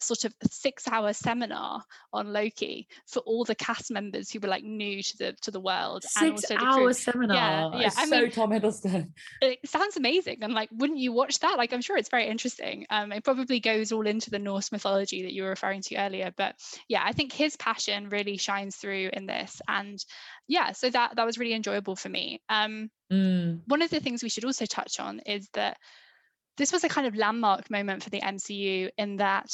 sort 0.00 0.24
of 0.24 0.34
six 0.50 0.86
hour 0.88 1.12
seminar 1.12 1.82
on 2.12 2.32
Loki 2.32 2.86
for 3.06 3.20
all 3.20 3.44
the 3.44 3.54
cast 3.54 3.90
members 3.90 4.30
who 4.30 4.40
were 4.40 4.48
like 4.48 4.64
new 4.64 5.02
to 5.02 5.16
the 5.18 5.32
to 5.42 5.50
the 5.50 5.60
world. 5.60 6.04
Six 6.04 6.50
and 6.50 6.60
hour 6.60 6.92
seminar. 6.92 7.36
Yeah, 7.36 7.80
yeah. 7.80 7.90
I 7.96 8.06
so 8.06 8.20
mean, 8.20 8.30
Tom 8.30 8.50
Hiddleston. 8.50 9.12
It 9.42 9.58
sounds 9.66 9.96
amazing. 9.96 10.38
And 10.42 10.54
like, 10.54 10.68
wouldn't 10.72 10.98
you 10.98 11.12
watch 11.12 11.38
that? 11.40 11.56
Like, 11.56 11.72
I'm 11.72 11.80
sure 11.80 11.96
it's 11.96 12.08
very 12.08 12.26
interesting. 12.26 12.86
Um, 12.90 13.12
it 13.12 13.24
probably 13.24 13.60
goes 13.60 13.92
all 13.92 14.06
into 14.06 14.30
the 14.30 14.38
Norse 14.38 14.72
mythology 14.72 15.22
that 15.22 15.32
you 15.32 15.42
were 15.42 15.50
referring 15.50 15.82
to 15.82 15.96
earlier. 15.96 16.32
But 16.36 16.56
yeah, 16.88 17.02
I 17.04 17.12
think 17.12 17.32
his 17.32 17.56
passion 17.56 18.08
really 18.08 18.36
shines 18.36 18.76
through 18.76 19.10
in 19.12 19.26
this. 19.26 19.60
And 19.68 20.02
yeah, 20.48 20.72
so 20.72 20.90
that 20.90 21.16
that 21.16 21.26
was 21.26 21.38
really 21.38 21.54
enjoyable 21.54 21.96
for 21.96 22.08
me. 22.08 22.40
Um, 22.48 22.90
mm. 23.12 23.60
one 23.66 23.82
of 23.82 23.90
the 23.90 24.00
things 24.00 24.22
we 24.22 24.28
should 24.28 24.44
also 24.44 24.66
touch 24.66 25.00
on 25.00 25.20
is 25.20 25.48
that 25.54 25.76
this 26.56 26.72
was 26.72 26.84
a 26.84 26.88
kind 26.88 27.06
of 27.06 27.16
landmark 27.16 27.70
moment 27.70 28.02
for 28.02 28.10
the 28.10 28.20
MCU 28.20 28.90
in 28.96 29.16
that 29.16 29.50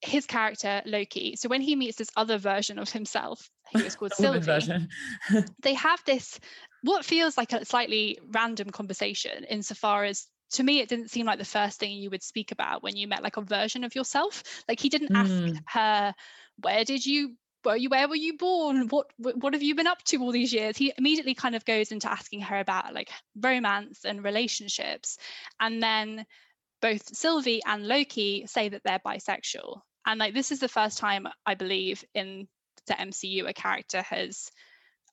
his 0.00 0.26
character 0.26 0.82
Loki. 0.86 1.36
So 1.36 1.48
when 1.48 1.60
he 1.60 1.76
meets 1.76 1.96
this 1.96 2.10
other 2.16 2.38
version 2.38 2.78
of 2.78 2.90
himself, 2.90 3.50
he 3.70 3.82
was 3.82 3.96
called 3.96 4.12
Sylvie. 4.14 4.86
they 5.62 5.74
have 5.74 6.02
this 6.06 6.38
what 6.82 7.04
feels 7.04 7.36
like 7.36 7.52
a 7.52 7.64
slightly 7.64 8.18
random 8.30 8.70
conversation 8.70 9.44
insofar 9.44 10.04
as 10.04 10.26
to 10.52 10.62
me 10.62 10.80
it 10.80 10.88
didn't 10.88 11.10
seem 11.10 11.26
like 11.26 11.38
the 11.38 11.44
first 11.44 11.80
thing 11.80 11.92
you 11.92 12.10
would 12.10 12.22
speak 12.22 12.52
about 12.52 12.82
when 12.82 12.96
you 12.96 13.08
met 13.08 13.22
like 13.22 13.36
a 13.36 13.42
version 13.42 13.84
of 13.84 13.94
yourself. 13.94 14.42
Like 14.68 14.80
he 14.80 14.88
didn't 14.88 15.10
mm. 15.10 15.16
ask 15.16 15.62
her, 15.66 16.14
where 16.62 16.84
did 16.84 17.04
you 17.04 17.34
were 17.64 17.76
you 17.76 17.88
where 17.88 18.08
were 18.08 18.16
you 18.16 18.36
born 18.36 18.88
what 18.88 19.06
what 19.16 19.52
have 19.52 19.62
you 19.62 19.74
been 19.74 19.86
up 19.86 20.02
to 20.04 20.18
all 20.18 20.30
these 20.30 20.52
years 20.52 20.76
he 20.76 20.92
immediately 20.96 21.34
kind 21.34 21.56
of 21.56 21.64
goes 21.64 21.90
into 21.90 22.10
asking 22.10 22.40
her 22.40 22.58
about 22.60 22.94
like 22.94 23.10
romance 23.36 24.04
and 24.04 24.22
relationships 24.22 25.18
and 25.60 25.82
then 25.82 26.24
both 26.80 27.02
sylvie 27.14 27.60
and 27.66 27.86
loki 27.86 28.44
say 28.46 28.68
that 28.68 28.82
they're 28.84 29.00
bisexual 29.00 29.80
and 30.08 30.18
like 30.18 30.34
this 30.34 30.50
is 30.50 30.58
the 30.58 30.68
first 30.68 30.98
time 30.98 31.28
I 31.46 31.54
believe 31.54 32.02
in 32.14 32.48
the 32.86 32.94
MCU 32.94 33.48
a 33.48 33.52
character 33.52 34.02
has 34.02 34.50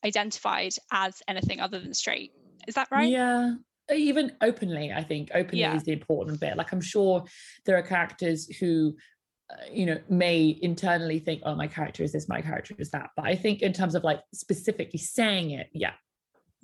identified 0.04 0.72
as 0.92 1.22
anything 1.28 1.60
other 1.60 1.80
than 1.80 1.94
straight. 1.94 2.32
Is 2.68 2.76
that 2.76 2.88
right? 2.90 3.10
Yeah. 3.10 3.56
Even 3.94 4.32
openly, 4.42 4.92
I 4.92 5.04
think 5.04 5.30
openly 5.36 5.60
yeah. 5.60 5.76
is 5.76 5.84
the 5.84 5.92
important 5.92 6.40
bit. 6.40 6.58
Like 6.58 6.72
I'm 6.72 6.82
sure 6.82 7.26
there 7.66 7.78
are 7.78 7.84
characters 7.84 8.48
who 8.60 8.96
uh, 9.52 9.58
you 9.72 9.86
know 9.86 10.00
may 10.10 10.58
internally 10.62 11.20
think 11.20 11.44
oh 11.46 11.54
my 11.54 11.68
character 11.68 12.02
is 12.02 12.12
this 12.12 12.28
my 12.28 12.42
character 12.42 12.74
is 12.80 12.90
that 12.90 13.12
but 13.16 13.26
i 13.26 13.36
think 13.36 13.62
in 13.62 13.72
terms 13.72 13.94
of 13.94 14.04
like 14.04 14.20
specifically 14.34 14.98
saying 14.98 15.52
it 15.52 15.68
yeah 15.72 15.92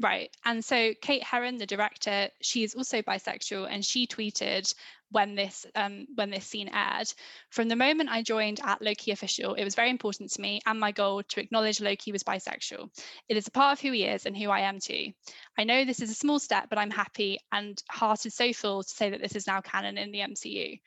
Right. 0.02 0.36
And 0.46 0.66
so 0.66 0.94
Kate 1.02 1.24
Herron, 1.24 1.58
the 1.58 1.66
director, 1.66 2.30
she 2.42 2.64
is 2.64 2.74
also 2.74 3.02
bisexual, 3.04 3.68
and 3.70 3.86
she 3.86 4.08
tweeted 4.08 4.74
when 5.12 5.36
this 5.36 5.66
um, 5.76 6.08
when 6.16 6.30
this 6.30 6.46
scene 6.46 6.70
aired. 6.74 7.12
From 7.50 7.68
the 7.68 7.76
moment 7.76 8.10
I 8.10 8.24
joined 8.24 8.60
at 8.64 8.82
Loki 8.82 9.12
Official, 9.12 9.54
it 9.54 9.64
was 9.64 9.76
very 9.76 9.90
important 9.90 10.32
to 10.32 10.42
me 10.42 10.62
and 10.66 10.80
my 10.80 10.92
goal 10.92 11.22
to 11.22 11.40
acknowledge 11.40 11.82
Loki 11.82 12.12
was 12.12 12.24
bisexual. 12.24 12.90
It 13.30 13.38
is 13.38 13.48
a 13.48 13.52
part 13.52 13.78
of 13.78 13.82
who 13.82 13.92
he 13.92 14.06
is 14.06 14.26
and 14.26 14.36
who 14.36 14.50
I 14.50 14.62
am 14.62 14.80
too. 14.80 15.12
I 15.58 15.66
know 15.66 15.86
this 15.86 16.02
is 16.02 16.10
a 16.10 16.16
small 16.16 16.40
step, 16.40 16.68
but 16.70 16.80
I'm 16.80 16.92
happy 16.92 17.40
and 17.52 17.82
heart 17.90 18.26
is 18.26 18.36
so 18.36 18.54
full 18.54 18.84
to 18.84 18.90
say 18.90 19.10
that 19.10 19.22
this 19.22 19.36
is 19.36 19.48
now 19.48 19.62
canon 19.62 19.98
in 19.98 20.12
the 20.12 20.20
MCU. 20.20 20.80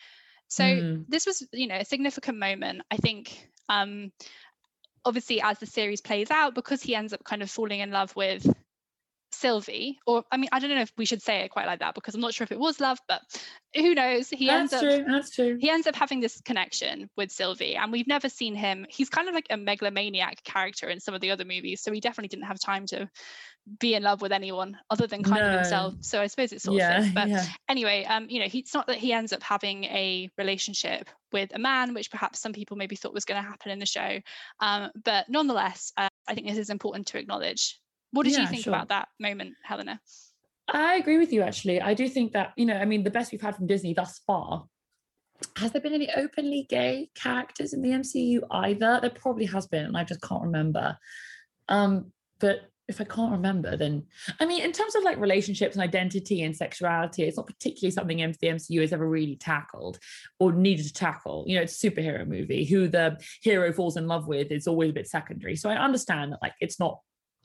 So 0.48 0.64
mm. 0.64 1.04
this 1.08 1.26
was, 1.26 1.46
you 1.52 1.66
know, 1.66 1.76
a 1.76 1.84
significant 1.84 2.38
moment. 2.38 2.82
I 2.90 2.96
think 2.96 3.48
um, 3.68 4.12
obviously 5.04 5.40
as 5.40 5.58
the 5.58 5.66
series 5.66 6.00
plays 6.00 6.30
out, 6.30 6.54
because 6.54 6.82
he 6.82 6.94
ends 6.94 7.12
up 7.12 7.24
kind 7.24 7.42
of 7.42 7.50
falling 7.50 7.80
in 7.80 7.90
love 7.90 8.14
with 8.16 8.46
Sylvie, 9.34 9.98
or 10.06 10.24
I 10.30 10.36
mean, 10.36 10.48
I 10.52 10.58
don't 10.58 10.70
know 10.70 10.80
if 10.80 10.92
we 10.96 11.04
should 11.04 11.22
say 11.22 11.40
it 11.40 11.50
quite 11.50 11.66
like 11.66 11.80
that 11.80 11.94
because 11.94 12.14
I'm 12.14 12.20
not 12.20 12.34
sure 12.34 12.44
if 12.44 12.52
it 12.52 12.58
was 12.58 12.80
love, 12.80 12.98
but 13.08 13.20
who 13.74 13.94
knows? 13.94 14.30
He 14.30 14.46
that's 14.46 14.72
ends 14.72 14.82
true, 14.82 15.00
up 15.00 15.06
that's 15.06 15.30
true. 15.30 15.58
he 15.60 15.70
ends 15.70 15.86
up 15.86 15.94
having 15.94 16.20
this 16.20 16.40
connection 16.42 17.10
with 17.16 17.30
Sylvie, 17.30 17.76
and 17.76 17.92
we've 17.92 18.06
never 18.06 18.28
seen 18.28 18.54
him. 18.54 18.86
He's 18.88 19.10
kind 19.10 19.28
of 19.28 19.34
like 19.34 19.46
a 19.50 19.56
megalomaniac 19.56 20.42
character 20.44 20.88
in 20.88 21.00
some 21.00 21.14
of 21.14 21.20
the 21.20 21.30
other 21.30 21.44
movies, 21.44 21.82
so 21.82 21.92
he 21.92 22.00
definitely 22.00 22.28
didn't 22.28 22.46
have 22.46 22.60
time 22.60 22.86
to 22.86 23.08
be 23.80 23.94
in 23.94 24.02
love 24.02 24.20
with 24.20 24.32
anyone 24.32 24.76
other 24.90 25.06
than 25.06 25.22
kind 25.22 25.40
no. 25.40 25.48
of 25.48 25.54
himself. 25.54 25.94
So 26.00 26.20
I 26.20 26.26
suppose 26.26 26.52
it's 26.52 26.68
all 26.68 26.76
yeah, 26.76 27.08
But 27.14 27.28
yeah. 27.28 27.44
anyway, 27.68 28.04
um, 28.04 28.26
you 28.28 28.40
know, 28.40 28.46
he, 28.46 28.58
it's 28.58 28.74
not 28.74 28.86
that 28.88 28.98
he 28.98 29.12
ends 29.12 29.32
up 29.32 29.42
having 29.42 29.84
a 29.84 30.30
relationship 30.36 31.08
with 31.32 31.50
a 31.54 31.58
man, 31.58 31.94
which 31.94 32.10
perhaps 32.10 32.40
some 32.40 32.52
people 32.52 32.76
maybe 32.76 32.94
thought 32.94 33.14
was 33.14 33.24
going 33.24 33.42
to 33.42 33.48
happen 33.48 33.72
in 33.72 33.78
the 33.78 33.86
show. 33.86 34.20
Um, 34.60 34.90
but 35.04 35.28
nonetheless, 35.28 35.92
uh, 35.96 36.08
I 36.28 36.34
think 36.34 36.46
this 36.46 36.58
is 36.58 36.70
important 36.70 37.06
to 37.08 37.18
acknowledge. 37.18 37.80
What 38.14 38.24
did 38.24 38.34
yeah, 38.34 38.42
you 38.42 38.46
think 38.46 38.62
sure. 38.62 38.72
about 38.72 38.90
that 38.90 39.08
moment, 39.18 39.54
Helena? 39.64 40.00
I 40.68 40.94
agree 40.94 41.18
with 41.18 41.32
you 41.32 41.42
actually. 41.42 41.80
I 41.80 41.94
do 41.94 42.08
think 42.08 42.32
that, 42.32 42.52
you 42.56 42.64
know, 42.64 42.76
I 42.76 42.84
mean, 42.84 43.02
the 43.02 43.10
best 43.10 43.32
we've 43.32 43.42
had 43.42 43.56
from 43.56 43.66
Disney 43.66 43.92
thus 43.92 44.20
far. 44.24 44.66
Has 45.56 45.72
there 45.72 45.82
been 45.82 45.92
any 45.92 46.08
openly 46.14 46.64
gay 46.70 47.10
characters 47.16 47.72
in 47.72 47.82
the 47.82 47.90
MCU 47.90 48.42
either? 48.52 49.00
There 49.00 49.10
probably 49.10 49.46
has 49.46 49.66
been, 49.66 49.84
and 49.84 49.96
I 49.96 50.04
just 50.04 50.22
can't 50.22 50.44
remember. 50.44 50.96
Um, 51.68 52.12
but 52.38 52.70
if 52.86 53.00
I 53.00 53.04
can't 53.04 53.32
remember, 53.32 53.76
then 53.76 54.04
I 54.38 54.46
mean, 54.46 54.62
in 54.62 54.70
terms 54.70 54.94
of 54.94 55.02
like 55.02 55.18
relationships 55.18 55.74
and 55.74 55.82
identity 55.82 56.42
and 56.42 56.56
sexuality, 56.56 57.24
it's 57.24 57.36
not 57.36 57.48
particularly 57.48 57.90
something 57.90 58.18
the 58.18 58.48
MCU 58.48 58.80
has 58.80 58.92
ever 58.92 59.08
really 59.08 59.36
tackled 59.36 59.98
or 60.38 60.52
needed 60.52 60.86
to 60.86 60.92
tackle. 60.92 61.44
You 61.48 61.56
know, 61.56 61.62
it's 61.62 61.82
a 61.82 61.90
superhero 61.90 62.26
movie. 62.26 62.64
Who 62.64 62.86
the 62.86 63.18
hero 63.42 63.72
falls 63.72 63.96
in 63.96 64.06
love 64.06 64.28
with 64.28 64.52
is 64.52 64.68
always 64.68 64.90
a 64.90 64.94
bit 64.94 65.08
secondary. 65.08 65.56
So 65.56 65.68
I 65.68 65.82
understand 65.82 66.32
that 66.32 66.42
like 66.42 66.54
it's 66.60 66.78
not 66.78 67.00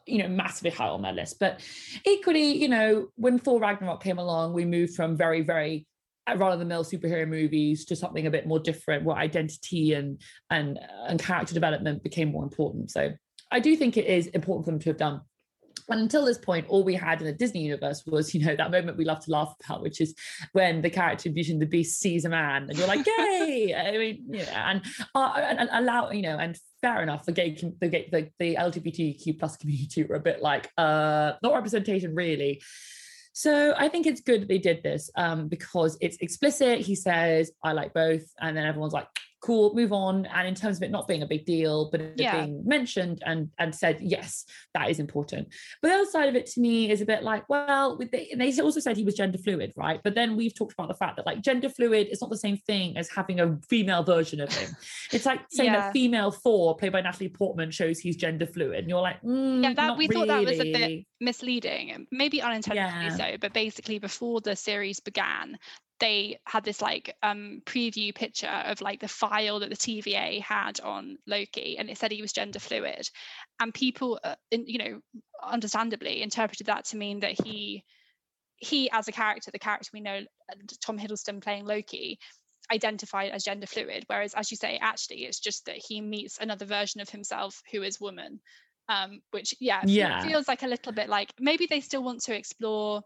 you 0.06 0.20
know 0.20 0.28
massively 0.28 0.72
high 0.72 0.88
on 0.88 1.02
my 1.02 1.12
list. 1.12 1.38
But 1.39 1.62
equally 2.06 2.58
you 2.58 2.68
know 2.68 3.08
when 3.16 3.39
thor 3.39 3.60
ragnarok 3.60 4.04
came 4.04 4.18
along 4.18 4.54
we 4.54 4.66
moved 4.66 4.95
from 4.95 5.18
very 5.18 5.41
very 5.41 5.86
uh, 6.28 6.36
run-of-the-mill 6.36 6.84
superhero 6.84 7.28
movies 7.28 7.86
to 7.86 7.95
something 7.95 8.28
a 8.28 8.32
bit 8.32 8.47
more 8.47 8.60
different 8.60 9.04
where 9.04 9.18
identity 9.18 9.93
and 9.93 10.22
and 10.50 10.80
and 11.08 11.20
character 11.20 11.54
development 11.54 12.04
became 12.04 12.32
more 12.32 12.43
important. 12.43 12.91
So 12.91 13.12
i 13.52 13.60
do 13.60 13.76
think 13.76 13.97
it 13.97 14.06
is 14.06 14.28
important 14.28 14.66
for 14.66 14.72
them 14.72 14.80
to 14.80 14.89
have 14.89 14.97
done. 14.97 15.22
And 15.89 16.02
until 16.02 16.24
this 16.24 16.38
point, 16.38 16.68
all 16.70 16.84
we 16.84 16.93
had 16.93 17.20
in 17.20 17.26
the 17.26 17.34
Disney 17.34 17.64
universe 17.64 18.04
was, 18.06 18.34
you 18.36 18.45
know, 18.45 18.56
that 18.56 18.70
moment 18.70 18.97
we 18.97 19.06
love 19.06 19.24
to 19.26 19.32
laugh 19.32 19.56
about, 19.66 19.82
which 19.82 20.02
is 20.02 20.14
when 20.52 20.82
the 20.82 20.89
character 20.89 21.32
Beauty 21.32 21.52
and 21.52 21.62
the 21.62 21.66
Beast 21.66 22.00
sees 22.00 22.26
a 22.26 22.30
man, 22.30 22.68
and 22.70 22.78
you're 22.78 22.88
like, 22.88 23.06
"Yay!" 23.06 23.74
I 23.78 23.97
mean, 23.97 24.26
yeah, 24.30 24.72
and, 24.72 24.82
uh, 25.16 25.34
and, 25.36 25.60
and 25.60 25.70
allow, 25.74 26.12
you 26.12 26.22
know, 26.22 26.38
and 26.38 26.56
fair 26.82 27.01
enough. 27.03 27.25
The 27.25 27.32
gay, 27.32 27.57
the 27.80 27.88
gay, 27.88 28.09
the, 28.11 28.30
the 28.39 28.55
LGBTQ 28.55 29.39
plus 29.39 29.57
community 29.57 30.03
were 30.03 30.15
a 30.15 30.19
bit 30.19 30.41
like, 30.41 30.69
uh, 30.77 31.34
not 31.43 31.53
representation 31.53 32.15
really. 32.15 32.61
So 33.34 33.73
I 33.77 33.88
think 33.88 34.05
it's 34.05 34.21
good 34.21 34.41
that 34.41 34.47
they 34.47 34.57
did 34.57 34.84
this 34.84 35.09
um, 35.15 35.47
because 35.47 35.97
it's 36.01 36.17
explicit. 36.17 36.80
He 36.80 36.95
says, 36.95 37.51
"I 37.63 37.71
like 37.71 37.93
both," 37.93 38.23
and 38.41 38.57
then 38.57 38.65
everyone's 38.65 38.91
like, 38.91 39.07
cool, 39.42 39.74
move 39.74 39.92
on. 39.92 40.26
And 40.26 40.48
in 40.48 40.56
terms 40.56 40.78
of 40.78 40.84
it 40.84 40.92
not 40.92 41.08
being 41.08 41.24
a 41.24 41.28
big 41.28 41.46
deal, 41.46 41.90
but 41.92 42.02
it 42.02 42.14
yeah. 42.18 42.38
being 42.38 42.62
mentioned 42.66 43.22
and 43.26 43.50
and 43.58 43.74
said, 43.74 44.00
yes, 44.02 44.46
that 44.74 44.90
is 44.90 45.00
important. 45.00 45.50
But 45.82 45.90
the 45.90 45.96
other 45.96 46.10
side 46.10 46.30
of 46.30 46.36
it 46.36 46.46
to 46.48 46.62
me 46.62 46.90
is 46.92 47.02
a 47.02 47.06
bit 47.06 47.24
like, 47.24 47.48
well, 47.50 47.98
they, 47.98 48.34
they 48.36 48.60
also 48.62 48.80
said 48.80 48.98
he 48.98 49.04
was 49.04 49.16
gender 49.16 49.38
fluid, 49.38 49.74
right? 49.76 50.00
But 50.04 50.16
then 50.16 50.36
we've 50.36 50.56
talked 50.56 50.74
about 50.74 50.88
the 50.88 50.94
fact 50.94 51.18
that 51.18 51.26
like 51.26 51.42
gender 51.42 51.70
fluid 51.70 52.08
is 52.12 52.22
not 52.22 52.30
the 52.30 52.38
same 52.38 52.58
thing 52.58 52.98
as 52.98 53.10
having 53.10 53.40
a 53.40 53.58
female 53.70 54.04
version 54.04 54.42
of 54.42 54.54
him. 54.54 54.70
It's 55.12 55.26
like 55.26 55.42
saying 55.50 55.72
yeah. 55.72 55.80
that 55.80 55.94
female 55.94 56.30
Thor, 56.30 56.76
played 56.76 56.92
by 56.92 57.02
Natalie 57.02 57.30
Portman, 57.30 57.72
shows 57.72 58.00
he's 58.00 58.16
gender 58.16 58.46
fluid. 58.46 58.80
And 58.80 58.90
you're 58.90 59.02
like, 59.02 59.22
mm, 59.24 59.64
yeah, 59.64 59.74
that 59.74 59.98
we 59.98 60.08
really. 60.08 60.28
thought 60.28 60.28
that 60.28 60.46
was 60.46 60.60
a 60.60 60.72
bit 60.72 61.06
misleading, 61.20 62.08
maybe 62.12 62.42
unintentionally 62.42 63.06
yeah. 63.06 63.16
so, 63.16 63.38
but 63.40 63.54
basically 63.54 63.98
before 63.98 64.42
the 64.42 64.56
series 64.56 65.00
began, 65.00 65.58
they 66.00 66.39
had 66.45 66.64
this 66.64 66.82
like 66.82 67.16
um 67.24 67.62
preview 67.66 68.14
picture 68.14 68.47
of 68.47 68.82
like 68.82 69.00
the 69.00 69.08
file 69.08 69.60
that 69.60 69.70
the 69.70 69.76
TVA 69.76 70.41
had 70.41 70.80
on 70.80 71.18
Loki 71.28 71.78
and 71.78 71.89
it 71.89 71.97
said 71.97 72.12
he 72.12 72.22
was 72.22 72.34
gender 72.34 72.60
fluid. 72.60 73.10
And 73.60 73.74
people 73.74 74.20
uh, 74.24 74.36
in, 74.52 74.66
you 74.68 74.78
know 74.78 75.02
understandably 75.43 76.22
interpreted 76.22 76.68
that 76.68 76.86
to 76.86 76.97
mean 76.97 77.20
that 77.22 77.45
he 77.45 77.84
he 78.58 78.89
as 78.91 79.08
a 79.08 79.12
character 79.12 79.52
the 79.52 79.60
character 79.60 79.89
we 79.93 80.02
know 80.02 80.20
uh, 80.52 80.56
Tom 80.84 80.97
Hiddleston 80.97 81.41
playing 81.41 81.66
Loki 81.66 82.20
identified 82.72 83.32
as 83.32 83.43
gender 83.43 83.66
fluid. 83.68 84.04
Whereas 84.08 84.34
as 84.34 84.52
you 84.52 84.58
say 84.58 84.78
actually 84.82 85.26
it's 85.26 85.39
just 85.39 85.66
that 85.66 85.78
he 85.78 86.02
meets 86.02 86.38
another 86.39 86.66
version 86.66 87.02
of 87.02 87.10
himself 87.10 87.62
who 87.72 87.84
is 87.84 88.00
woman. 88.00 88.39
Um 88.88 89.22
which 89.32 89.54
yeah, 89.60 89.82
yeah. 89.86 90.24
feels 90.24 90.47
like 90.47 90.64
a 90.64 90.68
little 90.68 90.93
bit 90.93 91.10
like 91.10 91.34
maybe 91.39 91.68
they 91.70 91.82
still 91.82 92.04
want 92.04 92.22
to 92.22 92.36
explore 92.36 93.02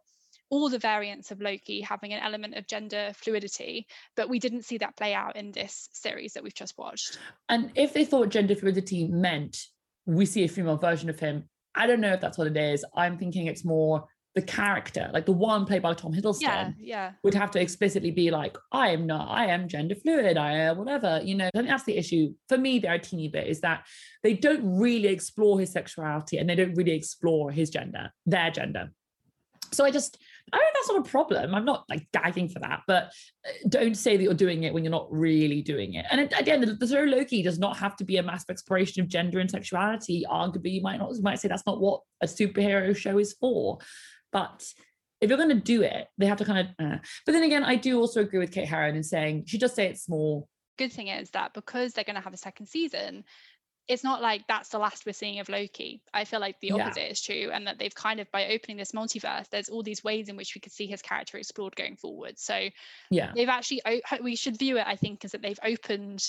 all 0.49 0.69
the 0.69 0.79
variants 0.79 1.31
of 1.31 1.41
Loki 1.41 1.81
having 1.81 2.13
an 2.13 2.21
element 2.21 2.55
of 2.55 2.67
gender 2.67 3.11
fluidity, 3.15 3.87
but 4.15 4.29
we 4.29 4.39
didn't 4.39 4.63
see 4.65 4.77
that 4.77 4.95
play 4.95 5.13
out 5.13 5.35
in 5.35 5.51
this 5.51 5.89
series 5.93 6.33
that 6.33 6.43
we've 6.43 6.53
just 6.53 6.77
watched. 6.77 7.17
And 7.49 7.71
if 7.75 7.93
they 7.93 8.05
thought 8.05 8.29
gender 8.29 8.55
fluidity 8.55 9.07
meant 9.07 9.57
we 10.05 10.25
see 10.25 10.43
a 10.43 10.47
female 10.47 10.77
version 10.77 11.09
of 11.09 11.19
him, 11.19 11.49
I 11.75 11.87
don't 11.87 12.01
know 12.01 12.13
if 12.13 12.21
that's 12.21 12.37
what 12.37 12.47
it 12.47 12.57
is. 12.57 12.85
I'm 12.95 13.17
thinking 13.17 13.47
it's 13.47 13.65
more 13.65 14.05
the 14.35 14.41
character, 14.41 15.09
like 15.13 15.25
the 15.27 15.31
one 15.31 15.65
played 15.65 15.83
by 15.83 15.93
Tom 15.93 16.11
Hiddleston, 16.11 16.41
yeah, 16.41 16.71
yeah. 16.79 17.11
would 17.23 17.35
have 17.35 17.51
to 17.51 17.61
explicitly 17.61 18.09
be 18.09 18.31
like, 18.31 18.57
I 18.71 18.89
am 18.89 19.05
not, 19.05 19.29
I 19.29 19.45
am 19.45 19.67
gender 19.67 19.93
fluid, 19.93 20.37
I 20.37 20.53
am 20.53 20.77
whatever. 20.77 21.21
You 21.23 21.35
know, 21.35 21.49
I 21.53 21.57
think 21.57 21.67
that's 21.67 21.83
the 21.83 21.97
issue 21.97 22.33
for 22.49 22.57
me 22.57 22.79
there 22.79 22.93
a 22.93 22.99
teeny 22.99 23.27
bit 23.27 23.47
is 23.47 23.61
that 23.61 23.85
they 24.23 24.33
don't 24.33 24.79
really 24.79 25.09
explore 25.09 25.59
his 25.59 25.71
sexuality 25.71 26.37
and 26.37 26.49
they 26.49 26.55
don't 26.55 26.73
really 26.73 26.93
explore 26.93 27.51
his 27.51 27.69
gender, 27.69 28.11
their 28.25 28.49
gender. 28.49 28.91
So 29.71 29.85
I 29.85 29.91
just 29.91 30.17
I 30.51 30.57
mean, 30.57 30.65
that's 30.73 30.89
not 30.89 31.07
a 31.07 31.09
problem. 31.09 31.55
I'm 31.55 31.65
not 31.65 31.85
like 31.89 32.07
gagging 32.11 32.49
for 32.49 32.59
that, 32.59 32.81
but 32.85 33.11
uh, 33.45 33.51
don't 33.69 33.95
say 33.95 34.17
that 34.17 34.23
you're 34.23 34.33
doing 34.33 34.63
it 34.63 34.73
when 34.73 34.83
you're 34.83 34.91
not 34.91 35.11
really 35.11 35.61
doing 35.61 35.93
it. 35.93 36.05
And 36.11 36.21
again, 36.37 36.61
the, 36.61 36.73
the 36.73 37.05
Loki 37.05 37.41
does 37.41 37.57
not 37.57 37.77
have 37.77 37.95
to 37.97 38.03
be 38.03 38.17
a 38.17 38.23
massive 38.23 38.49
exploration 38.49 39.01
of 39.01 39.07
gender 39.07 39.39
and 39.39 39.49
sexuality. 39.49 40.25
Arguably, 40.29 40.73
you 40.73 40.81
might 40.81 40.97
not, 40.97 41.15
you 41.15 41.21
might 41.21 41.39
say 41.39 41.47
that's 41.47 41.65
not 41.65 41.79
what 41.79 42.01
a 42.21 42.27
superhero 42.27 42.95
show 42.95 43.17
is 43.17 43.33
for. 43.39 43.79
But 44.31 44.65
if 45.21 45.29
you're 45.29 45.37
going 45.37 45.49
to 45.49 45.55
do 45.55 45.81
it, 45.81 46.07
they 46.17 46.25
have 46.25 46.37
to 46.39 46.45
kind 46.45 46.67
of. 46.67 46.85
Uh. 46.85 46.97
But 47.25 47.31
then 47.31 47.43
again, 47.43 47.63
I 47.63 47.75
do 47.75 47.99
also 47.99 48.21
agree 48.21 48.39
with 48.39 48.51
Kate 48.51 48.67
Herron 48.67 48.95
in 48.95 49.03
saying 49.03 49.45
she 49.47 49.57
just 49.57 49.75
say 49.75 49.87
it's 49.87 50.03
small. 50.03 50.49
Good 50.77 50.91
thing 50.91 51.07
is 51.07 51.29
that 51.31 51.53
because 51.53 51.93
they're 51.93 52.03
going 52.03 52.15
to 52.15 52.21
have 52.21 52.33
a 52.33 52.37
second 52.37 52.65
season, 52.65 53.23
it's 53.87 54.03
not 54.03 54.21
like 54.21 54.47
that's 54.47 54.69
the 54.69 54.79
last 54.79 55.05
we're 55.05 55.13
seeing 55.13 55.39
of 55.39 55.49
Loki. 55.49 56.01
I 56.13 56.23
feel 56.25 56.39
like 56.39 56.59
the 56.61 56.71
opposite 56.71 57.01
yeah. 57.01 57.09
is 57.09 57.21
true, 57.21 57.49
and 57.53 57.67
that 57.67 57.79
they've 57.79 57.93
kind 57.93 58.19
of 58.19 58.31
by 58.31 58.47
opening 58.47 58.77
this 58.77 58.93
multiverse, 58.93 59.49
there's 59.49 59.69
all 59.69 59.83
these 59.83 60.03
ways 60.03 60.29
in 60.29 60.37
which 60.37 60.55
we 60.55 60.61
could 60.61 60.71
see 60.71 60.87
his 60.87 61.01
character 61.01 61.37
explored 61.37 61.75
going 61.75 61.97
forward. 61.97 62.39
So 62.39 62.69
yeah, 63.11 63.31
they've 63.35 63.49
actually 63.49 63.81
we 64.21 64.35
should 64.35 64.57
view 64.57 64.77
it. 64.77 64.87
I 64.87 64.95
think 64.95 65.25
is 65.25 65.31
that 65.31 65.41
they've 65.41 65.59
opened 65.63 66.23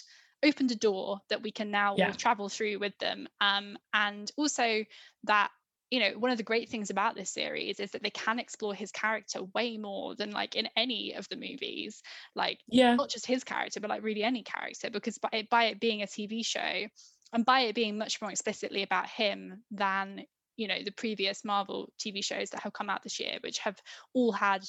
opened 0.45 0.73
a 0.73 0.77
door 0.77 1.21
that 1.31 1.43
we 1.43 1.51
can 1.51 1.71
now 1.71 1.95
yeah. 1.97 2.11
travel 2.13 2.49
through 2.49 2.79
with 2.79 2.97
them, 2.99 3.29
um, 3.41 3.77
and 3.93 4.31
also 4.37 4.85
that 5.25 5.51
you 5.91 6.01
know 6.01 6.19
one 6.19 6.33
of 6.33 6.39
the 6.39 6.43
great 6.43 6.69
things 6.69 6.91
about 6.91 7.15
this 7.15 7.31
series 7.31 7.79
is 7.79 7.93
that 7.93 8.03
they 8.03 8.11
can 8.11 8.41
explore 8.41 8.75
his 8.75 8.91
character 8.91 9.41
way 9.55 9.77
more 9.77 10.17
than 10.17 10.33
like 10.33 10.57
in 10.57 10.69
any 10.77 11.15
of 11.15 11.29
the 11.29 11.37
movies 11.37 12.03
like 12.35 12.59
yeah 12.67 12.95
not 12.97 13.11
just 13.11 13.27
his 13.27 13.45
character 13.45 13.81
but 13.81 13.91
like 13.91 14.03
really 14.03 14.25
any 14.25 14.43
character 14.43 14.91
because 14.91 15.19
by 15.19 15.29
it, 15.33 15.51
by 15.51 15.65
it 15.67 15.79
being 15.79 16.03
a 16.03 16.07
tv 16.07 16.45
show 16.45 16.87
and 17.35 17.45
by 17.45 17.62
it 17.62 17.74
being 17.74 17.99
much 17.99 18.22
more 18.22 18.30
explicitly 18.30 18.82
about 18.82 19.09
him 19.09 19.62
than 19.70 20.24
you 20.57 20.68
know 20.68 20.78
the 20.85 20.93
previous 20.93 21.45
marvel 21.45 21.93
tv 21.99 22.24
shows 22.24 22.51
that 22.51 22.62
have 22.62 22.72
come 22.72 22.89
out 22.89 23.03
this 23.03 23.20
year 23.20 23.39
which 23.43 23.59
have 23.59 23.76
all 24.14 24.32
had 24.32 24.64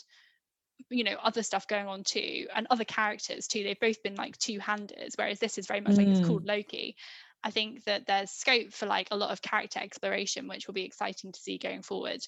you 0.89 1.03
know 1.03 1.16
other 1.24 1.43
stuff 1.43 1.68
going 1.68 1.88
on 1.88 2.03
too 2.03 2.47
and 2.53 2.68
other 2.70 2.84
characters 2.84 3.47
too 3.47 3.63
they've 3.63 3.80
both 3.80 4.01
been 4.03 4.16
like 4.16 4.38
two-handers 4.38 5.13
whereas 5.16 5.39
this 5.39 5.57
is 5.57 5.68
very 5.68 5.80
much 5.80 5.93
mm. 5.93 5.97
like 5.99 6.07
it's 6.07 6.28
called 6.28 6.43
mm. 6.43 6.49
loki 6.49 6.95
i 7.43 7.51
think 7.51 7.84
that 7.86 8.05
there's 8.07 8.32
scope 8.32 8.74
for 8.74 8.88
like 8.88 9.07
a 9.11 9.16
lot 9.16 9.30
of 9.30 9.41
character 9.41 9.80
exploration 9.80 10.47
which 10.47 10.68
will 10.68 10.74
be 10.74 10.84
exciting 10.84 11.32
to 11.32 11.39
see 11.39 11.57
going 11.57 11.82
forward 11.82 12.20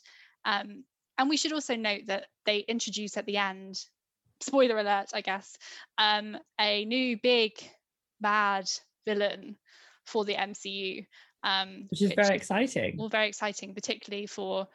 um, 0.46 0.86
and 1.18 1.30
we 1.30 1.36
should 1.36 1.52
also 1.52 1.76
note 1.76 2.02
that 2.06 2.28
they 2.46 2.60
introduce 2.60 3.18
at 3.18 3.26
the 3.26 3.38
end 3.38 3.78
spoiler 4.40 4.78
alert 4.78 5.08
i 5.14 5.22
guess 5.22 5.58
um, 5.98 6.38
a 6.62 6.86
new 6.86 7.18
big 7.22 7.52
bad 8.22 8.70
villain 9.06 9.58
for 10.08 10.26
the 10.26 10.36
MCU. 10.36 11.06
Um, 11.44 11.86
which 11.90 12.02
is 12.02 12.10
which 12.10 12.16
very 12.16 12.36
exciting. 12.36 12.96
Well, 12.98 13.10
very 13.10 13.28
exciting, 13.28 13.76
particularly 13.76 14.26
for 14.26 14.68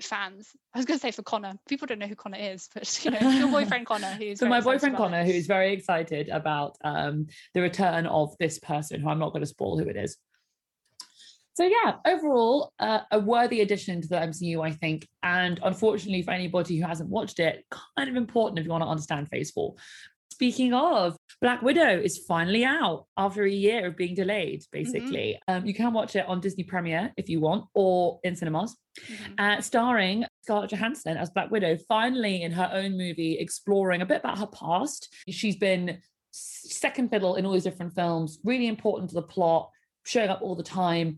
fans. 0.00 0.50
I 0.74 0.78
was 0.78 0.86
going 0.86 0.98
to 0.98 1.02
say 1.02 1.10
for 1.10 1.22
Connor. 1.22 1.54
People 1.68 1.86
don't 1.86 1.98
know 1.98 2.06
who 2.06 2.14
Connor 2.14 2.38
is, 2.38 2.68
but 2.72 3.04
you 3.04 3.10
know, 3.10 3.30
your 3.30 3.50
boyfriend 3.50 3.86
Connor, 3.86 4.12
who's 4.12 4.38
so 4.38 4.48
my 4.48 4.60
boyfriend 4.60 4.96
Connor, 4.96 5.24
who 5.24 5.32
is 5.32 5.46
very 5.46 5.72
excited 5.72 6.28
about 6.28 6.76
um, 6.84 7.26
the 7.54 7.60
return 7.60 8.06
of 8.06 8.36
this 8.38 8.58
person, 8.58 9.00
who 9.00 9.08
I'm 9.08 9.18
not 9.18 9.32
going 9.32 9.42
to 9.42 9.46
spoil 9.46 9.78
who 9.78 9.88
it 9.88 9.96
is. 9.96 10.16
So 11.54 11.64
yeah, 11.64 11.96
overall, 12.06 12.72
uh, 12.78 13.00
a 13.10 13.18
worthy 13.18 13.62
addition 13.62 14.00
to 14.00 14.08
the 14.08 14.14
MCU, 14.14 14.64
I 14.64 14.70
think, 14.70 15.08
and 15.24 15.58
unfortunately 15.64 16.22
for 16.22 16.30
anybody 16.30 16.76
who 16.76 16.86
hasn't 16.86 17.10
watched 17.10 17.40
it, 17.40 17.64
kind 17.96 18.08
of 18.08 18.14
important 18.14 18.60
if 18.60 18.64
you 18.64 18.70
want 18.70 18.84
to 18.84 18.88
understand 18.88 19.28
Phase 19.28 19.50
Four. 19.50 19.74
Speaking 20.38 20.72
of, 20.72 21.16
Black 21.42 21.62
Widow 21.62 21.98
is 22.00 22.16
finally 22.18 22.64
out 22.64 23.06
after 23.16 23.42
a 23.42 23.50
year 23.50 23.88
of 23.88 23.96
being 23.96 24.14
delayed, 24.14 24.62
basically. 24.70 25.36
Mm-hmm. 25.48 25.62
Um, 25.62 25.66
you 25.66 25.74
can 25.74 25.92
watch 25.92 26.14
it 26.14 26.28
on 26.28 26.40
Disney 26.40 26.62
Premiere 26.62 27.12
if 27.16 27.28
you 27.28 27.40
want, 27.40 27.64
or 27.74 28.20
in 28.22 28.36
cinemas, 28.36 28.76
mm-hmm. 29.00 29.32
uh, 29.36 29.60
starring 29.60 30.24
Scarlett 30.44 30.70
Johansson 30.70 31.16
as 31.16 31.30
Black 31.30 31.50
Widow, 31.50 31.76
finally 31.88 32.44
in 32.44 32.52
her 32.52 32.70
own 32.72 32.96
movie, 32.96 33.36
exploring 33.36 34.00
a 34.00 34.06
bit 34.06 34.20
about 34.20 34.38
her 34.38 34.46
past. 34.46 35.12
She's 35.28 35.56
been 35.56 35.98
second 36.30 37.10
fiddle 37.10 37.34
in 37.34 37.44
all 37.44 37.52
these 37.52 37.64
different 37.64 37.96
films, 37.96 38.38
really 38.44 38.68
important 38.68 39.10
to 39.10 39.16
the 39.16 39.22
plot, 39.22 39.70
showing 40.04 40.28
up 40.28 40.40
all 40.40 40.54
the 40.54 40.62
time. 40.62 41.16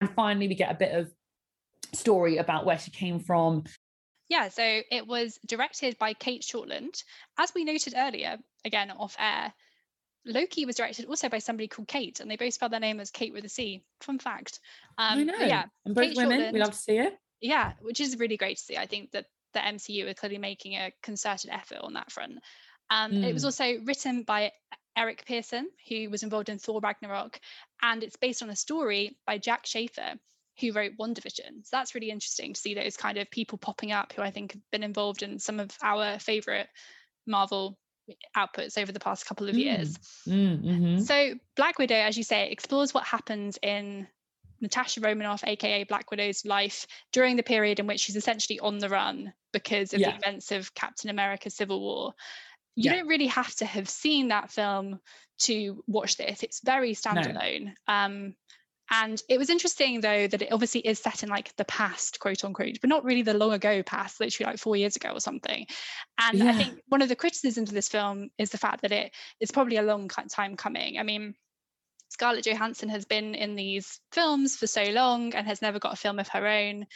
And 0.00 0.08
finally, 0.14 0.48
we 0.48 0.54
get 0.54 0.72
a 0.72 0.78
bit 0.78 0.94
of 0.94 1.12
story 1.92 2.38
about 2.38 2.64
where 2.64 2.78
she 2.78 2.90
came 2.90 3.20
from 3.20 3.64
yeah, 4.28 4.48
so 4.48 4.62
it 4.90 5.06
was 5.06 5.38
directed 5.46 5.98
by 5.98 6.14
Cate 6.14 6.42
Shortland. 6.42 7.02
As 7.38 7.52
we 7.54 7.64
noted 7.64 7.94
earlier, 7.96 8.36
again 8.64 8.90
off 8.90 9.16
air, 9.18 9.52
Loki 10.26 10.66
was 10.66 10.76
directed 10.76 11.06
also 11.06 11.28
by 11.28 11.38
somebody 11.38 11.68
called 11.68 11.88
Kate, 11.88 12.20
and 12.20 12.30
they 12.30 12.36
both 12.36 12.54
spell 12.54 12.68
their 12.68 12.80
name 12.80 13.00
as 13.00 13.10
Kate 13.10 13.32
with 13.32 13.44
a 13.44 13.48
C. 13.48 13.82
Fun 14.00 14.18
fact. 14.18 14.60
Um, 14.98 15.20
I 15.20 15.24
know. 15.24 15.38
Yeah, 15.38 15.64
and 15.86 15.94
both 15.94 16.08
Kate 16.08 16.16
women. 16.16 16.40
Shortland, 16.40 16.52
we 16.52 16.60
love 16.60 16.72
to 16.72 16.76
see 16.76 16.98
it. 16.98 17.18
Yeah, 17.40 17.72
which 17.80 18.00
is 18.00 18.18
really 18.18 18.36
great 18.36 18.58
to 18.58 18.62
see. 18.62 18.76
I 18.76 18.86
think 18.86 19.12
that 19.12 19.26
the 19.54 19.60
MCU 19.60 20.10
are 20.10 20.14
clearly 20.14 20.38
making 20.38 20.74
a 20.74 20.92
concerted 21.02 21.50
effort 21.50 21.78
on 21.80 21.94
that 21.94 22.12
front. 22.12 22.38
Um, 22.90 23.12
mm. 23.12 23.24
It 23.24 23.32
was 23.32 23.42
hmm. 23.42 23.46
also 23.46 23.78
written 23.84 24.22
by 24.22 24.52
Eric 24.96 25.24
Pearson, 25.26 25.68
who 25.88 26.10
was 26.10 26.22
involved 26.22 26.48
in 26.48 26.58
Thor 26.58 26.80
Ragnarok, 26.80 27.40
and 27.82 28.02
it's 28.02 28.16
based 28.16 28.42
on 28.42 28.50
a 28.50 28.56
story 28.56 29.16
by 29.26 29.38
Jac 29.38 29.64
Schaeffer, 29.64 30.14
who 30.60 30.72
wrote 30.72 30.92
WandaVision. 30.98 31.64
So 31.64 31.68
that's 31.70 31.94
really 31.94 32.10
interesting 32.10 32.54
to 32.54 32.60
see 32.60 32.74
those 32.74 32.96
kind 32.96 33.18
of 33.18 33.30
people 33.30 33.58
popping 33.58 33.92
up 33.92 34.12
who 34.12 34.22
I 34.22 34.30
think 34.30 34.52
have 34.52 34.62
been 34.70 34.82
involved 34.82 35.22
in 35.22 35.38
some 35.38 35.60
of 35.60 35.70
our 35.82 36.18
favorite 36.18 36.68
Marvel 37.26 37.78
outputs 38.36 38.78
over 38.78 38.92
the 38.92 39.00
past 39.00 39.26
couple 39.26 39.48
of 39.48 39.54
mm. 39.54 39.64
years. 39.64 39.98
Mm, 40.26 40.64
mm-hmm. 40.64 41.00
So 41.00 41.34
Black 41.56 41.78
Widow, 41.78 41.96
as 41.96 42.16
you 42.16 42.24
say, 42.24 42.50
explores 42.50 42.94
what 42.94 43.04
happens 43.04 43.58
in 43.62 44.06
Natasha 44.60 45.00
Romanoff, 45.00 45.44
aka 45.44 45.84
Black 45.84 46.10
Widow's 46.10 46.44
life 46.44 46.86
during 47.12 47.36
the 47.36 47.42
period 47.42 47.80
in 47.80 47.86
which 47.86 48.00
she's 48.00 48.16
essentially 48.16 48.58
on 48.60 48.78
the 48.78 48.88
run 48.88 49.32
because 49.52 49.94
of 49.94 50.00
yeah. 50.00 50.10
the 50.10 50.16
events 50.16 50.52
of 50.52 50.74
Captain 50.74 51.10
America 51.10 51.50
Civil 51.50 51.80
War. 51.80 52.14
You 52.74 52.90
yeah. 52.90 52.96
don't 52.96 53.08
really 53.08 53.26
have 53.28 53.54
to 53.56 53.66
have 53.66 53.88
seen 53.88 54.28
that 54.28 54.50
film 54.50 55.00
to 55.40 55.82
watch 55.86 56.16
this. 56.16 56.42
It's 56.42 56.60
very 56.60 56.94
standalone. 56.94 57.72
No. 57.86 57.94
Um, 57.94 58.34
and 58.90 59.22
it 59.28 59.38
was 59.38 59.50
interesting 59.50 60.00
though 60.00 60.26
that 60.26 60.42
it 60.42 60.52
obviously 60.52 60.80
is 60.80 60.98
set 60.98 61.22
in 61.22 61.28
like 61.28 61.54
the 61.56 61.64
past, 61.64 62.20
quote 62.20 62.44
unquote, 62.44 62.80
but 62.80 62.88
not 62.88 63.04
really 63.04 63.22
the 63.22 63.34
long 63.34 63.52
ago 63.52 63.82
past, 63.82 64.20
literally 64.20 64.50
like 64.50 64.58
four 64.58 64.76
years 64.76 64.96
ago 64.96 65.10
or 65.10 65.20
something. 65.20 65.66
And 66.18 66.38
yeah. 66.38 66.50
I 66.50 66.52
think 66.54 66.80
one 66.88 67.02
of 67.02 67.08
the 67.08 67.16
criticisms 67.16 67.68
of 67.68 67.74
this 67.74 67.88
film 67.88 68.30
is 68.38 68.50
the 68.50 68.58
fact 68.58 68.82
that 68.82 68.92
it 68.92 69.12
is 69.40 69.50
probably 69.50 69.76
a 69.76 69.82
long 69.82 70.08
time 70.08 70.56
coming. 70.56 70.98
I 70.98 71.02
mean, 71.02 71.34
Scarlett 72.08 72.46
Johansson 72.46 72.88
has 72.88 73.04
been 73.04 73.34
in 73.34 73.56
these 73.56 74.00
films 74.12 74.56
for 74.56 74.66
so 74.66 74.84
long 74.84 75.34
and 75.34 75.46
has 75.46 75.60
never 75.60 75.78
got 75.78 75.92
a 75.92 75.96
film 75.96 76.18
of 76.18 76.28
her 76.28 76.46
own. 76.46 76.86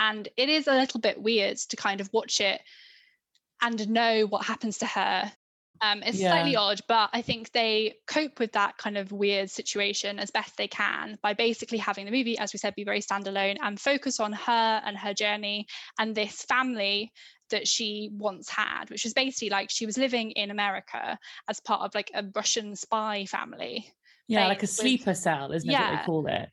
And 0.00 0.28
it 0.36 0.48
is 0.48 0.66
a 0.66 0.74
little 0.74 1.00
bit 1.00 1.22
weird 1.22 1.58
to 1.58 1.76
kind 1.76 2.00
of 2.00 2.10
watch 2.12 2.40
it 2.40 2.60
and 3.62 3.88
know 3.88 4.26
what 4.26 4.44
happens 4.46 4.78
to 4.78 4.86
her 4.86 5.32
um, 5.80 6.02
it's 6.02 6.18
yeah. 6.18 6.30
slightly 6.30 6.56
odd, 6.56 6.80
but 6.88 7.10
I 7.12 7.22
think 7.22 7.52
they 7.52 7.96
cope 8.06 8.38
with 8.38 8.52
that 8.52 8.76
kind 8.78 8.96
of 8.96 9.12
weird 9.12 9.50
situation 9.50 10.18
as 10.18 10.30
best 10.30 10.56
they 10.56 10.68
can 10.68 11.18
by 11.22 11.34
basically 11.34 11.78
having 11.78 12.04
the 12.04 12.12
movie, 12.12 12.38
as 12.38 12.52
we 12.52 12.58
said, 12.58 12.74
be 12.74 12.84
very 12.84 13.00
standalone 13.00 13.56
and 13.62 13.80
focus 13.80 14.20
on 14.20 14.32
her 14.32 14.82
and 14.84 14.96
her 14.96 15.14
journey 15.14 15.66
and 15.98 16.14
this 16.14 16.42
family 16.42 17.12
that 17.50 17.66
she 17.66 18.10
once 18.12 18.48
had, 18.48 18.90
which 18.90 19.04
was 19.04 19.14
basically 19.14 19.50
like 19.50 19.70
she 19.70 19.86
was 19.86 19.96
living 19.96 20.32
in 20.32 20.50
America 20.50 21.18
as 21.48 21.60
part 21.60 21.82
of 21.82 21.94
like 21.94 22.10
a 22.14 22.24
Russian 22.34 22.76
spy 22.76 23.24
family. 23.26 23.92
Yeah, 24.26 24.46
like 24.46 24.62
a 24.62 24.66
sleeper 24.66 25.14
cell, 25.14 25.52
isn't 25.52 25.70
yeah. 25.70 25.78
it 25.78 25.90
what 25.90 25.98
they 25.98 26.04
call 26.04 26.26
it? 26.26 26.48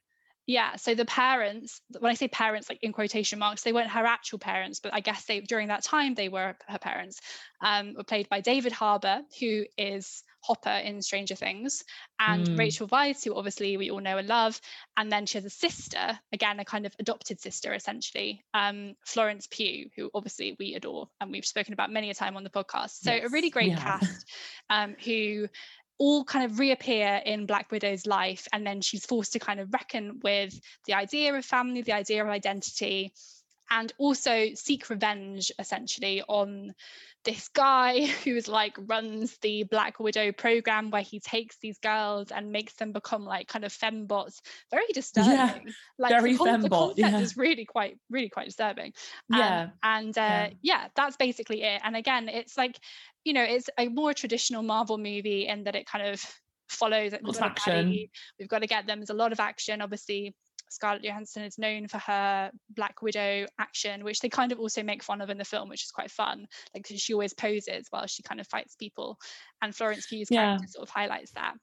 Yeah, 0.47 0.75
so 0.75 0.93
the 0.93 1.05
parents, 1.05 1.81
when 1.99 2.11
I 2.11 2.15
say 2.15 2.27
parents, 2.27 2.69
like 2.69 2.79
in 2.83 2.93
quotation 2.93 3.39
marks, 3.39 3.63
they 3.63 3.73
weren't 3.73 3.89
her 3.89 4.05
actual 4.05 4.37
parents, 4.37 4.79
but 4.79 4.93
I 4.93 4.99
guess 4.99 5.25
they 5.25 5.39
during 5.39 5.69
that 5.69 5.83
time 5.83 6.13
they 6.13 6.29
were 6.29 6.55
her 6.67 6.77
parents. 6.77 7.19
Um, 7.61 7.95
were 7.95 8.03
played 8.03 8.29
by 8.29 8.41
David 8.41 8.71
Harbour, 8.71 9.21
who 9.39 9.65
is 9.75 10.23
Hopper 10.41 10.69
in 10.69 11.01
Stranger 11.01 11.33
Things, 11.33 11.83
and 12.19 12.47
mm. 12.47 12.59
Rachel 12.59 12.87
Weisz, 12.87 13.23
who 13.23 13.35
obviously 13.35 13.75
we 13.77 13.89
all 13.89 14.01
know 14.01 14.17
and 14.17 14.27
love. 14.27 14.61
And 14.97 15.11
then 15.11 15.25
she 15.25 15.39
has 15.39 15.45
a 15.45 15.49
sister, 15.49 16.19
again, 16.31 16.59
a 16.59 16.65
kind 16.65 16.85
of 16.85 16.93
adopted 16.99 17.41
sister, 17.41 17.73
essentially, 17.73 18.43
um, 18.53 18.93
Florence 19.03 19.47
Pugh, 19.49 19.89
who 19.95 20.11
obviously 20.13 20.55
we 20.59 20.75
adore 20.75 21.07
and 21.19 21.31
we've 21.31 21.45
spoken 21.45 21.73
about 21.73 21.91
many 21.91 22.11
a 22.11 22.13
time 22.13 22.37
on 22.37 22.43
the 22.43 22.51
podcast. 22.51 23.01
So 23.01 23.11
yes. 23.11 23.25
a 23.25 23.29
really 23.29 23.49
great 23.49 23.69
yeah. 23.69 23.81
cast 23.81 24.25
um, 24.69 24.95
who 25.03 25.47
all 25.97 26.23
kind 26.23 26.45
of 26.45 26.59
reappear 26.59 27.21
in 27.25 27.45
Black 27.45 27.71
Widow's 27.71 28.05
life. 28.05 28.47
And 28.51 28.65
then 28.65 28.81
she's 28.81 29.05
forced 29.05 29.33
to 29.33 29.39
kind 29.39 29.59
of 29.59 29.73
reckon 29.73 30.19
with 30.23 30.59
the 30.85 30.93
idea 30.93 31.33
of 31.33 31.45
family, 31.45 31.81
the 31.81 31.93
idea 31.93 32.23
of 32.23 32.29
identity, 32.29 33.13
and 33.69 33.91
also 33.97 34.49
seek 34.53 34.89
revenge 34.89 35.51
essentially 35.59 36.21
on 36.27 36.73
this 37.23 37.47
guy 37.49 38.05
who's 38.23 38.47
like 38.47 38.77
runs 38.85 39.37
the 39.41 39.63
Black 39.63 39.99
Widow 39.99 40.31
program 40.31 40.91
where 40.91 41.01
he 41.01 41.19
takes 41.19 41.57
these 41.57 41.77
girls 41.79 42.31
and 42.31 42.51
makes 42.51 42.73
them 42.75 42.91
become 42.91 43.25
like 43.25 43.47
kind 43.47 43.65
of 43.65 43.73
fembots. 43.73 44.39
Very 44.71 44.85
disturbing. 44.93 45.33
Yeah, 45.33 45.57
like 45.97 46.11
very 46.11 46.33
the, 46.33 46.43
fembot. 46.43 46.61
The 46.61 46.69
concept 46.69 46.99
yeah. 46.99 47.19
is 47.19 47.35
really 47.37 47.65
quite, 47.65 47.97
really 48.09 48.29
quite 48.29 48.45
disturbing. 48.45 48.93
Um, 49.33 49.39
yeah. 49.39 49.67
And 49.83 50.17
uh, 50.17 50.21
yeah. 50.21 50.49
yeah, 50.61 50.87
that's 50.95 51.17
basically 51.17 51.63
it. 51.63 51.81
And 51.83 51.95
again, 51.95 52.29
it's 52.29 52.57
like 52.57 52.79
you 53.25 53.33
know, 53.33 53.43
it's 53.43 53.69
a 53.77 53.87
more 53.87 54.13
traditional 54.13 54.61
Marvel 54.61 54.99
movie 54.99 55.47
in 55.47 55.63
that 55.63 55.75
it 55.75 55.87
kind 55.87 56.07
of 56.07 56.23
follows 56.69 57.13
it. 57.13 57.21
We've 57.23 57.41
action. 57.41 58.07
We've 58.39 58.47
got 58.47 58.59
to 58.59 58.67
get 58.67 58.85
them. 58.85 58.99
There's 58.99 59.09
a 59.09 59.15
lot 59.15 59.31
of 59.31 59.39
action. 59.39 59.81
Obviously, 59.81 60.35
Scarlett 60.69 61.03
Johansson 61.03 61.43
is 61.43 61.57
known 61.57 61.87
for 61.87 61.97
her 61.99 62.51
Black 62.69 63.01
Widow 63.01 63.45
action, 63.59 64.03
which 64.03 64.19
they 64.19 64.29
kind 64.29 64.51
of 64.51 64.59
also 64.59 64.83
make 64.83 65.03
fun 65.03 65.21
of 65.21 65.29
in 65.29 65.37
the 65.37 65.45
film, 65.45 65.69
which 65.69 65.83
is 65.83 65.91
quite 65.91 66.11
fun. 66.11 66.47
Like 66.73 66.87
she 66.95 67.13
always 67.13 67.33
poses 67.33 67.87
while 67.89 68.07
she 68.07 68.23
kind 68.23 68.39
of 68.39 68.47
fights 68.47 68.75
people, 68.75 69.17
and 69.61 69.75
Florence 69.75 70.07
Pugh's 70.07 70.29
yeah. 70.31 70.57
character 70.57 70.67
sort 70.67 70.87
of 70.87 70.89
highlights 70.89 71.31
that. 71.31 71.53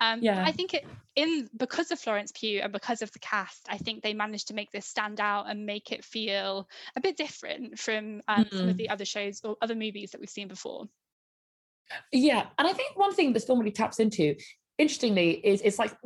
Um, 0.00 0.20
yeah. 0.22 0.44
I 0.46 0.52
think 0.52 0.74
it 0.74 0.84
in 1.16 1.48
because 1.56 1.90
of 1.90 2.00
Florence 2.00 2.32
Pugh 2.34 2.60
and 2.62 2.72
because 2.72 3.02
of 3.02 3.12
the 3.12 3.18
cast, 3.18 3.66
I 3.68 3.78
think 3.78 4.02
they 4.02 4.14
managed 4.14 4.48
to 4.48 4.54
make 4.54 4.70
this 4.70 4.86
stand 4.86 5.20
out 5.20 5.48
and 5.48 5.66
make 5.66 5.92
it 5.92 6.04
feel 6.04 6.68
a 6.96 7.00
bit 7.00 7.16
different 7.16 7.78
from 7.78 8.22
um, 8.28 8.44
mm-hmm. 8.44 8.56
some 8.56 8.68
of 8.68 8.76
the 8.76 8.88
other 8.88 9.04
shows 9.04 9.40
or 9.44 9.56
other 9.62 9.74
movies 9.74 10.10
that 10.10 10.20
we've 10.20 10.30
seen 10.30 10.48
before. 10.48 10.86
Yeah, 12.12 12.46
and 12.58 12.66
I 12.66 12.72
think 12.72 12.96
one 12.96 13.14
thing 13.14 13.32
this 13.32 13.44
film 13.44 13.58
really 13.58 13.72
taps 13.72 14.00
into, 14.00 14.34
interestingly, 14.78 15.30
is 15.30 15.60
it's 15.62 15.78
like 15.78 15.96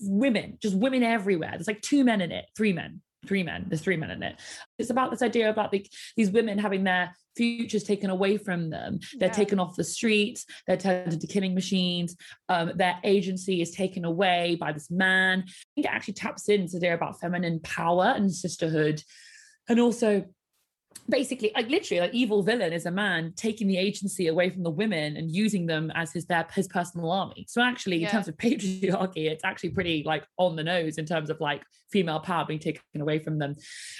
women, 0.00 0.58
just 0.60 0.76
women 0.76 1.02
everywhere. 1.02 1.52
There's 1.52 1.66
like 1.66 1.82
two 1.82 2.04
men 2.04 2.20
in 2.20 2.32
it, 2.32 2.46
three 2.56 2.72
men, 2.72 3.00
three 3.26 3.42
men. 3.42 3.66
There's 3.68 3.80
three 3.80 3.96
men 3.96 4.10
in 4.10 4.22
it. 4.22 4.40
It's 4.78 4.90
about 4.90 5.10
this 5.10 5.22
idea 5.22 5.50
about 5.50 5.72
the, 5.72 5.86
these 6.16 6.30
women 6.30 6.58
having 6.58 6.84
their 6.84 7.14
futures 7.36 7.84
taken 7.84 8.10
away 8.10 8.36
from 8.36 8.70
them. 8.70 8.98
They're 9.18 9.28
yeah. 9.28 9.32
taken 9.32 9.60
off 9.60 9.76
the 9.76 9.84
streets. 9.84 10.44
They're 10.66 10.76
turned 10.76 11.12
into 11.12 11.26
killing 11.26 11.54
machines. 11.54 12.16
Um, 12.48 12.72
their 12.74 12.98
agency 13.04 13.62
is 13.62 13.70
taken 13.70 14.04
away 14.04 14.56
by 14.60 14.72
this 14.72 14.90
man. 14.90 15.44
I 15.46 15.52
think 15.74 15.86
it 15.86 15.92
actually 15.92 16.14
taps 16.14 16.48
into 16.48 16.78
the 16.78 16.88
idea 16.88 16.94
about 16.94 17.20
feminine 17.20 17.60
power 17.60 18.12
and 18.16 18.32
sisterhood, 18.32 19.02
and 19.68 19.78
also 19.78 20.24
basically 21.08 21.50
like 21.54 21.68
literally 21.68 22.00
like 22.00 22.14
evil 22.14 22.42
villain 22.42 22.72
is 22.72 22.86
a 22.86 22.90
man 22.90 23.32
taking 23.36 23.66
the 23.66 23.76
agency 23.76 24.28
away 24.28 24.50
from 24.50 24.62
the 24.62 24.70
women 24.70 25.16
and 25.16 25.30
using 25.30 25.66
them 25.66 25.90
as 25.94 26.12
his 26.12 26.26
their 26.26 26.46
his 26.54 26.68
personal 26.68 27.10
army 27.10 27.46
so 27.48 27.62
actually 27.62 27.96
yeah. 27.96 28.06
in 28.06 28.12
terms 28.12 28.28
of 28.28 28.36
patriarchy 28.36 29.30
it's 29.30 29.44
actually 29.44 29.70
pretty 29.70 30.02
like 30.04 30.24
on 30.36 30.56
the 30.56 30.64
nose 30.64 30.98
in 30.98 31.06
terms 31.06 31.30
of 31.30 31.40
like 31.40 31.62
female 31.90 32.20
power 32.20 32.44
being 32.46 32.60
taken 32.60 32.82
away 33.00 33.18
from 33.18 33.38
them 33.38 33.54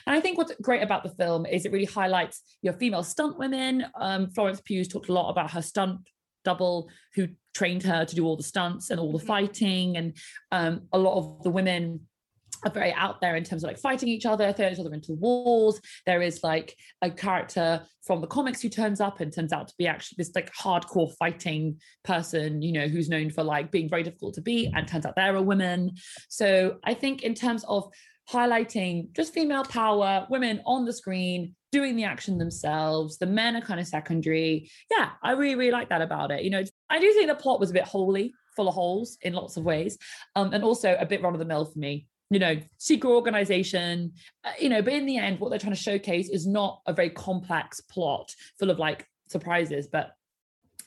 and 0.07 0.17
i 0.17 0.21
think 0.21 0.37
what's 0.37 0.53
great 0.63 0.83
about 0.83 1.03
the 1.03 1.11
film 1.11 1.47
is 1.47 1.65
it 1.65 1.73
really 1.73 1.85
highlights 1.85 2.43
your 2.63 2.75
female 2.75 3.03
stunt 3.03 3.39
women 3.39 3.87
um, 4.01 4.29
florence 4.31 4.61
pugh's 4.61 4.89
talked 4.89 5.09
a 5.09 5.13
lot 5.13 5.31
about 5.31 5.51
her 5.51 5.63
stunt 5.63 6.01
double 6.45 6.89
who 7.15 7.29
trained 7.55 7.83
her 7.83 8.05
to 8.05 8.15
do 8.15 8.25
all 8.25 8.37
the 8.37 8.43
stunts 8.43 8.91
and 8.91 9.01
all 9.01 9.13
the 9.13 9.19
mm-hmm. 9.19 9.27
fighting 9.27 9.97
and 9.97 10.17
um, 10.53 10.83
a 10.93 10.99
lot 10.99 11.19
of 11.19 11.43
the 11.43 11.51
women 11.51 12.01
are 12.65 12.73
very 12.73 12.93
out 12.93 13.21
there 13.21 13.37
in 13.37 13.45
terms 13.45 13.65
of 13.65 13.69
like 13.69 13.79
fighting 13.79 14.09
each 14.09 14.27
other, 14.27 14.53
throwing 14.53 14.73
each 14.73 14.79
other 14.79 14.93
into 14.93 15.13
walls. 15.13 15.81
There 16.07 16.23
is 16.23 16.41
like 16.43 16.77
a 17.03 17.11
character 17.11 17.83
from 18.05 18.21
the 18.21 18.27
comics 18.27 18.61
who 18.61 18.69
turns 18.69 19.01
up 19.01 19.21
and 19.21 19.33
turns 19.33 19.53
out 19.53 19.69
to 19.69 19.75
be 19.79 19.87
actually 19.87 20.17
this 20.19 20.35
like 20.35 20.53
hardcore 20.55 21.13
fighting 21.19 21.81
person, 22.05 22.63
you 22.63 22.73
know, 22.73 22.89
who's 22.89 23.09
known 23.09 23.31
for 23.31 23.43
like 23.43 23.71
being 23.71 23.89
very 23.89 24.03
difficult 24.03 24.35
to 24.35 24.41
beat 24.41 24.73
and 24.75 24.89
turns 24.89 25.07
out 25.07 25.15
they're 25.17 25.37
a 25.37 25.43
woman. 25.43 25.93
So 26.29 26.79
I 26.85 26.95
think 26.95 27.23
in 27.23 27.35
terms 27.35 27.65
of 27.69 27.89
highlighting 28.31 29.13
just 29.15 29.33
female 29.33 29.65
power, 29.65 30.27
women 30.29 30.61
on 30.67 30.85
the 30.85 30.93
screen 30.93 31.55
doing 31.73 31.97
the 31.97 32.05
action 32.05 32.39
themselves, 32.39 33.19
the 33.19 33.27
men 33.27 33.57
are 33.57 33.61
kind 33.61 33.81
of 33.81 33.87
secondary. 33.87 34.71
Yeah, 34.91 35.11
I 35.23 35.33
really, 35.33 35.55
really 35.55 35.71
like 35.71 35.89
that 35.91 36.03
about 36.03 36.31
it. 36.31 36.43
You 36.43 36.51
know, 36.51 36.65
I 36.91 36.99
do 36.99 37.13
think 37.13 37.29
the 37.29 37.35
plot 37.35 37.61
was 37.61 37.71
a 37.71 37.75
bit 37.75 37.85
holy 37.85 38.35
full 38.57 38.69
of 38.69 38.75
holes 38.75 39.17
in 39.23 39.35
lots 39.35 39.57
of 39.57 39.65
ways 39.65 39.97
um, 40.35 40.53
and 40.53 40.65
also 40.65 40.97
a 40.99 41.07
bit 41.07 41.23
run 41.23 41.33
of 41.33 41.39
the 41.39 41.45
mill 41.45 41.65
for 41.65 41.79
me 41.79 42.07
you 42.31 42.39
know, 42.39 42.57
secret 42.77 43.11
organization, 43.11 44.13
uh, 44.45 44.51
you 44.61 44.69
know, 44.69 44.83
but 44.83 44.93
in 44.93 45.07
the 45.07 45.17
end, 45.17 45.41
what 45.41 45.51
they're 45.51 45.59
trying 45.59 45.75
to 45.75 45.81
showcase 45.81 46.29
is 46.29 46.47
not 46.47 46.81
a 46.87 46.93
very 46.93 47.11
complex 47.11 47.81
plot 47.81 48.35
full 48.59 48.71
of 48.71 48.79
like 48.79 49.07
surprises, 49.29 49.89
but 49.91 50.13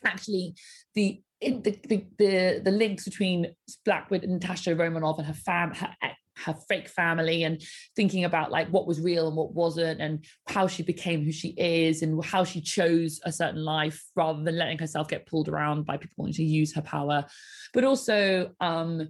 actually 0.05 0.55
the 0.93 1.21
in 1.39 1.61
the, 1.63 1.71
the 1.87 2.05
the 2.19 2.61
the 2.63 2.71
links 2.71 3.05
between 3.05 3.47
Blackwood 3.85 4.23
and 4.23 4.33
Natasha 4.33 4.75
Romanoff 4.75 5.17
and 5.17 5.27
her 5.27 5.33
fam 5.33 5.73
her, 5.73 5.89
her 6.37 6.53
fake 6.69 6.87
family 6.87 7.43
and 7.43 7.61
thinking 7.95 8.23
about 8.23 8.51
like 8.51 8.67
what 8.69 8.87
was 8.87 9.01
real 9.01 9.27
and 9.27 9.35
what 9.35 9.53
wasn't 9.53 9.99
and 9.99 10.25
how 10.47 10.67
she 10.67 10.83
became 10.83 11.23
who 11.23 11.31
she 11.31 11.49
is 11.57 12.01
and 12.01 12.23
how 12.23 12.43
she 12.43 12.61
chose 12.61 13.19
a 13.25 13.31
certain 13.31 13.63
life 13.63 14.03
rather 14.15 14.43
than 14.43 14.57
letting 14.57 14.77
herself 14.77 15.07
get 15.07 15.25
pulled 15.25 15.49
around 15.49 15.85
by 15.85 15.97
people 15.97 16.13
wanting 16.17 16.33
to 16.33 16.43
use 16.43 16.73
her 16.73 16.81
power. 16.81 17.25
But 17.73 17.83
also 17.83 18.51
um 18.59 19.09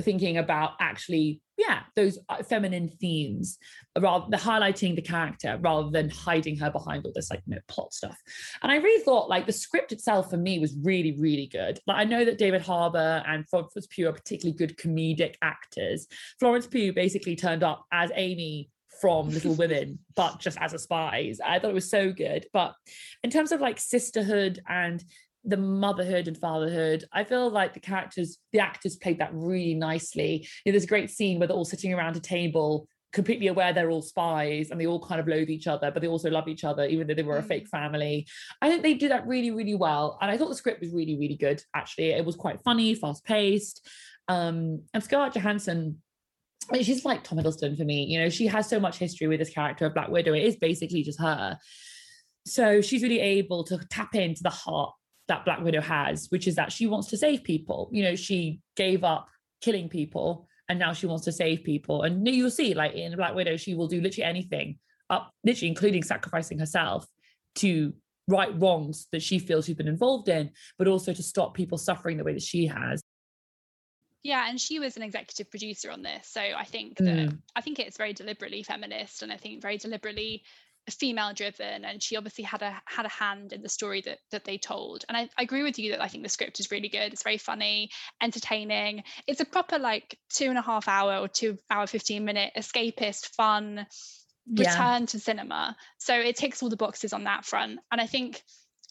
thinking 0.00 0.38
about 0.38 0.72
actually 0.80 1.40
yeah 1.58 1.80
those 1.94 2.18
uh, 2.28 2.42
feminine 2.42 2.88
themes 3.00 3.58
rather 3.98 4.26
the 4.30 4.36
highlighting 4.36 4.96
the 4.96 5.02
character 5.02 5.58
rather 5.60 5.90
than 5.90 6.08
hiding 6.08 6.56
her 6.56 6.70
behind 6.70 7.04
all 7.04 7.12
this 7.14 7.30
like 7.30 7.42
you 7.46 7.54
know, 7.54 7.60
plot 7.68 7.92
stuff 7.92 8.16
and 8.62 8.72
i 8.72 8.76
really 8.76 9.02
thought 9.04 9.28
like 9.28 9.46
the 9.46 9.52
script 9.52 9.92
itself 9.92 10.30
for 10.30 10.36
me 10.38 10.58
was 10.58 10.74
really 10.82 11.16
really 11.18 11.46
good 11.46 11.78
like 11.86 11.98
i 11.98 12.04
know 12.04 12.24
that 12.24 12.38
david 12.38 12.62
harbour 12.62 13.22
and 13.26 13.46
florence 13.48 13.86
pugh 13.90 14.08
are 14.08 14.12
particularly 14.12 14.56
good 14.56 14.76
comedic 14.78 15.34
actors 15.42 16.06
florence 16.38 16.66
pugh 16.66 16.92
basically 16.92 17.36
turned 17.36 17.62
up 17.62 17.84
as 17.92 18.10
amy 18.14 18.70
from 19.00 19.28
Little 19.30 19.54
Women, 19.56 20.00
but 20.16 20.40
just 20.40 20.58
as 20.58 20.72
a 20.72 20.78
spies. 20.78 21.38
I 21.44 21.58
thought 21.58 21.70
it 21.70 21.74
was 21.74 21.90
so 21.90 22.12
good. 22.12 22.46
But 22.52 22.74
in 23.22 23.30
terms 23.30 23.52
of 23.52 23.60
like 23.60 23.78
sisterhood 23.78 24.60
and 24.68 25.02
the 25.48 25.56
motherhood 25.56 26.28
and 26.28 26.36
fatherhood. 26.36 27.04
I 27.12 27.24
feel 27.24 27.50
like 27.50 27.72
the 27.72 27.80
characters, 27.80 28.38
the 28.52 28.60
actors 28.60 28.96
played 28.96 29.18
that 29.18 29.30
really 29.32 29.74
nicely. 29.74 30.46
You 30.64 30.70
know, 30.70 30.74
there's 30.74 30.84
a 30.84 30.88
great 30.88 31.10
scene 31.10 31.38
where 31.38 31.48
they're 31.48 31.56
all 31.56 31.64
sitting 31.64 31.94
around 31.94 32.16
a 32.16 32.20
table, 32.20 32.86
completely 33.12 33.46
aware 33.46 33.72
they're 33.72 33.90
all 33.90 34.02
spies 34.02 34.70
and 34.70 34.78
they 34.78 34.86
all 34.86 35.00
kind 35.00 35.20
of 35.20 35.26
loathe 35.26 35.48
each 35.48 35.66
other, 35.66 35.90
but 35.90 36.02
they 36.02 36.08
also 36.08 36.30
love 36.30 36.48
each 36.48 36.64
other, 36.64 36.84
even 36.84 37.06
though 37.06 37.14
they 37.14 37.22
were 37.22 37.38
a 37.38 37.42
fake 37.42 37.66
mm. 37.66 37.70
family. 37.70 38.26
I 38.60 38.68
think 38.68 38.82
they 38.82 38.94
did 38.94 39.10
that 39.10 39.26
really, 39.26 39.50
really 39.50 39.74
well. 39.74 40.18
And 40.20 40.30
I 40.30 40.36
thought 40.36 40.50
the 40.50 40.54
script 40.54 40.82
was 40.82 40.92
really, 40.92 41.16
really 41.18 41.36
good, 41.36 41.62
actually. 41.74 42.10
It 42.10 42.24
was 42.24 42.36
quite 42.36 42.60
funny, 42.60 42.94
fast 42.94 43.24
paced. 43.24 43.88
Um, 44.28 44.82
and 44.92 45.02
Scarlett 45.02 45.32
Johansson, 45.32 46.02
she's 46.74 47.06
like 47.06 47.24
Tom 47.24 47.38
Hiddleston 47.38 47.78
for 47.78 47.84
me. 47.84 48.04
You 48.04 48.20
know, 48.20 48.28
she 48.28 48.46
has 48.48 48.68
so 48.68 48.78
much 48.78 48.98
history 48.98 49.28
with 49.28 49.38
this 49.38 49.50
character 49.50 49.86
of 49.86 49.94
Black 49.94 50.10
Widow. 50.10 50.34
It 50.34 50.44
is 50.44 50.56
basically 50.56 51.02
just 51.02 51.20
her. 51.20 51.58
So 52.44 52.82
she's 52.82 53.02
really 53.02 53.20
able 53.20 53.64
to 53.64 53.78
tap 53.90 54.14
into 54.14 54.42
the 54.42 54.50
heart 54.50 54.92
that 55.28 55.44
Black 55.44 55.60
Widow 55.60 55.80
has, 55.80 56.26
which 56.30 56.48
is 56.48 56.56
that 56.56 56.72
she 56.72 56.86
wants 56.86 57.08
to 57.08 57.16
save 57.16 57.44
people. 57.44 57.88
You 57.92 58.02
know, 58.02 58.16
she 58.16 58.60
gave 58.76 59.04
up 59.04 59.28
killing 59.60 59.88
people 59.88 60.48
and 60.68 60.78
now 60.78 60.92
she 60.92 61.06
wants 61.06 61.24
to 61.24 61.32
save 61.32 61.64
people. 61.64 62.02
And 62.02 62.26
you'll 62.26 62.50
see, 62.50 62.74
like 62.74 62.94
in 62.94 63.14
Black 63.16 63.34
Widow, 63.34 63.56
she 63.56 63.74
will 63.74 63.88
do 63.88 64.00
literally 64.00 64.24
anything, 64.24 64.78
up 65.10 65.30
literally 65.44 65.68
including 65.68 66.02
sacrificing 66.02 66.58
herself 66.58 67.06
to 67.56 67.92
right 68.26 68.58
wrongs 68.60 69.06
that 69.12 69.22
she 69.22 69.38
feels 69.38 69.66
she's 69.66 69.76
been 69.76 69.88
involved 69.88 70.28
in, 70.28 70.50
but 70.78 70.88
also 70.88 71.12
to 71.12 71.22
stop 71.22 71.54
people 71.54 71.78
suffering 71.78 72.16
the 72.16 72.24
way 72.24 72.34
that 72.34 72.42
she 72.42 72.66
has. 72.66 73.00
Yeah, 74.22 74.48
and 74.48 74.60
she 74.60 74.78
was 74.78 74.96
an 74.96 75.02
executive 75.02 75.48
producer 75.50 75.90
on 75.90 76.02
this, 76.02 76.28
so 76.28 76.40
I 76.40 76.64
think 76.64 76.98
that 76.98 77.04
mm. 77.30 77.38
I 77.54 77.60
think 77.60 77.78
it's 77.78 77.96
very 77.96 78.12
deliberately 78.12 78.62
feminist, 78.64 79.22
and 79.22 79.32
I 79.32 79.36
think 79.36 79.62
very 79.62 79.78
deliberately 79.78 80.42
female 80.90 81.32
driven 81.32 81.84
and 81.84 82.02
she 82.02 82.16
obviously 82.16 82.44
had 82.44 82.62
a 82.62 82.80
had 82.86 83.06
a 83.06 83.10
hand 83.10 83.52
in 83.52 83.62
the 83.62 83.68
story 83.68 84.00
that 84.02 84.18
that 84.30 84.44
they 84.44 84.58
told. 84.58 85.04
And 85.08 85.16
I, 85.16 85.28
I, 85.36 85.42
agree 85.42 85.62
with 85.62 85.78
you 85.78 85.92
that 85.92 86.02
i 86.02 86.08
think 86.08 86.22
the 86.22 86.28
script 86.28 86.60
is 86.60 86.70
really 86.70 86.88
good. 86.88 87.12
It's 87.12 87.22
very 87.22 87.38
funny 87.38 87.90
entertaining. 88.22 89.02
It's 89.26 89.40
a 89.40 89.44
proper 89.44 89.78
like 89.78 90.18
two 90.30 90.46
and 90.46 90.58
a 90.58 90.62
half 90.62 90.88
hour 90.88 91.16
or 91.18 91.28
two 91.28 91.58
hour 91.70 91.86
15 91.86 92.24
minute 92.24 92.52
escapist 92.56 93.34
fun 93.34 93.86
return 94.48 95.02
yeah. 95.02 95.06
to 95.06 95.20
cinema. 95.20 95.76
So 95.98 96.14
it 96.14 96.36
ticks 96.36 96.62
all 96.62 96.70
the 96.70 96.76
boxes 96.76 97.12
on 97.12 97.24
that 97.24 97.44
front. 97.44 97.80
And 97.90 98.00
i 98.00 98.06
think 98.06 98.42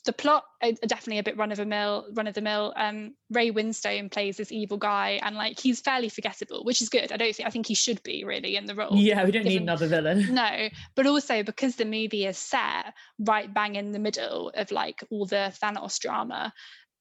the 0.07 0.13
plot 0.13 0.45
uh, 0.63 0.71
definitely 0.87 1.19
a 1.19 1.23
bit 1.23 1.37
run 1.37 1.51
of 1.51 1.57
the 1.57 1.65
mill 1.65 2.07
run 2.13 2.25
of 2.25 2.33
the 2.33 2.41
mill. 2.41 2.73
Um, 2.75 3.13
ray 3.29 3.51
winstone 3.51 4.09
plays 4.09 4.37
this 4.37 4.51
evil 4.51 4.77
guy 4.77 5.19
and 5.21 5.35
like 5.35 5.59
he's 5.59 5.81
fairly 5.81 6.09
forgettable 6.09 6.63
which 6.63 6.81
is 6.81 6.89
good. 6.89 7.11
I 7.11 7.17
don't 7.17 7.35
think 7.35 7.45
i 7.45 7.51
think 7.51 7.67
he 7.67 7.75
should 7.75 8.01
be 8.01 8.23
really 8.23 8.55
in 8.55 8.65
the 8.65 8.73
role. 8.73 8.95
Yeah 8.95 9.23
we 9.25 9.31
don't 9.31 9.43
given, 9.43 9.59
need 9.59 9.61
another 9.61 9.87
villain. 9.87 10.25
No 10.33 10.69
but 10.95 11.05
also 11.05 11.43
because 11.43 11.75
the 11.75 11.85
movie 11.85 12.25
is 12.25 12.37
set 12.37 12.93
right 13.19 13.53
bang 13.53 13.75
in 13.75 13.91
the 13.91 13.99
middle 13.99 14.51
of 14.55 14.71
like 14.71 15.03
all 15.11 15.25
the 15.25 15.53
thanos 15.61 15.99
drama 15.99 16.53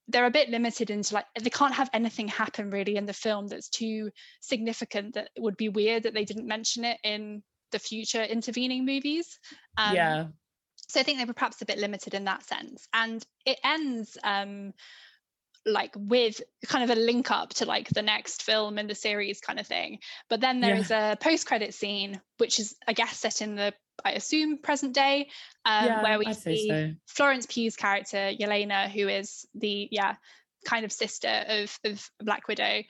they're 0.09 0.27
a 0.27 0.31
bit 0.31 0.51
limited 0.51 0.91
into 0.91 1.15
like 1.15 1.27
they 1.41 1.51
can't 1.51 1.75
have 1.75 1.91
anything 1.93 2.29
happen 2.29 2.71
really 2.71 2.97
in 2.97 3.07
the 3.07 3.13
film 3.13 3.47
that's 3.47 3.69
too 3.69 4.11
significant 4.41 5.15
that 5.15 5.31
it 5.35 5.43
would 5.43 5.57
be 5.57 5.69
weird 5.69 6.03
that 6.03 6.15
they 6.15 6.25
didn't 6.25 6.47
mention 6.47 6.85
it 6.85 6.99
in 7.05 7.43
the 7.73 7.79
future 7.79 8.23
intervening 8.23 8.85
movies. 8.85 9.39
Um, 9.77 9.95
yeah 9.95 10.27
so 10.89 11.01
I 11.01 11.03
think 11.03 11.19
they 11.19 11.25
were 11.25 11.33
perhaps 11.33 11.61
a 11.63 11.67
bit 11.67 11.79
limited 11.79 12.15
in 12.15 12.25
that 12.25 12.45
sense. 12.45 12.87
And 12.93 13.25
it 13.45 13.59
ends 13.65 14.17
um, 14.23 14.73
like 15.67 15.93
with 15.97 16.41
kind 16.67 16.89
of 16.89 16.97
a 16.97 17.01
link 17.01 17.31
up 17.31 17.51
to 17.55 17.67
like 17.67 17.89
the 17.89 18.03
next 18.03 18.43
film 18.43 18.79
in 18.79 18.87
the 18.87 18.95
series 18.95 19.41
kind 19.41 19.59
of 19.59 19.67
thing. 19.67 19.99
But 20.31 20.41
then 20.41 20.61
there 20.61 20.75
yeah. 20.75 20.81
is 20.81 20.91
a 20.91 21.19
post 21.21 21.47
credit 21.47 21.75
scene, 21.75 22.21
which 22.39 22.61
is 22.61 22.77
I 22.87 22.93
guess 22.93 23.19
set 23.19 23.43
in 23.43 23.57
the 23.57 23.75
I 24.05 24.13
assume 24.13 24.59
present 24.59 24.95
day, 24.95 25.29
um, 25.65 25.87
yeah, 25.87 26.03
where 26.03 26.19
we 26.19 26.27
I'd 26.27 26.37
see 26.37 26.69
so. 26.69 26.93
Florence 27.07 27.47
Pugh's 27.47 27.77
character 27.77 28.31
Yelena, 28.39 28.89
who 28.89 29.09
is 29.09 29.47
the 29.55 29.89
yeah 29.91 30.15
kind 30.65 30.85
of 30.85 30.93
sister 30.93 31.45
of 31.49 31.79
of 31.85 32.11
Black 32.21 32.47
Widow, 32.47 32.83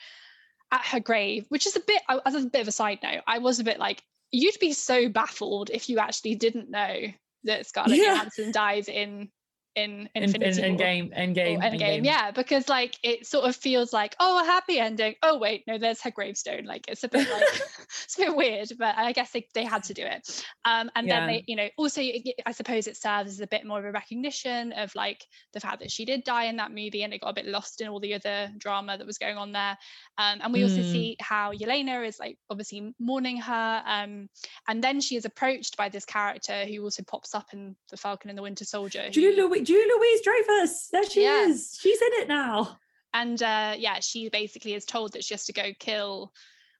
at 0.71 0.87
her 0.87 1.01
grave, 1.01 1.47
which 1.49 1.67
is 1.67 1.77
a 1.77 1.81
bit 1.81 2.03
as 2.27 2.35
a 2.35 2.47
bit 2.47 2.61
of 2.61 2.69
a 2.69 2.73
side 2.73 2.99
note. 3.03 3.23
I 3.27 3.39
was 3.39 3.59
a 3.59 3.65
bit 3.65 3.79
like 3.79 4.03
you'd 4.33 4.59
be 4.61 4.73
so 4.73 5.09
baffled 5.09 5.71
if 5.71 5.89
you 5.89 5.99
actually 5.99 6.35
didn't 6.35 6.71
know 6.71 7.07
that 7.47 7.67
Scarlett 7.67 7.99
yeah. 7.99 8.15
Johansson 8.15 8.53
dies 8.53 8.89
in 8.89 9.31
in 9.77 10.09
Infinity 10.14 10.62
in, 10.62 10.64
in, 10.64 10.77
Endgame 10.79 11.16
in 11.16 11.33
game 11.35 11.61
Endgame. 11.61 12.05
yeah 12.05 12.31
because 12.31 12.68
like 12.68 12.99
it 13.03 13.27
sort 13.27 13.45
of 13.45 13.55
feels 13.55 13.93
like 13.93 14.16
oh 14.18 14.43
a 14.43 14.45
happy 14.45 14.79
ending. 14.79 15.14
Oh 15.22 15.39
wait 15.39 15.64
no 15.66 15.77
there's 15.77 16.01
her 16.01 16.11
gravestone. 16.11 16.64
Like 16.64 16.87
it's 16.89 17.05
a 17.05 17.09
bit 17.09 17.31
like 17.33 17.61
it's 17.89 18.16
a 18.18 18.22
bit 18.22 18.37
weird 18.37 18.68
but 18.79 18.97
I 18.97 19.12
guess 19.12 19.33
they, 19.33 19.47
they 19.55 19.64
had 19.64 19.85
to 19.85 19.95
do 19.95 20.03
it. 20.03 20.45
Um 20.64 20.91
and 20.97 21.07
yeah. 21.07 21.20
then 21.20 21.29
they 21.29 21.45
you 21.47 21.57
know 21.57 21.68
also 21.77 22.01
I 22.01 22.53
suppose 22.53 22.87
it 22.87 22.97
serves 22.97 23.33
as 23.33 23.41
a 23.41 23.47
bit 23.47 23.66
more 23.66 23.79
of 23.79 23.85
a 23.85 23.93
recognition 23.93 24.72
of 24.72 24.95
like 24.95 25.22
the 25.53 25.61
fact 25.61 25.81
that 25.81 25.91
she 25.91 26.07
did 26.07 26.24
die 26.24 26.45
in 26.45 26.57
that 26.57 26.70
movie 26.70 27.03
and 27.03 27.12
it 27.12 27.20
got 27.20 27.31
a 27.31 27.35
bit 27.35 27.47
lost 27.47 27.83
in 27.83 27.89
all 27.89 28.01
the 28.01 28.14
other 28.14 28.51
drama 28.57 28.97
that 28.97 29.07
was 29.07 29.18
going 29.18 29.37
on 29.37 29.53
there. 29.53 29.77
Um 30.16 30.41
and 30.43 30.53
we 30.55 30.62
also 30.62 30.81
mm. 30.81 30.91
see 30.91 31.16
how 31.20 31.53
Yelena 31.53 32.07
is 32.07 32.18
like 32.18 32.39
obviously 32.49 32.95
mourning 32.99 33.37
her 33.37 33.83
um 33.87 34.29
and 34.68 34.83
then 34.83 35.03
she 35.03 35.16
is 35.16 35.27
approached 35.27 35.77
by 35.77 35.91
this 35.91 36.07
character 36.07 36.64
who 36.64 36.83
also 36.83 37.03
pops 37.03 37.35
up 37.35 37.49
in 37.53 37.77
the 37.91 37.97
Falcon 37.99 38.31
and 38.31 38.39
the 38.39 38.43
Winter 38.43 38.64
Soldier 38.64 39.11
Julia 39.11 39.43
Louis 39.43 39.66
Julie 39.67 39.85
Louise 39.99 40.21
Dreyfus. 40.23 40.89
There 40.93 41.09
she 41.09 41.23
yeah. 41.23 41.47
is. 41.47 41.79
She's 41.81 42.01
in 42.01 42.09
it 42.14 42.29
now. 42.29 42.79
And 43.12 43.43
uh, 43.43 43.75
yeah, 43.77 44.01
she 44.01 44.29
basically 44.29 44.75
is 44.75 44.85
told 44.85 45.12
that 45.14 45.25
she 45.25 45.35
has 45.35 45.47
to 45.47 45.53
go 45.53 45.73
kill 45.79 46.33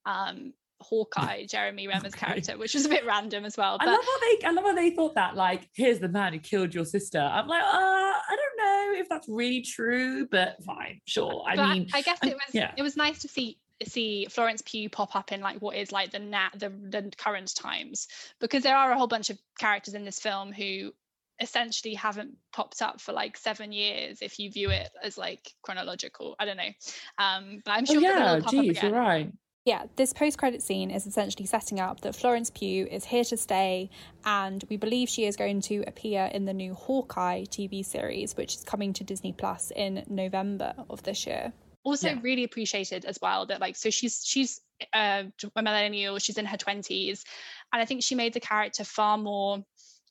um, 0.05 0.53
Hawkeye, 0.81 1.47
Jeremy 1.47 1.89
Renner's 1.89 2.15
okay. 2.15 2.27
character, 2.27 2.59
which 2.59 2.75
was 2.75 2.85
a 2.87 2.89
bit 2.89 3.07
random 3.07 3.45
as 3.45 3.57
well. 3.57 3.79
But... 3.79 3.89
I 3.89 3.93
love 3.93 4.05
how 4.05 4.21
they 4.21 4.47
I 4.47 4.51
love 4.51 4.65
how 4.65 4.75
they 4.75 4.91
thought 4.91 5.15
that, 5.15 5.35
like, 5.35 5.69
here's 5.73 5.99
the 5.99 6.09
man 6.09 6.33
who 6.33 6.39
killed 6.39 6.75
your 6.75 6.85
sister. 6.85 7.21
I'm 7.21 7.49
like, 7.49 7.63
uh, 7.63 7.67
I 7.75 8.37
don't 8.37 8.65
know 8.65 9.01
if 9.01 9.09
that's 9.09 9.29
really 9.29 9.63
true, 9.63 10.27
but 10.27 10.63
fine, 10.65 11.01
sure. 11.07 11.43
I 11.47 11.57
but 11.57 11.69
mean 11.71 11.89
I, 11.95 11.99
I 11.99 12.03
guess 12.03 12.19
it 12.23 12.35
was 12.35 12.55
yeah. 12.55 12.73
it 12.77 12.83
was 12.83 12.97
nice 12.97 13.21
to 13.21 13.29
see 13.29 13.59
see 13.87 14.27
Florence 14.31 14.63
Pugh 14.65 14.89
pop 14.89 15.15
up 15.15 15.33
in 15.33 15.41
like 15.41 15.61
what 15.61 15.77
is 15.77 15.93
like 15.93 16.11
the 16.11 16.19
nat 16.19 16.51
the, 16.57 16.71
the 16.71 17.13
current 17.17 17.55
times 17.55 18.09
because 18.41 18.63
there 18.63 18.77
are 18.77 18.93
a 18.93 18.97
whole 18.97 19.07
bunch 19.07 19.29
of 19.29 19.39
characters 19.59 19.95
in 19.95 20.05
this 20.05 20.19
film 20.19 20.53
who 20.53 20.93
essentially 21.41 21.95
haven't 21.95 22.35
popped 22.53 22.83
up 22.83 23.01
for 23.01 23.13
like 23.13 23.37
seven 23.37 23.73
years 23.73 24.19
if 24.23 24.39
you 24.39 24.51
view 24.51 24.71
it 24.71 24.89
as 25.03 25.19
like 25.19 25.53
chronological. 25.63 26.37
I 26.39 26.45
don't 26.45 26.57
know. 26.57 26.71
Um, 27.19 27.61
but 27.65 27.73
I'm 27.73 27.85
oh, 27.89 27.93
sure 27.93 27.99
oh, 27.99 28.01
yeah, 28.01 28.41
geez, 28.51 28.83
you're 28.83 28.93
right. 28.93 29.33
Yeah, 29.67 29.87
this 29.97 30.13
post 30.13 30.39
credit 30.39 30.63
scene 30.63 30.93
is 30.93 31.09
essentially 31.09 31.45
setting 31.45 31.81
up 31.81 32.01
that 32.03 32.15
Florence 32.15 32.51
Pugh 32.51 32.87
is 32.89 33.05
here 33.05 33.25
to 33.25 33.37
stay, 33.37 33.91
and 34.25 34.65
we 34.71 34.77
believe 34.77 35.09
she 35.09 35.25
is 35.25 35.35
going 35.35 35.61
to 35.63 35.83
appear 35.89 36.31
in 36.33 36.45
the 36.45 36.55
new 36.55 36.73
Hawkeye 36.73 37.43
TV 37.43 37.85
series, 37.85 38.37
which 38.37 38.55
is 38.55 38.63
coming 38.63 38.93
to 38.93 39.03
Disney 39.03 39.33
Plus 39.33 39.73
in 39.75 40.05
November 40.09 40.73
of 40.89 41.03
this 41.03 41.27
year. 41.27 41.53
Also, 41.83 42.11
yeah. 42.11 42.19
really 42.23 42.45
appreciated 42.45 43.05
as 43.05 43.19
well 43.21 43.47
that 43.47 43.61
like 43.61 43.75
so 43.75 43.91
she's 43.91 44.25
she's 44.25 44.61
uh, 44.93 45.25
a 45.57 45.63
millennial, 45.63 46.21
she's 46.21 46.39
in 46.39 46.45
her 46.45 46.57
twenties, 46.57 47.25
and 47.73 47.83
I 47.83 47.87
think 47.87 48.05
she 48.05 48.15
made 48.15 48.35
the 48.35 48.41
character 48.41 48.85
far 48.85 49.19
more 49.19 49.65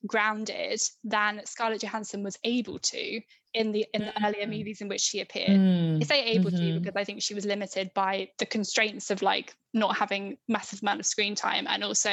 grounded 0.05 0.81
than 1.03 1.41
Scarlett 1.45 1.81
Johansson 1.81 2.23
was 2.23 2.37
able 2.43 2.79
to 2.79 3.21
in 3.55 3.71
the 3.71 3.85
in 3.93 4.01
the 4.01 4.11
mm. 4.11 4.27
earlier 4.27 4.45
movies 4.45 4.81
in 4.81 4.87
which 4.87 5.01
she 5.01 5.21
appeared. 5.21 5.49
Mm. 5.49 6.01
I 6.01 6.05
say 6.05 6.23
able 6.25 6.51
mm-hmm. 6.51 6.73
to 6.73 6.79
because 6.79 6.95
I 6.95 7.03
think 7.03 7.21
she 7.21 7.33
was 7.33 7.45
limited 7.45 7.91
by 7.93 8.29
the 8.37 8.45
constraints 8.45 9.09
of 9.09 9.21
like 9.21 9.55
not 9.73 9.95
having 9.95 10.37
massive 10.47 10.81
amount 10.81 10.99
of 10.99 11.05
screen 11.05 11.35
time 11.35 11.65
and 11.67 11.83
also 11.83 12.11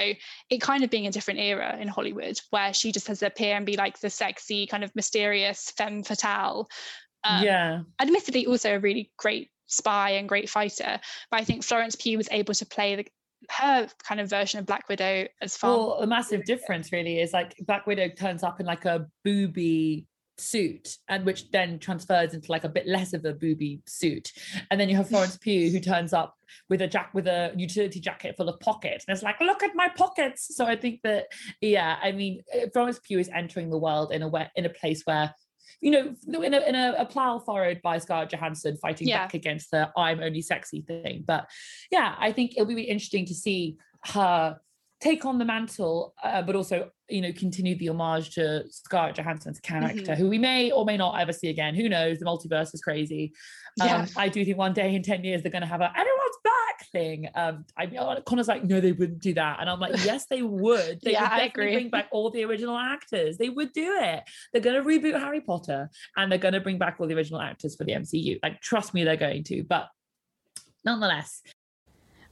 it 0.51 0.61
kind 0.61 0.85
of 0.85 0.91
being 0.91 1.07
a 1.07 1.11
different 1.11 1.41
era 1.41 1.77
in 1.79 1.89
Hollywood 1.89 2.41
where 2.51 2.73
she 2.73 2.93
just 2.93 3.09
has 3.09 3.19
to 3.19 3.27
appear 3.27 3.57
and 3.57 3.67
be 3.67 3.77
like 3.77 3.99
the 3.99 4.11
sexy 4.11 4.67
kind 4.67 4.85
of 4.85 4.95
mysterious 4.95 5.73
femme 5.77 6.03
fatale. 6.03 6.69
Um, 7.25 7.45
yeah. 7.45 7.83
Admittedly, 8.01 8.47
also 8.47 8.75
a 8.75 8.81
really 8.81 9.11
great 9.17 9.51
spy 9.67 10.11
and 10.11 10.29
great 10.29 10.49
fighter, 10.49 11.01
but 11.31 11.41
I 11.41 11.45
think 11.45 11.65
Florence 11.65 11.97
Pugh 11.97 12.17
was 12.17 12.29
able 12.31 12.55
to 12.55 12.67
play 12.67 12.97
the 12.97 13.07
her 13.51 13.89
kind 14.03 14.21
of 14.21 14.29
version 14.29 14.61
of 14.61 14.67
Black 14.67 14.89
Widow 14.89 15.27
as 15.41 15.57
far. 15.57 15.71
Well, 15.71 15.93
a 16.01 16.07
massive 16.07 16.45
difference 16.45 16.93
really 16.93 17.21
is 17.21 17.33
like 17.33 17.55
Black 17.61 17.87
Widow 17.87 18.09
turns 18.09 18.43
up 18.43 18.61
in 18.61 18.67
like 18.67 18.85
a 18.85 19.07
booby 19.25 20.07
suit 20.39 20.97
and 21.09 21.25
which 21.25 21.51
then 21.51 21.79
transfers 21.79 22.35
into 22.35 22.51
like 22.51 22.65
a 22.65 22.69
bit 22.69 22.87
less 22.87 23.13
of 23.13 23.25
a 23.25 23.33
booby 23.33 23.81
suit 23.87 24.33
and 24.71 24.81
then 24.81 24.89
you 24.89 24.97
have 24.97 25.09
Florence 25.09 25.37
Pugh 25.41 25.71
who 25.71 25.79
turns 25.79 26.13
up 26.13 26.37
with 26.69 26.83
a 26.83 26.89
jack 26.89 27.11
with 27.15 27.27
a 27.27 27.53
utility 27.57 28.01
jacket 28.01 28.37
full 28.37 28.49
of 28.49 28.59
pockets 28.61 29.05
and 29.07 29.15
it's 29.15 29.23
like 29.23 29.41
look 29.41 29.63
at 29.63 29.75
my 29.75 29.89
pockets 29.89 30.55
so 30.57 30.65
I 30.65 30.77
think 30.77 31.01
that 31.05 31.27
yeah 31.61 31.99
I 32.03 32.13
mean 32.13 32.43
uh, 32.55 32.67
Florence 32.73 32.99
Pugh 32.99 33.19
is 33.19 33.31
entering 33.33 33.71
the 33.71 33.79
world 33.79 34.13
in 34.13 34.23
a 34.23 34.29
way 34.29 34.51
in 34.57 34.65
a 34.65 34.71
place 34.71 35.03
where 35.05 35.35
you 35.81 35.91
know, 35.91 36.15
in 36.43 36.55
a, 36.55 36.61
in 36.61 36.75
a, 36.75 36.95
a 36.99 37.07
plow 37.07 37.39
furrowed 37.39 37.81
by 37.83 37.99
Scarlett 37.99 38.31
Johansson 38.31 38.77
fighting 38.77 39.09
yeah. 39.09 39.25
back 39.25 39.35
against 39.35 39.71
the 39.71 39.91
I'm 39.97 40.21
only 40.21 40.43
sexy 40.43 40.83
thing. 40.83 41.25
But 41.27 41.49
yeah, 41.91 42.15
I 42.19 42.33
think 42.33 42.53
it'll 42.53 42.67
be 42.67 42.83
interesting 42.83 43.27
to 43.27 43.35
see 43.35 43.77
her 44.07 44.59
take 45.03 45.25
on 45.25 45.39
the 45.39 45.45
mantle, 45.45 46.15
uh, 46.23 46.43
but 46.43 46.55
also, 46.55 46.89
you 47.09 47.21
know, 47.21 47.33
continue 47.33 47.77
the 47.77 47.89
homage 47.89 48.31
to 48.31 48.65
Scarlett 48.71 49.17
Johansson's 49.17 49.59
character, 49.59 50.13
mm-hmm. 50.13 50.23
who 50.23 50.29
we 50.29 50.39
may 50.39 50.71
or 50.71 50.85
may 50.85 50.97
not 50.97 51.21
ever 51.21 51.33
see 51.33 51.49
again. 51.49 51.75
Who 51.75 51.89
knows? 51.89 52.19
The 52.19 52.25
multiverse 52.25 52.73
is 52.73 52.81
crazy. 52.81 53.33
Um, 53.81 53.89
yeah. 53.89 54.07
I 54.17 54.29
do 54.29 54.45
think 54.45 54.57
one 54.57 54.73
day 54.73 54.95
in 54.95 55.03
10 55.03 55.25
years, 55.25 55.43
they're 55.43 55.51
going 55.51 55.63
to 55.63 55.69
have 55.69 55.81
a 55.81 55.91
everyone's 55.91 56.09
back 56.09 56.32
thing. 56.93 57.29
Um, 57.35 57.65
I 57.77 57.87
mean, 57.87 58.01
Connor's 58.27 58.49
like, 58.49 58.65
no, 58.65 58.81
they 58.81 58.93
wouldn't 58.93 59.21
do 59.21 59.35
that. 59.35 59.59
And 59.61 59.69
I'm 59.69 59.81
like, 59.81 60.05
yes, 60.05 60.27
they 60.27 60.43
would. 60.43 61.01
They 61.03 61.13
yeah, 61.13 61.23
would 61.23 61.39
definitely 61.39 61.75
bring 61.75 61.91
back 61.91 62.09
all 62.13 62.31
the 62.31 62.45
original 62.45 62.77
actors. 62.77 63.39
They 63.39 63.49
would 63.49 63.73
do 63.73 63.99
it. 64.01 64.23
They're 64.53 64.63
going 64.63 64.83
to 64.83 64.89
reboot 64.89 65.19
Harry 65.19 65.41
Potter 65.41 65.91
and 66.17 66.31
they're 66.31 66.39
going 66.39 66.55
to 66.55 66.61
bring 66.61 66.79
back 66.79 66.97
all 66.99 67.07
the 67.07 67.15
original 67.15 67.41
actors 67.41 67.75
for 67.75 67.85
the 67.85 67.93
MCU. 67.93 68.39
Like, 68.43 68.61
trust 68.61 68.95
me, 68.95 69.05
they're 69.05 69.17
going 69.17 69.45
to. 69.45 69.65
But 69.65 69.89
nonetheless, 70.85 71.43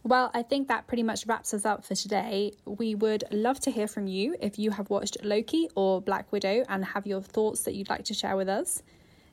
well, 0.03 0.31
I 0.33 0.43
think 0.43 0.69
that 0.69 0.87
pretty 0.87 1.03
much 1.03 1.27
wraps 1.27 1.53
us 1.53 1.67
up 1.67 1.85
for 1.85 1.95
today. 1.95 2.53
We 2.65 2.95
would 2.95 3.25
love 3.31 3.61
to 3.61 3.71
hear 3.71 3.87
from 3.87 4.07
you 4.07 4.35
if 4.41 4.59
you 4.59 4.71
have 4.71 4.89
watched 4.89 5.19
Loki 5.23 5.69
or 5.75 6.01
Black 6.01 6.33
Widow 6.33 6.65
and 6.69 6.85
have 6.85 7.07
your 7.07 7.21
thoughts 7.21 7.65
that 7.65 7.75
you'd 7.75 7.91
like 7.91 8.05
to 8.05 8.15
share 8.15 8.37
with 8.37 8.49
us. 8.49 8.83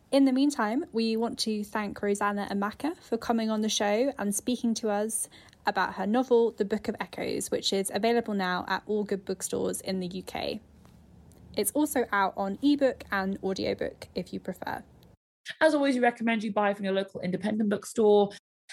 In 0.10 0.24
the 0.24 0.32
meantime, 0.32 0.86
we 0.93 1.18
want 1.18 1.38
to 1.39 1.66
thank 1.66 2.01
Rosanna 2.01 2.47
Amaka 2.49 2.95
for 3.01 3.18
coming 3.18 3.49
on 3.49 3.60
the 3.60 3.68
show 3.68 4.14
and 4.18 4.34
speaking 4.34 4.74
to 4.76 4.89
us 4.89 5.28
about 5.66 5.95
her 5.95 6.08
novel, 6.08 6.51
The 6.51 6.64
Book 6.64 6.88
of 6.88 6.95
Echoes, 7.01 7.51
which 7.51 7.74
is 7.74 7.91
available 7.93 8.34
now 8.34 8.64
at 8.70 8.84
all 8.86 9.03
good 9.03 9.26
bookstores 9.26 9.82
in 9.82 9.99
the 9.99 10.24
UK. 10.24 10.60
It's 11.58 11.72
also 11.72 12.05
out 12.14 12.34
on 12.38 12.58
ebook 12.62 13.03
and 13.12 13.38
audiobook 13.43 14.08
if 14.16 14.32
you 14.32 14.39
prefer. 14.39 14.82
As 15.60 15.76
always, 15.76 15.95
we 15.95 16.01
recommend 16.01 16.41
you 16.41 16.53
buy 16.53 16.74
from 16.74 16.86
your 16.86 16.93
local 16.93 17.20
independent 17.20 17.70
bookstore. 17.70 18.30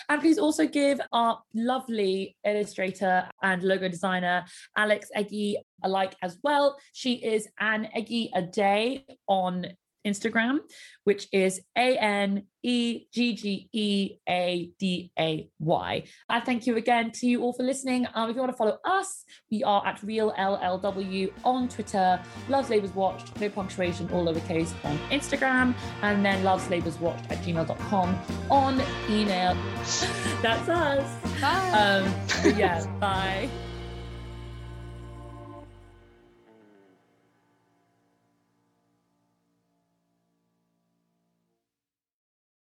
And 0.08 0.20
please 0.20 0.38
also 0.38 0.68
give 0.68 1.00
our 1.12 1.40
lovely 1.52 2.36
illustrator 2.46 3.28
and 3.42 3.60
logo 3.64 3.88
designer, 3.88 4.44
Alex 4.76 5.08
Eggy, 5.16 5.56
a 5.82 5.88
like 5.88 6.14
as 6.22 6.38
well. 6.44 6.78
She 6.92 7.14
is 7.14 7.48
an 7.58 7.88
Eggy 7.92 8.30
a 8.36 8.42
day 8.42 9.04
on 9.26 9.66
Instagram, 10.06 10.58
which 11.04 11.28
is 11.32 11.60
A 11.76 11.96
N 11.96 12.44
E 12.62 13.06
G 13.12 13.34
G 13.34 13.68
E 13.72 14.16
A 14.28 14.70
D 14.78 15.12
A 15.18 15.48
Y. 15.58 16.04
And 16.28 16.44
thank 16.44 16.66
you 16.66 16.76
again 16.76 17.10
to 17.12 17.26
you 17.26 17.42
all 17.42 17.52
for 17.52 17.62
listening. 17.62 18.06
Um, 18.14 18.30
if 18.30 18.36
you 18.36 18.40
want 18.40 18.52
to 18.52 18.56
follow 18.56 18.78
us, 18.84 19.24
we 19.50 19.62
are 19.64 19.86
at 19.86 20.02
Real 20.02 20.32
LLW 20.32 21.32
on 21.44 21.68
Twitter, 21.68 22.20
Loves 22.48 22.70
Labours 22.70 22.94
Watched, 22.94 23.38
no 23.40 23.48
punctuation, 23.48 24.10
all 24.10 24.24
lowercase 24.24 24.72
on 24.84 24.98
Instagram, 25.10 25.74
and 26.02 26.24
then 26.24 26.42
Loves 26.44 26.68
Labours 26.70 26.98
Watched 26.98 27.30
at 27.30 27.38
gmail.com 27.38 28.18
on 28.50 28.82
email. 29.10 29.54
That's 30.42 30.68
us. 30.68 31.40
Bye. 31.40 31.70
Um, 31.70 32.56
yeah, 32.56 32.84
bye. 32.98 33.48